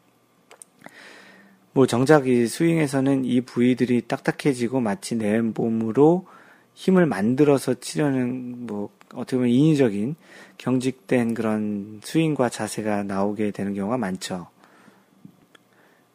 뭐 1.77 1.85
정작 1.85 2.27
이 2.27 2.47
스윙에서는 2.47 3.23
이 3.23 3.41
부위들이 3.41 4.07
딱딱해지고 4.07 4.79
마치 4.79 5.15
내 5.15 5.39
몸으로 5.41 6.25
힘을 6.73 7.05
만들어서 7.05 7.75
치려는 7.75 8.65
뭐 8.65 8.89
어떻게 9.13 9.37
보면 9.37 9.51
인위적인 9.51 10.15
경직된 10.57 11.35
그런 11.35 12.01
스윙과 12.03 12.49
자세가 12.49 13.03
나오게 13.03 13.51
되는 13.51 13.75
경우가 13.75 13.99
많죠. 13.99 14.47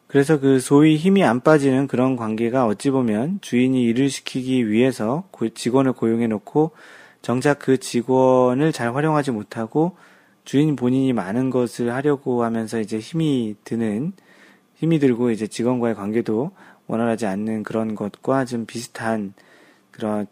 그래서 0.07 0.37
그 0.37 0.59
소위 0.59 0.97
힘이 0.97 1.23
안 1.23 1.39
빠지는 1.39 1.87
그런 1.87 2.17
관계가 2.17 2.65
어찌 2.65 2.89
보면 2.89 3.39
주인이 3.39 3.81
일을 3.83 4.09
시키기 4.09 4.69
위해서 4.69 5.29
직원을 5.55 5.93
고용해 5.93 6.27
놓고 6.27 6.71
정작 7.21 7.59
그 7.59 7.77
직원을 7.77 8.73
잘 8.73 8.93
활용하지 8.93 9.31
못하고 9.31 9.95
주인 10.43 10.75
본인이 10.75 11.13
많은 11.13 11.51
것을 11.51 11.93
하려고 11.93 12.43
하면서 12.43 12.81
이제 12.81 12.99
힘이 12.99 13.55
드는 13.63 14.11
힘이 14.83 14.99
들고 14.99 15.31
이제 15.31 15.47
직원과의 15.47 15.95
관계도 15.95 16.51
원활하지 16.87 17.25
않는 17.25 17.63
그런 17.63 17.95
것과 17.95 18.43
좀 18.43 18.65
비슷한 18.65 19.33
그런 19.91 20.27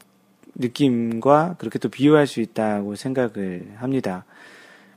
느낌과 0.55 1.55
그렇게 1.57 1.79
또 1.79 1.87
비유할 1.87 2.27
수 2.27 2.41
있다고 2.41 2.95
생각을 2.95 3.71
합니다. 3.77 4.25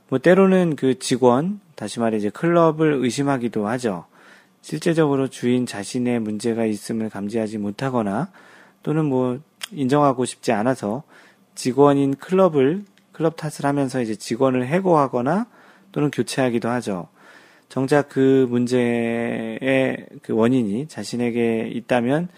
뭐 0.09 0.19
때로는 0.19 0.75
그 0.75 0.99
직원, 0.99 1.61
다시 1.75 2.01
말해 2.01 2.17
이제 2.17 2.29
클럽을 2.29 2.95
의심하기도 2.95 3.65
하죠. 3.65 4.03
실제적으로 4.61 5.29
주인 5.29 5.65
자신의 5.65 6.19
문제가 6.19 6.65
있음을 6.65 7.09
감지하지 7.09 7.57
못하거나 7.57 8.27
또는 8.83 9.05
뭐 9.05 9.39
인정하고 9.71 10.25
싶지 10.25 10.51
않아서 10.51 11.03
직원인 11.55 12.13
클럽을 12.15 12.83
클럽 13.13 13.37
탓을 13.37 13.63
하면서 13.63 14.01
이제 14.01 14.15
직원을 14.15 14.67
해고하거나 14.67 15.47
또는 15.93 16.11
교체하기도 16.11 16.67
하죠. 16.67 17.07
정작 17.69 18.09
그 18.09 18.47
문제의 18.49 20.05
그 20.21 20.33
원인이 20.33 20.87
자신에게 20.87 21.69
있다면 21.73 22.29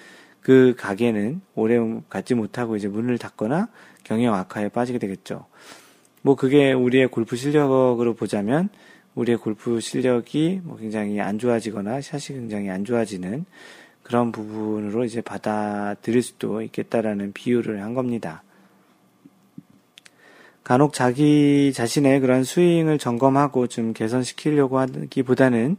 그 0.42 0.76
가게는 0.78 1.42
오래 1.56 1.78
갖지 2.10 2.34
못하고 2.34 2.78
이제 2.78 2.88
문을 2.88 3.18
닫거나 3.18 3.68
경영 4.04 4.34
악화에 4.36 4.70
빠지게 4.70 5.00
되겠죠. 5.00 5.46
뭐 6.22 6.36
그게 6.36 6.72
우리의 6.74 7.10
골프 7.10 7.36
실력으로 7.36 8.14
보자면 8.14 8.70
우리의 9.16 9.38
골프 9.38 9.80
실력이 9.80 10.62
뭐 10.64 10.78
굉장히 10.78 11.20
안 11.20 11.40
좋아지거나 11.40 12.02
샷이 12.02 12.38
굉장히 12.38 12.70
안 12.70 12.86
좋아지는 12.86 13.46
그런 14.04 14.32
부분으로 14.32 15.04
이제 15.04 15.20
받아들일 15.22 16.22
수도 16.22 16.62
있겠다라는 16.62 17.34
비유를 17.34 17.84
한 17.84 17.94
겁니다. 17.94 18.44
간혹 20.68 20.92
자기 20.92 21.72
자신의 21.74 22.20
그런 22.20 22.44
스윙을 22.44 22.98
점검하고 22.98 23.68
좀 23.68 23.94
개선시키려고 23.94 24.80
하기보다는 24.80 25.78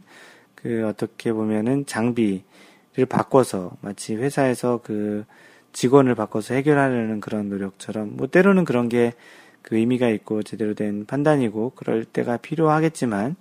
그 0.55 0.87
어떻게 0.87 1.31
보면은 1.31 1.85
장비를 1.85 3.05
바꿔서 3.07 3.77
마치 3.81 4.15
회사에서 4.15 4.81
그 4.83 5.25
직원을 5.73 6.15
바꿔서 6.15 6.55
해결하려는 6.55 7.19
그런 7.19 7.49
노력처럼 7.49 8.17
뭐 8.17 8.25
때로는 8.25 8.65
그런 8.65 8.89
게 8.89 9.13
그 9.61 9.77
의미가 9.77 10.09
있고 10.09 10.43
제대로 10.43 10.73
된 10.73 11.05
판단이고 11.05 11.73
그럴 11.75 12.05
때가 12.05 12.37
필요하겠지만 12.37 13.35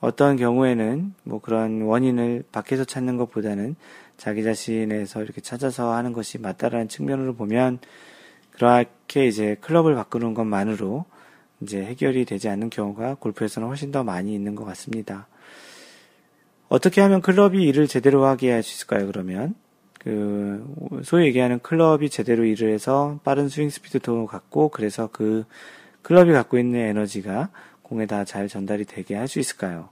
어떤 0.00 0.36
경우에는 0.36 1.14
뭐 1.22 1.40
그런 1.40 1.82
원인을 1.82 2.44
밖에서 2.50 2.84
찾는 2.84 3.16
것보다는 3.16 3.76
자기 4.16 4.42
자신에서 4.42 5.22
이렇게 5.22 5.40
찾아서 5.40 5.94
하는 5.94 6.12
것이 6.12 6.38
맞다라는 6.38 6.88
측면으로 6.88 7.34
보면 7.34 7.78
그렇게 8.52 9.26
이제 9.26 9.56
클럽을 9.60 9.94
바꾸는 9.94 10.34
것만으로 10.34 11.04
이제 11.60 11.82
해결이 11.84 12.24
되지 12.24 12.48
않는 12.48 12.70
경우가 12.70 13.16
골프에서는 13.16 13.66
훨씬 13.68 13.92
더 13.92 14.02
많이 14.04 14.34
있는 14.34 14.54
것 14.54 14.64
같습니다. 14.64 15.26
어떻게 16.68 17.00
하면 17.00 17.20
클럽이 17.20 17.62
일을 17.64 17.86
제대로 17.86 18.24
하게 18.24 18.50
할 18.50 18.62
수 18.62 18.74
있을까요, 18.74 19.06
그러면? 19.06 19.54
그, 19.98 20.64
소위 21.04 21.26
얘기하는 21.26 21.60
클럽이 21.60 22.08
제대로 22.10 22.44
일을 22.44 22.72
해서 22.72 23.20
빠른 23.24 23.48
스윙 23.48 23.70
스피드도 23.70 24.26
갖고, 24.26 24.68
그래서 24.70 25.08
그 25.12 25.44
클럽이 26.02 26.32
갖고 26.32 26.58
있는 26.58 26.80
에너지가 26.80 27.50
공에 27.82 28.06
다 28.06 28.24
잘 28.24 28.48
전달이 28.48 28.86
되게 28.86 29.14
할 29.14 29.28
수 29.28 29.38
있을까요? 29.38 29.90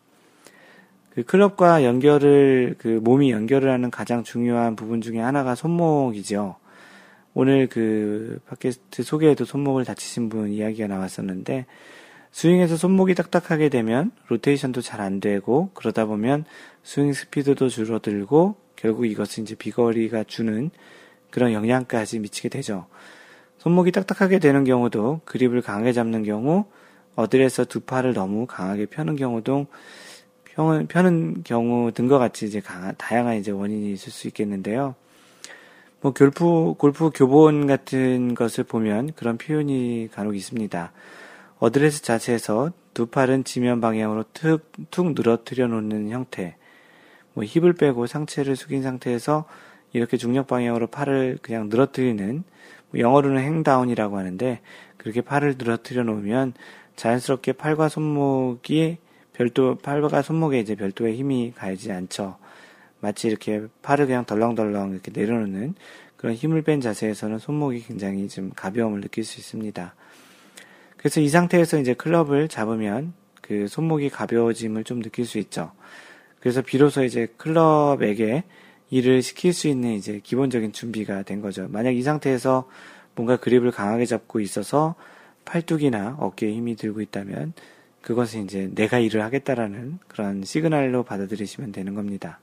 그 1.10 1.22
클럽과 1.22 1.84
연결을, 1.84 2.76
그 2.78 2.88
몸이 3.02 3.30
연결을 3.30 3.70
하는 3.70 3.90
가장 3.90 4.24
중요한 4.24 4.74
부분 4.74 5.00
중에 5.00 5.18
하나가 5.20 5.54
손목이죠. 5.54 6.56
오늘 7.32 7.68
그 7.68 8.40
팟캐스트 8.48 9.04
소개에도 9.04 9.44
손목을 9.44 9.84
다치신 9.84 10.28
분 10.28 10.52
이야기가 10.52 10.88
나왔었는데 10.88 11.66
스윙에서 12.32 12.76
손목이 12.76 13.14
딱딱하게 13.14 13.68
되면 13.68 14.12
로테이션도 14.28 14.80
잘 14.82 15.00
안 15.00 15.20
되고 15.20 15.70
그러다 15.74 16.06
보면 16.06 16.44
스윙 16.82 17.12
스피드도 17.12 17.68
줄어들고 17.68 18.56
결국 18.76 19.06
이것은 19.06 19.44
이제 19.44 19.54
비거리가 19.54 20.24
주는 20.24 20.70
그런 21.30 21.52
영향까지 21.52 22.18
미치게 22.18 22.48
되죠. 22.48 22.86
손목이 23.58 23.92
딱딱하게 23.92 24.38
되는 24.38 24.64
경우도 24.64 25.20
그립을 25.24 25.60
강하게 25.62 25.92
잡는 25.92 26.24
경우 26.24 26.64
어들에서 27.14 27.64
두 27.64 27.80
팔을 27.80 28.14
너무 28.14 28.46
강하게 28.46 28.86
펴는 28.86 29.16
경우도 29.16 29.66
펴는 30.88 31.42
경우 31.44 31.92
등과 31.92 32.18
같이 32.18 32.46
이제 32.46 32.60
다양한 32.98 33.36
이제 33.36 33.50
원인이 33.50 33.92
있을 33.92 34.10
수 34.10 34.26
있겠는데요. 34.28 34.94
뭐 36.02 36.12
골프 36.14 36.74
골프 36.78 37.10
교본 37.14 37.66
같은 37.66 38.34
것을 38.34 38.64
보면 38.64 39.12
그런 39.16 39.36
표현이 39.36 40.08
간혹 40.12 40.34
있습니다. 40.34 40.92
어드레스 41.58 42.02
자체에서 42.02 42.72
두 42.94 43.06
팔은 43.06 43.44
지면 43.44 43.82
방향으로 43.82 44.24
툭, 44.32 44.72
툭 44.90 45.12
늘어뜨려 45.12 45.66
놓는 45.66 46.08
형태. 46.08 46.56
뭐 47.34 47.44
힙을 47.44 47.74
빼고 47.74 48.06
상체를 48.06 48.56
숙인 48.56 48.82
상태에서 48.82 49.44
이렇게 49.92 50.16
중력 50.16 50.46
방향으로 50.46 50.86
팔을 50.86 51.38
그냥 51.42 51.68
늘어뜨리는 51.68 52.44
뭐 52.90 53.00
영어로는 53.00 53.42
hang 53.42 53.65
down이라고 53.65 54.16
하는데 54.16 54.60
그렇게 54.96 55.20
팔을 55.20 55.56
늘어뜨려 55.58 56.02
놓으면 56.04 56.54
자연스럽게 56.96 57.52
팔과 57.52 57.90
손목이 57.90 58.96
별도 59.34 59.74
팔과 59.76 60.22
손목에 60.22 60.60
이제 60.60 60.74
별도의 60.76 61.16
힘이 61.16 61.52
가지 61.54 61.92
않죠. 61.92 62.36
마치 63.00 63.28
이렇게 63.28 63.66
팔을 63.82 64.06
그냥 64.06 64.24
덜렁덜렁 64.24 64.92
이렇게 64.92 65.10
내려놓는 65.12 65.74
그런 66.16 66.34
힘을 66.34 66.62
뺀 66.62 66.80
자세에서는 66.80 67.38
손목이 67.38 67.80
굉장히 67.80 68.28
좀 68.28 68.50
가벼움을 68.54 69.00
느낄 69.00 69.24
수 69.24 69.40
있습니다. 69.40 69.94
그래서 70.96 71.20
이 71.20 71.28
상태에서 71.28 71.78
이제 71.78 71.94
클럽을 71.94 72.48
잡으면 72.48 73.14
그 73.40 73.66
손목이 73.68 74.10
가벼워짐을 74.10 74.84
좀 74.84 75.00
느낄 75.00 75.24
수 75.24 75.38
있죠. 75.38 75.72
그래서 76.40 76.62
비로소 76.62 77.04
이제 77.04 77.26
클럽에게 77.36 78.44
일을 78.90 79.22
시킬 79.22 79.52
수 79.52 79.68
있는 79.68 79.92
이제 79.92 80.20
기본적인 80.22 80.72
준비가 80.72 81.22
된 81.22 81.40
거죠. 81.40 81.68
만약 81.70 81.92
이 81.92 82.02
상태에서 82.02 82.68
뭔가 83.14 83.36
그립을 83.36 83.70
강하게 83.70 84.04
잡고 84.04 84.40
있어서 84.40 84.94
팔뚝이나 85.44 86.16
어깨에 86.18 86.52
힘이 86.52 86.76
들고 86.76 87.00
있다면 87.00 87.54
그것은 88.02 88.44
이제 88.44 88.70
내가 88.74 88.98
일을 88.98 89.22
하겠다라는 89.22 89.98
그런 90.08 90.44
시그널로 90.44 91.02
받아들이시면 91.04 91.72
되는 91.72 91.94
겁니다. 91.94 92.40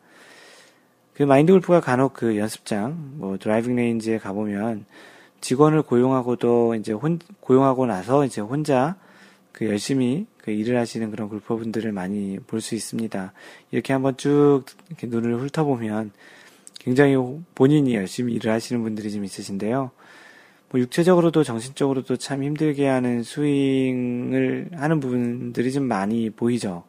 그 1.17 1.23
마인드 1.23 1.51
골프가 1.51 1.81
간혹 1.81 2.13
그 2.13 2.37
연습장, 2.37 3.13
뭐 3.15 3.39
드라이빙 3.39 3.75
레인지에 3.75 4.19
가보면 4.19 4.85
직원을 5.41 5.81
고용하고도 5.81 6.75
이제 6.75 6.93
혼, 6.93 7.17
고용하고 7.39 7.87
나서 7.87 8.23
이제 8.23 8.39
혼자 8.39 8.95
그 9.51 9.65
열심히 9.65 10.27
그 10.37 10.51
일을 10.51 10.77
하시는 10.77 11.09
그런 11.09 11.27
골퍼분들을 11.27 11.91
많이 11.91 12.37
볼 12.45 12.61
수 12.61 12.75
있습니다. 12.75 13.33
이렇게 13.71 13.93
한번 13.93 14.15
쭉 14.17 14.63
이렇게 14.89 15.07
눈을 15.07 15.41
훑어보면 15.41 16.11
굉장히 16.77 17.15
본인이 17.55 17.95
열심히 17.95 18.33
일을 18.35 18.51
하시는 18.51 18.83
분들이 18.83 19.11
좀 19.11 19.25
있으신데요. 19.25 19.89
뭐 20.69 20.79
육체적으로도 20.79 21.43
정신적으로도 21.43 22.17
참 22.17 22.43
힘들게 22.43 22.85
하는 22.87 23.23
스윙을 23.23 24.69
하는 24.73 24.99
부분들이 24.99 25.71
좀 25.71 25.85
많이 25.85 26.29
보이죠. 26.29 26.83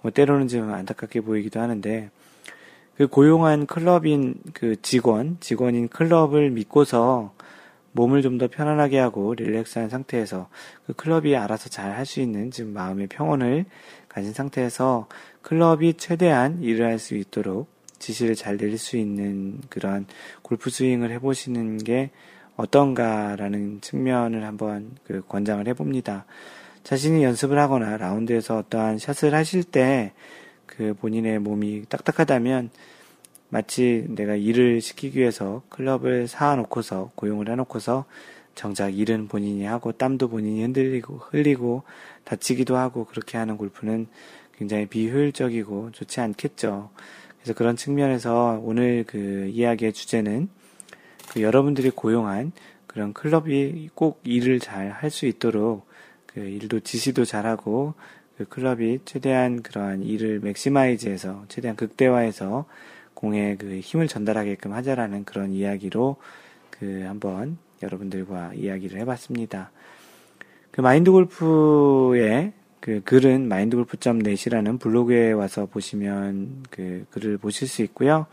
뭐 0.00 0.10
때로는 0.10 0.48
좀 0.48 0.72
안타깝게 0.72 1.20
보이기도 1.20 1.60
하는데 1.60 2.08
그 3.00 3.06
고용한 3.06 3.64
클럽인 3.64 4.34
그 4.52 4.76
직원, 4.82 5.38
직원인 5.40 5.88
클럽을 5.88 6.50
믿고서 6.50 7.32
몸을 7.92 8.20
좀 8.20 8.36
더 8.36 8.46
편안하게 8.46 8.98
하고 8.98 9.32
릴렉스한 9.32 9.88
상태에서 9.88 10.50
그 10.86 10.92
클럽이 10.92 11.34
알아서 11.34 11.70
잘 11.70 11.92
할 11.92 12.04
수 12.04 12.20
있는 12.20 12.50
지금 12.50 12.74
마음의 12.74 13.06
평온을 13.06 13.64
가진 14.06 14.34
상태에서 14.34 15.08
클럽이 15.40 15.94
최대한 15.94 16.62
일을 16.62 16.84
할 16.84 16.98
수 16.98 17.14
있도록 17.16 17.70
지시를 17.98 18.34
잘 18.34 18.58
내릴 18.58 18.76
수 18.76 18.98
있는 18.98 19.62
그런 19.70 20.04
골프 20.42 20.68
스윙을 20.68 21.10
해보시는 21.10 21.78
게 21.78 22.10
어떤가라는 22.56 23.80
측면을 23.80 24.44
한번 24.44 24.90
그 25.06 25.22
권장을 25.26 25.66
해봅니다. 25.66 26.26
자신이 26.84 27.24
연습을 27.24 27.58
하거나 27.58 27.96
라운드에서 27.96 28.58
어떠한 28.58 28.98
샷을 28.98 29.34
하실 29.34 29.64
때 29.64 30.12
그 30.80 30.94
본인의 30.94 31.40
몸이 31.40 31.84
딱딱하다면 31.90 32.70
마치 33.50 34.06
내가 34.08 34.34
일을 34.34 34.80
시키기 34.80 35.18
위해서 35.18 35.60
클럽을 35.68 36.26
사놓고서 36.26 37.10
고용을 37.16 37.50
해놓고서 37.50 38.06
정작 38.54 38.88
일은 38.88 39.28
본인이 39.28 39.66
하고 39.66 39.92
땀도 39.92 40.28
본인이 40.28 40.62
흔들리고 40.62 41.18
흘리고 41.18 41.82
다치기도 42.24 42.78
하고 42.78 43.04
그렇게 43.04 43.36
하는 43.36 43.58
골프는 43.58 44.06
굉장히 44.56 44.86
비효율적이고 44.86 45.90
좋지 45.92 46.22
않겠죠. 46.22 46.88
그래서 47.36 47.52
그런 47.52 47.76
측면에서 47.76 48.58
오늘 48.64 49.04
그 49.06 49.50
이야기의 49.52 49.92
주제는 49.92 50.48
그 51.30 51.42
여러분들이 51.42 51.90
고용한 51.90 52.52
그런 52.86 53.12
클럽이 53.12 53.90
꼭 53.94 54.22
일을 54.24 54.60
잘 54.60 54.90
할 54.92 55.10
수 55.10 55.26
있도록 55.26 55.86
그 56.24 56.40
일도 56.40 56.80
지시도 56.80 57.26
잘하고 57.26 57.92
그 58.40 58.46
클럽이 58.48 59.00
최대한 59.04 59.60
그러한 59.60 60.02
일을 60.02 60.40
맥시마이즈해서 60.40 61.44
최대한 61.48 61.76
극대화해서 61.76 62.64
공에 63.12 63.56
그 63.56 63.80
힘을 63.80 64.08
전달하게끔 64.08 64.72
하자라는 64.72 65.26
그런 65.26 65.52
이야기로 65.52 66.16
그 66.70 67.04
한번 67.06 67.58
여러분들과 67.82 68.54
이야기를 68.54 68.98
해봤습니다. 69.00 69.70
그 70.70 70.80
마인드 70.80 71.10
골프의 71.10 72.54
그 72.80 73.02
글은 73.04 73.46
마인드골프.net이라는 73.46 74.78
블로그에 74.78 75.32
와서 75.32 75.66
보시면 75.66 76.64
그 76.70 77.04
글을 77.10 77.36
보실 77.36 77.68
수 77.68 77.82
있고요. 77.82 78.24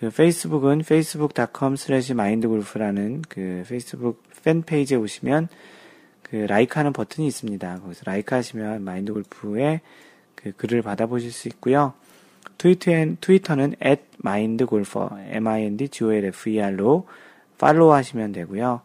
그 0.00 0.10
페이스북은 0.10 0.80
facebook.com 0.80 1.74
slash 1.78 2.12
mindgolf라는 2.12 3.22
그 3.30 3.64
페이스북 3.66 4.22
팬페이지에 4.44 4.98
오시면 4.98 5.48
그 6.24 6.36
like 6.36 6.78
하는 6.78 6.92
버튼이 6.92 7.26
있습니다. 7.28 7.80
거기서 7.80 8.02
like 8.06 8.34
하시면 8.34 8.82
마인드 8.82 9.12
골프의 9.12 9.80
그 10.34 10.52
글을 10.52 10.82
받아보실 10.82 11.30
수 11.30 11.48
있고요. 11.48 11.94
트위터엔, 12.58 13.18
트위터는 13.20 13.76
at 13.84 14.02
mindgolfer, 14.24 15.08
m-i-n-d-g-o-l-f-e-r로 15.30 17.06
팔로우 17.58 17.92
하시면 17.92 18.32
되고요. 18.32 18.80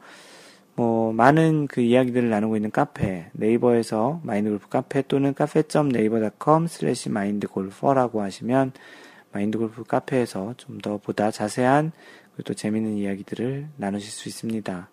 뭐, 0.76 1.12
많은 1.12 1.68
그 1.68 1.82
이야기들을 1.82 2.30
나누고 2.30 2.56
있는 2.56 2.72
카페, 2.72 3.30
네이버에서 3.34 4.22
마인드골프 4.24 4.70
카페 4.70 5.02
또는 5.02 5.34
cafe.naver.com 5.34 6.66
slash 6.66 7.10
mindgolfer라고 7.10 8.22
하시면 8.22 8.72
마인드골프 9.34 9.84
카페에서 9.84 10.54
좀 10.58 10.80
더 10.82 10.98
보다 10.98 11.32
자세한 11.32 11.92
그리고 12.34 12.44
또 12.48 12.54
재밌는 12.54 12.94
이야기들을 12.98 13.68
나누실 13.76 14.10
수 14.10 14.30
있습니다. 14.30 14.88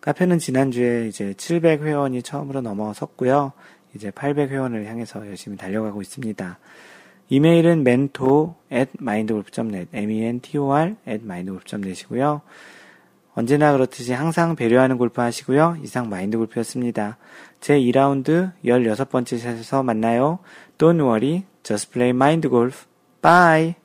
카페는 0.00 0.38
지난주에 0.38 1.08
이제 1.08 1.34
700회원이 1.34 2.24
처음으로 2.24 2.60
넘어섰고요. 2.60 3.52
이제 3.94 4.10
800회원을 4.10 4.86
향해서 4.86 5.26
열심히 5.26 5.56
달려가고 5.56 6.00
있습니다. 6.00 6.58
이메일은 7.28 7.80
mentor 7.80 8.52
at 8.72 8.90
mindgroup.net, 9.00 9.88
m-e-n-t-o-r 9.92 10.96
at 11.06 11.24
mindgroup.net이고요. 11.24 12.40
언제나 13.34 13.72
그렇듯이 13.72 14.12
항상 14.12 14.56
배려하는 14.56 14.98
골프 14.98 15.20
하시고요. 15.20 15.78
이상 15.82 16.08
마인드 16.08 16.36
골프였습니다. 16.36 17.16
제 17.60 17.78
2라운드 17.78 18.52
16번째 18.64 19.38
샷에서 19.38 19.82
만나요. 19.82 20.40
Don't 20.78 21.00
worry, 21.00 21.44
just 21.62 21.90
play 21.90 22.10
mind 22.10 22.48
golf. 22.48 22.86
Bye! 23.22 23.79